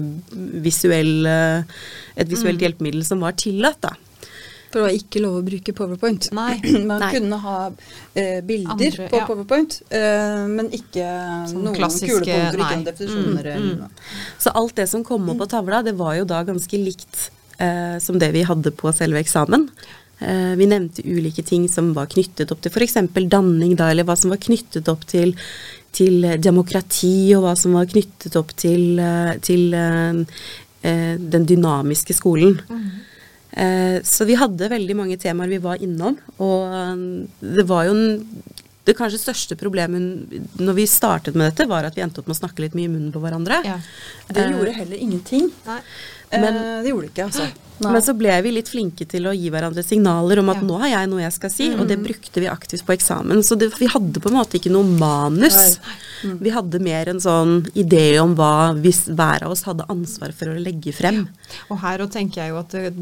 visuell, 0.63 1.27
eh, 1.27 1.83
et 2.17 2.31
visuelt 2.31 2.63
hjelpemiddel 2.63 3.05
som 3.07 3.25
var 3.25 3.37
tillatt, 3.43 3.83
da. 3.89 3.97
For 4.73 4.81
det 4.81 4.87
var 4.87 4.95
ikke 4.97 5.21
lov 5.21 5.35
å 5.37 5.45
bruke 5.45 5.75
powerpoint. 5.77 6.31
Nei. 6.33 6.55
Man 6.91 7.03
Nei. 7.03 7.11
kunne 7.13 7.39
ha 7.43 7.59
eh, 7.69 8.41
bilder 8.47 8.73
Andre, 8.79 9.11
på 9.13 9.21
ja. 9.21 9.27
powerpoint, 9.29 9.83
eh, 9.93 10.47
men 10.49 10.71
ikke 10.73 11.05
Sånn 11.51 11.67
noen 11.67 11.77
klassiske- 11.77 12.23
kulepunkter, 12.23 12.57
ikke 12.57 12.73
noen 12.79 12.89
definisjoner. 12.89 13.53
Mm, 13.53 13.69
mm. 13.83 14.17
Så 14.41 14.55
alt 14.63 14.79
det 14.81 14.89
som 14.89 15.05
kom 15.05 15.29
opp 15.29 15.43
på 15.45 15.51
tavla, 15.53 15.83
det 15.85 15.93
var 16.01 16.17
jo 16.23 16.29
da 16.31 16.41
ganske 16.49 16.81
likt 16.81 17.29
eh, 17.63 17.99
som 18.03 18.19
det 18.19 18.33
vi 18.35 18.47
hadde 18.49 18.75
på 18.77 18.93
selve 18.97 19.23
eksamen. 19.23 19.69
Eh, 20.23 20.55
vi 20.59 20.69
nevnte 20.71 21.03
ulike 21.05 21.43
ting 21.43 21.69
som 21.69 21.93
var 21.97 22.11
knyttet 22.13 22.53
opp 22.53 22.63
til 22.63 22.73
f.eks. 22.73 22.99
danning, 23.31 23.77
da, 23.79 23.91
eller 23.91 24.07
hva 24.07 24.17
som 24.19 24.33
var 24.33 24.43
knyttet 24.43 24.91
opp 24.93 25.07
til, 25.11 25.35
til 25.95 26.27
demokrati, 26.39 27.33
og 27.37 27.47
hva 27.47 27.55
som 27.59 27.75
var 27.79 27.89
knyttet 27.91 28.37
opp 28.39 28.55
til, 28.55 28.99
eh, 29.03 29.33
til 29.43 29.75
eh, 29.75 30.21
eh, 30.83 31.15
den 31.19 31.49
dynamiske 31.49 32.15
skolen. 32.19 32.61
Eh, 33.53 33.99
så 34.07 34.29
vi 34.29 34.39
hadde 34.39 34.71
veldig 34.73 34.97
mange 34.97 35.19
temaer 35.21 35.51
vi 35.51 35.63
var 35.63 35.83
innom, 35.83 36.19
og 36.39 37.33
det 37.43 37.67
var 37.69 37.89
jo 37.89 37.97
en 37.99 38.21
det 38.83 38.97
kanskje 38.99 39.21
største 39.21 39.55
problemet 39.55 40.59
når 40.59 40.75
vi 40.75 40.89
startet 40.91 41.37
med 41.39 41.53
dette, 41.53 41.69
var 41.71 41.87
at 41.87 41.95
vi 41.95 42.03
endte 42.03 42.19
opp 42.19 42.27
med 42.27 42.35
å 42.35 42.41
snakke 42.41 42.65
litt 42.65 42.75
mye 42.75 42.89
i 42.89 42.91
munnen 42.91 43.13
på 43.15 43.23
hverandre. 43.23 43.61
Ja. 43.63 43.77
Det 44.27 44.49
gjorde 44.51 44.75
heller 44.75 45.05
ingenting. 45.05 45.53
Nei. 45.69 45.79
Men- 46.41 46.57
eh, 46.57 46.83
det 46.83 46.89
gjorde 46.89 47.07
det 47.07 47.11
ikke, 47.13 47.25
altså. 47.25 47.47
Nei. 47.81 47.93
Men 47.93 48.03
så 48.05 48.13
ble 48.17 48.35
vi 48.45 48.53
litt 48.55 48.69
flinke 48.71 49.07
til 49.09 49.27
å 49.27 49.33
gi 49.35 49.51
hverandre 49.51 49.83
signaler 49.85 50.39
om 50.39 50.49
at 50.53 50.61
Ja. 50.61 50.63
nå 50.63 50.79
har 50.79 50.89
jeg 50.89 51.09
noe 51.11 51.23
jeg 51.23 51.33
skal 51.33 51.51
si, 51.51 51.71
og 51.75 51.89
det 51.89 51.99
brukte 52.03 52.41
vi 52.41 52.47
aktivt 52.47 52.85
på 52.87 52.95
eksamen. 52.97 53.43
Så 53.43 53.59
det, 53.59 53.73
vi 53.79 53.87
hadde 53.87 54.21
på 54.21 54.29
en 54.31 54.39
måte 54.39 54.59
ikke 54.59 54.71
noe 54.71 54.85
manus. 54.85 55.79
Vi 56.23 56.51
hadde 56.55 56.79
mer 56.81 57.09
en 57.09 57.19
sånn 57.19 57.67
idé 57.75 58.21
om 58.23 58.35
hva 58.39 58.75
hvis 58.79 59.09
hver 59.11 59.43
av 59.43 59.51
oss 59.51 59.65
hadde 59.67 59.87
ansvar 59.91 60.33
for 60.33 60.53
å 60.53 60.59
legge 60.59 60.93
frem. 60.95 61.29
Og 61.71 61.79
her 61.83 62.01
og 62.03 62.13
tenker 62.13 62.43
jeg 62.43 62.51
jo 62.53 62.59
at 62.61 62.71
det, 62.71 62.93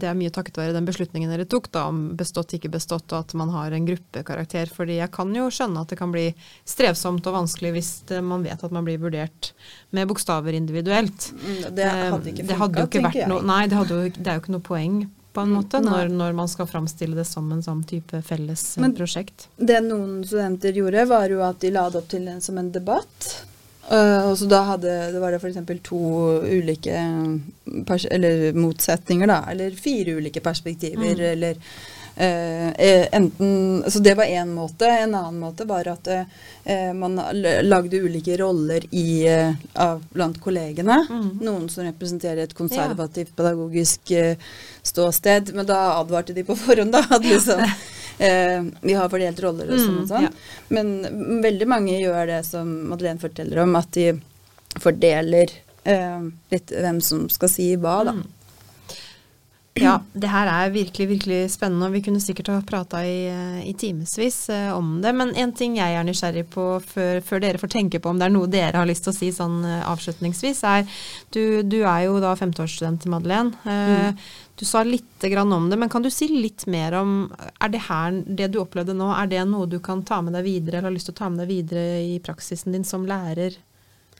det 0.00 0.08
er 0.08 0.14
mye 0.16 0.30
takket 0.32 0.56
være 0.56 0.72
den 0.72 0.86
beslutningen 0.88 1.30
dere 1.30 1.44
tok, 1.44 1.70
da, 1.72 1.86
om 1.88 2.16
bestått, 2.16 2.54
ikke 2.56 2.70
bestått, 2.72 3.12
og 3.12 3.18
at 3.26 3.34
man 3.34 3.50
har 3.50 3.72
en 3.72 3.84
gruppekarakter. 3.86 4.70
Fordi 4.72 4.96
jeg 5.00 5.10
kan 5.12 5.34
jo 5.34 5.50
skjønne 5.52 5.82
at 5.84 5.88
det 5.92 5.98
kan 6.00 6.10
bli 6.12 6.34
strevsomt 6.64 7.26
og 7.26 7.36
vanskelig 7.42 7.72
hvis 7.76 7.92
det, 8.08 8.22
man 8.24 8.42
vet 8.42 8.64
at 8.64 8.72
man 8.72 8.84
blir 8.84 8.98
vurdert 8.98 9.52
med 9.92 10.08
bokstaver 10.08 10.54
individuelt. 10.56 11.32
Mm, 11.36 11.74
det 11.76 11.84
hadde 11.86 12.32
ikke 12.32 12.40
Eh, 12.40 12.46
det 12.46 12.56
hadde 12.58 12.80
jo 12.80 12.88
ikke 12.88 13.02
vært 13.04 13.28
noe, 13.30 13.42
Nei, 13.50 13.66
det, 13.70 13.76
jo, 13.88 14.08
det 14.08 14.26
er 14.26 14.34
jo 14.36 14.40
ikke 14.40 14.52
noe 14.52 14.60
poeng 14.60 15.10
på 15.32 15.40
en 15.42 15.48
Mm, 15.48 15.56
måte 15.62 15.80
når, 15.80 16.08
når 16.10 16.32
man 16.34 16.48
skal 16.48 16.66
framstille 16.66 17.14
det 17.14 17.24
som 17.26 17.50
en 17.52 17.62
sånn 17.62 17.84
type 17.86 18.20
felles 18.22 18.76
eh, 18.76 18.80
Men- 18.82 18.94
prosjekt. 18.94 19.46
Det 19.56 19.80
noen 19.84 20.24
studenter 20.26 20.72
gjorde, 20.72 21.06
var 21.08 21.28
jo 21.28 21.40
at 21.42 21.60
de 21.60 21.70
la 21.70 21.88
det 21.88 21.96
opp 22.02 22.08
til 22.08 22.26
en, 22.28 22.40
som 22.40 22.58
en 22.58 22.70
debatt. 22.72 23.44
Uh, 23.90 24.28
og 24.30 24.36
så 24.38 24.46
da 24.48 24.62
hadde, 24.62 25.12
det 25.12 25.18
var 25.20 25.30
det 25.32 25.40
f.eks. 25.42 25.80
to 25.82 25.98
ulike 26.46 26.94
pers 27.86 28.04
eller 28.10 28.52
motsetninger, 28.54 29.26
da. 29.26 29.44
Eller 29.50 29.70
fire 29.70 30.14
ulike 30.20 30.40
perspektiver, 30.40 31.14
Mm. 31.16 31.32
eller 31.32 31.54
enten 32.20 33.84
Så 33.88 33.98
det 33.98 34.14
var 34.14 34.24
én 34.24 34.50
måte. 34.54 34.86
En 34.86 35.14
annen 35.14 35.38
måte 35.40 35.64
var 35.64 35.88
at 35.88 36.08
eh, 36.08 36.92
man 36.94 37.16
lagde 37.62 37.96
ulike 37.96 38.36
roller 38.36 38.84
i, 38.90 39.26
eh, 39.28 39.54
av, 39.74 40.02
blant 40.12 40.40
kollegene. 40.42 41.06
Mm. 41.10 41.30
Noen 41.40 41.68
som 41.72 41.84
representerer 41.86 42.42
et 42.44 42.54
konservativt 42.54 43.32
pedagogisk 43.36 44.10
eh, 44.10 44.36
ståsted. 44.82 45.54
Men 45.54 45.66
da 45.66 45.78
advarte 46.00 46.32
de 46.36 46.44
på 46.44 46.56
forhånd, 46.58 46.92
da. 46.92 47.04
At 47.10 47.24
liksom 47.24 47.60
eh, 48.18 48.62
Vi 48.82 48.94
har 48.98 49.08
fordelt 49.12 49.40
roller 49.40 49.70
og 49.72 49.78
sånn 49.80 49.96
Mm, 49.96 50.02
og 50.02 50.08
sånn. 50.12 50.28
ja. 50.28 50.30
Men 50.68 50.92
mm, 51.06 51.40
veldig 51.42 51.68
mange 51.68 51.96
gjør 52.00 52.26
det 52.34 52.42
som 52.48 52.68
Madeleine 52.90 53.22
forteller 53.22 53.62
om, 53.64 53.76
at 53.80 53.92
de 53.96 54.10
fordeler 54.80 55.50
eh, 55.84 56.20
litt 56.52 56.70
hvem 56.76 57.00
som 57.02 57.24
skal 57.32 57.48
si 57.50 57.72
hva, 57.80 58.02
da. 58.06 58.12
Mm. 58.18 58.28
Ja, 59.78 60.00
det 60.18 60.28
her 60.32 60.48
er 60.50 60.72
virkelig, 60.74 61.06
virkelig 61.12 61.36
spennende, 61.54 61.86
og 61.86 61.94
vi 61.94 62.00
kunne 62.02 62.20
sikkert 62.20 62.48
ha 62.50 62.56
prata 62.66 63.04
i, 63.06 63.28
eh, 63.30 63.60
i 63.70 63.74
timevis 63.78 64.48
eh, 64.50 64.72
om 64.74 64.96
det. 65.00 65.12
Men 65.14 65.30
en 65.38 65.52
ting 65.56 65.76
jeg 65.78 65.94
er 65.94 66.04
nysgjerrig 66.04 66.42
på 66.50 66.64
før, 66.82 67.20
før 67.22 67.40
dere 67.44 67.60
får 67.62 67.70
tenke 67.76 68.00
på 68.02 68.10
om 68.10 68.18
det 68.18 68.26
er 68.26 68.34
noe 68.34 68.50
dere 68.50 68.82
har 68.82 68.88
lyst 68.90 69.06
til 69.06 69.14
å 69.14 69.16
si 69.16 69.30
sånn 69.32 69.60
eh, 69.64 69.84
avslutningsvis, 69.86 70.64
er 70.66 70.84
du, 71.30 71.62
du 71.62 71.78
er 71.84 72.08
jo 72.08 72.18
da 72.20 72.34
femteårsstudent 72.36 73.04
til 73.06 73.14
Madeleine. 73.14 73.54
Eh, 73.64 74.12
Du 74.60 74.66
sa 74.68 74.82
litt 74.84 75.22
grann 75.24 75.52
om 75.56 75.70
det, 75.70 75.78
men 75.80 75.88
kan 75.88 76.02
du 76.04 76.10
si 76.12 76.26
litt 76.28 76.66
mer 76.68 76.92
om 76.98 77.32
Er 77.62 77.70
det 77.72 77.80
her, 77.86 78.12
det 78.26 78.50
du 78.52 78.58
opplevde 78.60 78.92
nå, 78.92 79.06
er 79.16 79.30
det 79.30 79.46
noe 79.48 79.64
du 79.70 79.78
kan 79.80 80.02
ta 80.04 80.18
med 80.20 80.34
deg 80.36 80.44
videre, 80.44 80.78
eller 80.82 80.90
har 80.90 80.96
lyst 80.98 81.08
til 81.08 81.14
å 81.14 81.20
ta 81.22 81.30
med 81.30 81.40
deg 81.46 81.48
videre 81.48 82.02
i 82.04 82.18
praksisen 82.20 82.74
din 82.76 82.84
som 82.84 83.06
lærer 83.08 83.56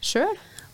sjøl? 0.01 0.33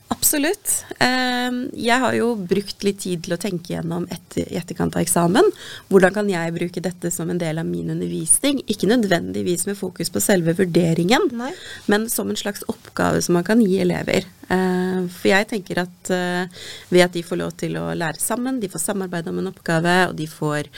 Absolutt. 0.09 0.85
Eh, 1.03 1.51
Jeg 1.75 1.99
har 2.03 2.15
jo 2.15 2.29
brukt 2.39 2.85
litt 2.87 3.01
tid 3.03 3.25
til 3.27 3.35
å 3.35 3.39
tenke 3.41 3.73
gjennom 3.75 4.07
etter, 4.11 4.47
i 4.53 4.57
etterkant 4.59 4.95
av 4.97 5.03
eksamen. 5.03 5.49
Hvordan 5.91 6.15
kan 6.15 6.29
jeg 6.31 6.55
bruke 6.55 6.83
dette 6.83 7.11
som 7.15 7.31
en 7.31 7.39
del 7.39 7.59
av 7.59 7.67
min 7.67 7.91
undervisning? 7.91 8.61
Ikke 8.71 8.87
nødvendigvis 8.91 9.67
med 9.67 9.77
fokus 9.79 10.11
på 10.11 10.23
selve 10.23 10.55
vurderingen, 10.59 11.27
Nei. 11.35 11.53
men 11.91 12.09
som 12.11 12.31
en 12.31 12.39
slags 12.39 12.63
oppgave 12.71 13.21
som 13.23 13.35
man 13.39 13.45
kan 13.47 13.61
gi 13.63 13.81
elever. 13.83 14.27
Eh, 14.49 15.07
For 15.11 15.29
jeg 15.29 15.49
tenker 15.51 15.79
at 15.83 16.11
eh, 16.15 16.47
ved 16.91 17.03
at 17.05 17.13
de 17.13 17.23
får 17.27 17.41
lov 17.43 17.57
til 17.59 17.75
å 17.79 17.89
lære 17.95 18.23
sammen, 18.23 18.61
de 18.63 18.69
får 18.71 18.83
samarbeide 18.87 19.31
om 19.31 19.39
en 19.43 19.51
oppgave, 19.51 19.97
og 20.09 20.15
de 20.19 20.27
får, 20.31 20.71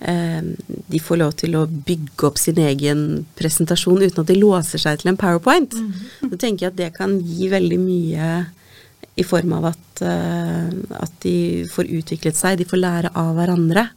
eh, 0.00 0.42
de 0.92 0.98
får 1.00 1.20
lov 1.24 1.32
til 1.40 1.56
å 1.56 1.64
bygge 1.66 2.28
opp 2.28 2.36
sin 2.38 2.60
egen 2.60 3.24
presentasjon 3.36 4.02
uten 4.04 4.20
at 4.20 4.28
de 4.28 4.36
låser 4.40 4.78
seg 4.78 5.00
til 5.00 5.08
en 5.14 5.20
powerpoint, 5.20 5.72
så 6.20 6.36
tenker 6.36 6.66
jeg 6.68 6.72
at 6.74 6.76
det 6.82 6.92
kan 7.00 7.16
gi 7.20 7.48
veldig 7.48 7.80
mye 7.80 8.28
i 9.16 9.24
form 9.24 9.52
av 9.58 9.70
at, 9.70 10.02
eh, 10.02 10.70
at 10.98 11.16
de 11.22 11.64
får 11.70 11.90
utviklet 12.00 12.36
seg, 12.36 12.58
de 12.58 12.68
får 12.68 12.82
lære 12.82 13.12
av 13.14 13.34
hverandre. 13.38 13.88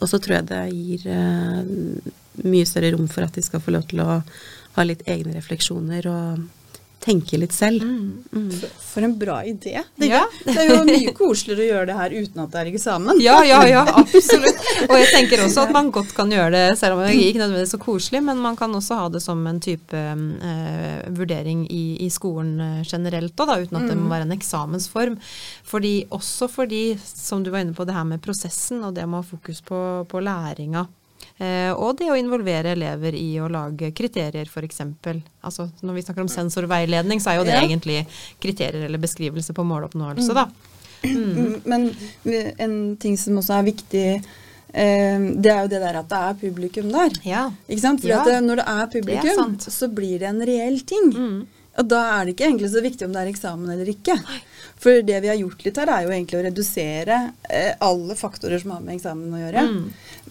Og 0.00 0.08
så 0.10 0.18
tror 0.18 0.38
jeg 0.38 0.48
det 0.50 0.62
gir 0.72 1.08
eh, 1.12 1.60
mye 2.44 2.68
større 2.68 2.94
rom 2.94 3.08
for 3.10 3.26
at 3.26 3.36
de 3.36 3.44
skal 3.44 3.62
få 3.62 3.74
lov 3.76 3.86
til 3.90 4.02
å 4.02 4.20
ha 4.74 4.86
litt 4.86 5.04
egne 5.06 5.36
refleksjoner 5.36 6.08
og 6.10 6.46
tenke 7.04 7.36
litt 7.36 7.52
selv. 7.52 7.82
Mm. 7.84 8.48
For 8.80 9.04
en 9.04 9.12
bra 9.18 9.40
idé. 9.44 9.82
Det, 9.98 10.06
Ja. 10.08 10.22
det 10.46 10.54
er 10.56 10.70
jo 10.70 10.84
mye 10.86 11.12
koseligere 11.16 11.64
å 11.64 11.68
gjøre 11.68 11.86
det 11.90 11.96
her 11.98 12.14
uten 12.14 12.42
at 12.44 12.54
det 12.54 12.60
er 12.62 12.70
eksamen. 12.70 13.20
Ja, 13.20 13.36
ja, 13.44 13.58
ja, 13.68 13.82
absolutt. 13.84 14.62
Og 14.88 14.94
jeg 14.96 15.10
tenker 15.12 15.42
også 15.44 15.66
at 15.66 15.74
man 15.74 15.90
godt 15.92 16.14
kan 16.16 16.32
gjøre 16.32 16.54
det, 16.54 16.78
selv 16.80 16.96
om 16.96 17.04
det 17.04 17.12
ikke 17.18 17.42
nødvendigvis 17.42 17.74
så 17.76 17.82
koselig, 17.82 18.22
men 18.24 18.40
man 18.40 18.56
kan 18.56 18.72
også 18.72 19.00
ha 19.02 19.08
det 19.12 19.20
som 19.24 19.44
en 19.50 19.60
type 19.60 19.92
eh, 20.00 21.04
vurdering 21.12 21.66
i, 21.68 21.84
i 22.06 22.10
skolen 22.14 22.56
eh, 22.60 22.82
generelt 22.88 23.36
òg, 23.44 23.66
uten 23.66 23.82
at 23.82 23.88
det 23.90 23.98
må 24.00 24.08
være 24.14 24.28
en 24.30 24.36
eksamensform. 24.38 25.18
Fordi, 25.68 25.94
også 26.14 26.48
fordi, 26.48 26.84
som 27.04 27.44
du 27.44 27.50
var 27.52 27.66
inne 27.66 27.76
på, 27.76 27.84
det 27.84 27.96
her 27.98 28.08
med 28.08 28.22
prosessen 28.24 28.80
og 28.84 28.94
det 28.96 29.04
med 29.04 29.20
å 29.20 29.24
ha 29.24 29.32
fokus 29.34 29.60
på, 29.66 29.80
på 30.08 30.24
læringa. 30.24 30.86
Eh, 31.38 31.72
og 31.74 31.96
det 31.98 32.06
å 32.12 32.18
involvere 32.18 32.76
elever 32.76 33.16
i 33.18 33.32
å 33.42 33.48
lage 33.50 33.90
kriterier, 33.96 34.46
f.eks. 34.46 34.80
Altså, 35.42 35.66
når 35.82 35.96
vi 35.96 36.04
snakker 36.06 36.22
om 36.22 36.30
sensorveiledning, 36.30 37.18
så 37.22 37.32
er 37.32 37.40
jo 37.40 37.44
det 37.48 37.56
Ja. 37.56 37.64
egentlig 37.66 38.06
kriterier 38.40 38.84
eller 38.86 38.98
beskrivelse 39.02 39.52
på 39.52 39.64
måloppnåelse, 39.66 40.34
da. 40.34 40.46
Mm, 41.04 41.60
Men 41.66 41.90
en 42.58 42.96
ting 42.96 43.16
som 43.18 43.34
også 43.36 43.58
er 43.58 43.66
viktig, 43.72 44.24
eh, 44.72 45.18
det 45.42 45.50
er 45.52 45.62
jo 45.62 45.68
det 45.74 45.80
der 45.82 45.98
at 46.00 46.08
det 46.08 46.20
er 46.22 46.34
publikum 46.34 46.92
der. 46.92 47.10
Ja. 47.24 47.50
Ikke 47.68 47.80
sant? 47.80 48.00
For 48.00 48.08
Ja, 48.08 48.20
at 48.22 48.42
når 48.44 48.56
det 48.62 48.66
er 48.68 48.86
det 48.86 48.94
er 48.94 49.00
publikum, 49.00 49.58
så 49.58 49.88
blir 49.92 50.18
det 50.20 50.28
en 50.28 50.40
reell 50.40 50.80
ting. 50.80 51.10
Mm. 51.12 51.46
Og 51.80 51.88
da 51.90 52.00
er 52.14 52.26
det 52.26 52.34
ikke 52.34 52.46
egentlig 52.46 52.70
så 52.70 52.82
viktig 52.84 53.06
om 53.06 53.14
det 53.14 53.22
er 53.24 53.30
eksamen 53.32 53.70
eller 53.74 53.88
ikke. 53.90 54.14
For 54.80 55.02
det 55.06 55.20
vi 55.24 55.30
har 55.30 55.38
gjort 55.40 55.64
litt 55.66 55.80
her, 55.80 55.90
er 55.90 56.04
jo 56.04 56.12
egentlig 56.14 56.38
å 56.38 56.44
redusere 56.46 57.18
eh, 57.48 57.72
alle 57.82 58.16
faktorer 58.18 58.62
som 58.62 58.76
har 58.76 58.84
med 58.84 58.94
eksamen 58.94 59.34
å 59.34 59.42
gjøre. 59.42 59.64
Mm. 59.70 59.82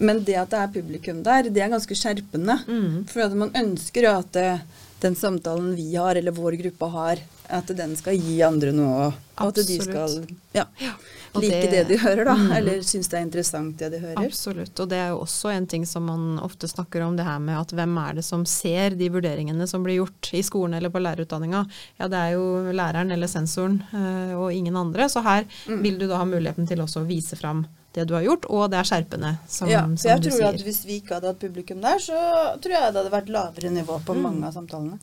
Men 0.08 0.22
det 0.24 0.38
at 0.40 0.54
det 0.54 0.62
er 0.62 0.72
publikum 0.78 1.20
der, 1.26 1.50
det 1.52 1.64
er 1.64 1.72
ganske 1.74 1.98
skjerpende. 1.98 2.58
Mm. 2.64 3.04
For 3.10 3.26
at 3.26 3.36
man 3.36 3.52
ønsker 3.60 4.08
jo 4.08 4.14
at 4.22 4.40
eh, 4.40 4.64
den 5.04 5.14
samtalen 5.18 5.74
vi 5.76 5.90
har, 5.94 6.16
eller 6.16 6.32
vår 6.34 6.56
gruppe 6.62 6.88
har, 6.94 7.20
at 7.52 7.68
den 7.76 7.92
skal 8.00 8.16
gi 8.16 8.38
andre 8.46 8.72
noe. 8.72 9.10
Og 9.42 9.50
at 9.50 9.58
de 9.66 9.76
skal 9.82 10.12
ja, 10.54 10.64
ja, 10.80 10.92
like 11.34 11.50
det- 11.60 11.70
det, 11.74 11.82
de 11.90 11.98
hører, 11.98 12.24
da. 12.28 12.34
Mm. 12.38 12.52
Eller 12.56 12.80
synes 12.86 13.08
det 13.10 13.18
er 13.18 13.24
interessant 13.26 13.76
det 13.82 13.90
de 13.92 13.98
hører. 14.00 14.24
Absolutt. 14.24 14.78
Og 14.80 14.88
det 14.88 14.96
er 15.02 15.08
jo 15.12 15.18
også 15.26 15.50
en 15.52 15.66
ting 15.66 15.84
som 15.86 16.06
man 16.06 16.38
ofte 16.40 16.68
snakker 16.70 17.02
om, 17.02 17.16
det 17.18 17.26
her 17.26 17.38
med 17.42 17.58
at 17.60 17.74
hvem 17.74 17.98
er 18.08 18.14
det 18.20 18.24
som 18.24 18.46
ser 18.46 18.94
de 18.96 19.08
vurderingene 19.10 19.66
som 19.68 19.82
blir 19.84 19.98
gjort 20.00 20.30
i 20.32 20.42
skolen 20.46 20.74
eller 20.78 20.90
på 20.94 21.02
lærerutdanninga. 21.02 21.64
Ja, 22.00 22.08
det 22.08 22.16
er 22.22 22.30
jo 22.38 22.46
læreren 22.72 23.10
eller 23.12 23.26
sensoren 23.28 23.82
eh, 23.92 24.34
og 24.38 24.52
ingen 24.54 24.76
andre. 24.76 25.08
Så 25.10 25.22
her 25.22 25.44
Mm. 25.68 25.82
vil 25.82 25.98
du 25.98 26.06
da 26.08 26.16
ha 26.18 26.24
muligheten 26.24 26.66
til 26.68 26.78
også 26.80 27.02
å 27.02 27.06
vise 27.08 27.36
fram 27.36 27.66
det 27.94 28.08
du 28.10 28.16
har 28.16 28.24
gjort, 28.26 28.48
og 28.50 28.66
det 28.72 28.80
er 28.80 28.88
skjerpende, 28.88 29.30
som, 29.46 29.70
ja, 29.70 29.84
som 29.86 30.10
jeg 30.10 30.26
tror 30.26 30.48
at. 30.50 30.60
Hvis 30.66 30.82
vi 30.88 30.98
ikke 31.00 31.16
hadde 31.16 31.30
hatt 31.30 31.40
publikum 31.42 31.80
der, 31.84 32.02
så 32.02 32.18
tror 32.58 32.74
jeg 32.74 32.90
det 32.90 33.00
hadde 33.00 33.14
vært 33.14 33.32
lavere 33.32 33.72
nivå 33.74 34.00
på 34.06 34.16
mange 34.18 34.48
av 34.48 34.56
samtalene. 34.56 34.98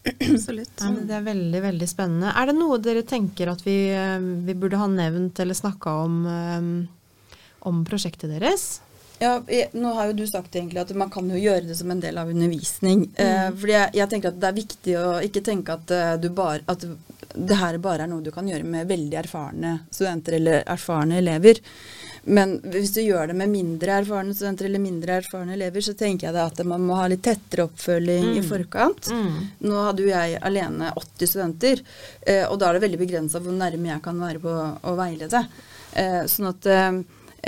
Absolutt. 0.32 0.80
Ja, 0.80 0.90
det 0.90 1.16
er 1.18 1.24
veldig, 1.26 1.62
veldig 1.66 1.88
spennende. 1.88 2.32
Er 2.32 2.48
det 2.48 2.56
noe 2.56 2.78
dere 2.80 3.04
tenker 3.06 3.52
at 3.52 3.64
vi, 3.66 3.76
eh, 3.92 4.16
vi 4.46 4.56
burde 4.56 4.80
ha 4.80 4.88
nevnt 4.88 5.40
eller 5.42 5.58
snakka 5.58 5.96
om, 6.06 6.22
eh, 6.26 7.34
om 7.68 7.82
prosjektet 7.84 8.32
deres? 8.32 8.80
Ja, 9.20 9.34
jeg, 9.52 9.68
Nå 9.76 9.92
har 9.98 10.08
jo 10.08 10.16
du 10.22 10.24
sagt 10.24 10.56
egentlig 10.56 10.80
at 10.80 10.94
man 10.96 11.10
kan 11.12 11.28
jo 11.28 11.36
gjøre 11.36 11.68
det 11.68 11.76
som 11.76 11.90
en 11.92 12.00
del 12.00 12.16
av 12.16 12.32
undervisning. 12.32 13.10
Eh, 13.20 13.50
fordi 13.52 13.76
jeg, 13.76 13.94
jeg 14.00 14.12
tenker 14.14 14.32
at 14.32 14.40
det 14.40 14.48
er 14.48 14.60
viktig 14.62 14.96
å 14.96 15.08
ikke 15.26 15.44
tenke 15.44 15.76
at, 15.76 15.96
du 16.22 16.30
bare, 16.32 16.64
at 16.64 16.88
det 17.34 17.58
her 17.60 17.76
bare 17.78 18.06
er 18.06 18.10
noe 18.10 18.24
du 18.24 18.32
kan 18.32 18.48
gjøre 18.48 18.64
med 18.64 18.88
veldig 18.88 19.18
erfarne 19.20 19.74
studenter 19.92 20.38
eller 20.40 20.64
erfarne 20.64 21.20
elever. 21.20 21.60
Men 22.24 22.58
hvis 22.68 22.92
du 22.94 23.00
gjør 23.00 23.30
det 23.30 23.36
med 23.38 23.52
mindre 23.52 23.94
erfarne 24.02 24.34
studenter 24.36 24.68
eller 24.68 24.82
mindre 24.82 25.16
erfarne 25.20 25.54
elever, 25.56 25.84
så 25.84 25.94
tenker 25.96 26.28
jeg 26.28 26.36
det 26.36 26.42
at 26.42 26.60
man 26.68 26.84
må 26.84 26.98
ha 26.98 27.06
litt 27.10 27.22
tettere 27.24 27.64
oppfølging 27.68 28.34
i 28.36 28.42
forkant. 28.44 29.08
Mm. 29.14 29.38
Nå 29.64 29.84
hadde 29.86 30.04
jo 30.04 30.12
jeg 30.12 30.40
alene 30.50 30.92
80 30.92 31.32
studenter, 31.32 31.84
eh, 32.26 32.44
og 32.44 32.58
da 32.60 32.68
er 32.68 32.76
det 32.76 32.84
veldig 32.84 33.00
begrensa 33.00 33.40
hvor 33.40 33.56
nærme 33.56 33.94
jeg 33.94 34.04
kan 34.04 34.20
være 34.20 34.42
på 34.44 34.58
å 34.84 34.94
veilede. 34.98 35.44
Eh, 35.96 36.22
sånn 36.30 36.50
at 36.52 36.68
eh, 36.70 37.00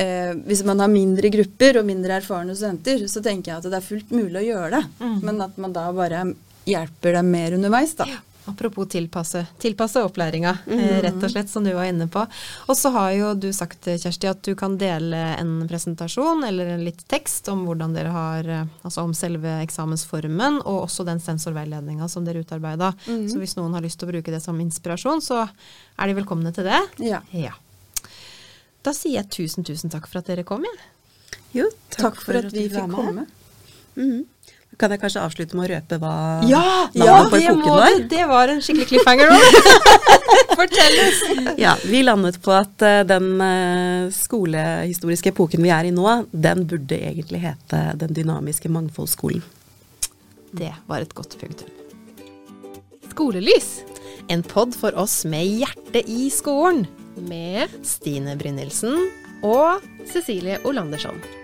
eh, 0.05 0.33
hvis 0.49 0.65
man 0.69 0.81
har 0.83 0.91
mindre 0.93 1.31
grupper 1.33 1.83
og 1.83 1.89
mindre 1.89 2.17
erfarne 2.21 2.57
studenter, 2.57 3.05
så 3.09 3.23
tenker 3.25 3.53
jeg 3.53 3.61
at 3.61 3.71
det 3.71 3.79
er 3.79 3.91
fullt 3.93 4.15
mulig 4.15 4.41
å 4.41 4.49
gjøre 4.49 4.75
det. 4.79 4.85
Mm. 5.05 5.17
Men 5.29 5.47
at 5.49 5.61
man 5.61 5.77
da 5.77 5.89
bare 5.97 6.27
hjelper 6.69 7.19
dem 7.19 7.33
mer 7.35 7.59
underveis, 7.59 7.97
da. 7.99 8.09
Apropos 8.51 8.89
tilpasse, 8.91 9.47
tilpasse 9.63 10.01
opplæringa, 10.03 10.51
eh, 10.67 10.97
rett 11.05 11.23
og 11.23 11.31
slett, 11.31 11.49
som 11.49 11.63
du 11.65 11.71
var 11.77 11.85
inne 11.87 12.09
på. 12.11 12.25
Og 12.67 12.77
så 12.77 12.91
har 12.91 13.13
jo 13.15 13.35
du 13.39 13.53
sagt, 13.55 13.87
eh, 13.87 13.99
Kjersti, 14.03 14.27
at 14.31 14.43
du 14.43 14.55
kan 14.59 14.75
dele 14.79 15.21
en 15.39 15.69
presentasjon 15.71 16.43
eller 16.49 16.67
en 16.75 16.83
litt 16.85 17.05
tekst 17.09 17.47
om 17.53 17.63
hvordan 17.69 17.95
dere 17.95 18.11
har 18.11 18.49
eh, 18.49 18.65
Altså 18.83 19.05
om 19.07 19.15
selve 19.15 19.49
eksamensformen, 19.63 20.59
og 20.67 20.89
også 20.89 21.05
den 21.07 21.21
sensorveiledninga 21.23 22.09
som 22.11 22.25
dere 22.27 22.43
utarbeida. 22.43 22.93
Så 23.07 23.39
hvis 23.39 23.55
noen 23.57 23.75
har 23.75 23.83
lyst 23.85 24.01
til 24.01 24.09
å 24.09 24.13
bruke 24.13 24.33
det 24.35 24.43
som 24.43 24.59
inspirasjon, 24.59 25.23
så 25.23 25.45
er 25.47 26.07
de 26.11 26.15
velkomne 26.19 26.53
til 26.53 26.65
det. 26.67 26.81
Ja. 26.99 27.23
Ja. 27.31 27.53
Da 28.83 28.91
sier 28.91 29.21
jeg 29.21 29.31
tusen, 29.31 29.63
tusen 29.65 29.93
takk 29.93 30.09
for 30.11 30.19
at 30.19 30.27
dere 30.27 30.43
kom, 30.43 30.65
jeg. 30.67 30.83
Jo, 31.55 31.69
Takk, 31.95 32.19
for 32.25 32.35
at 32.41 32.51
vi 32.51 32.67
fikk 32.69 32.91
komme. 32.91 32.97
komme. 32.97 33.27
Mhm. 33.95 34.27
Kan 34.81 34.93
jeg 34.95 35.03
kanskje 35.03 35.23
avslutte 35.23 35.57
med 35.59 35.67
å 35.67 35.71
røpe 35.75 35.99
hva 36.01 36.13
Ja, 36.49 36.63
ja 36.97 37.19
det, 37.31 37.43
må 37.59 37.75
var? 37.77 37.99
det 38.09 38.23
var 38.31 38.53
en 38.53 38.63
skikkelig 38.65 38.89
cliffhanger. 38.89 39.33
Fortell 40.59 40.97
oss. 41.05 41.21
Ja, 41.61 41.75
vi 41.85 42.03
landet 42.05 42.39
på 42.43 42.55
at 42.57 42.85
uh, 42.85 43.03
den 43.07 43.29
uh, 43.37 44.09
skolehistoriske 44.15 45.33
epoken 45.35 45.63
vi 45.65 45.73
er 45.75 45.91
i 45.91 45.93
nå, 45.95 46.07
den 46.33 46.65
burde 46.69 46.99
egentlig 46.99 47.43
hete 47.45 47.83
Den 48.01 48.17
dynamiske 48.17 48.71
mangfoldsskolen. 48.73 49.45
Det 50.53 50.73
var 50.89 51.05
et 51.05 51.15
godt 51.17 51.37
punktum. 51.41 51.71
Skolelys 53.13 53.83
En 54.33 54.43
pod 54.47 54.75
for 54.77 54.97
oss 54.97 55.23
med 55.29 55.45
hjerte 55.61 56.05
i 56.09 56.31
skolen. 56.33 56.87
med 57.29 57.69
Stine 57.85 58.37
Brynildsen. 58.41 58.97
og 59.43 59.83
Cecilie 60.09 60.59
Olandersson. 60.65 61.42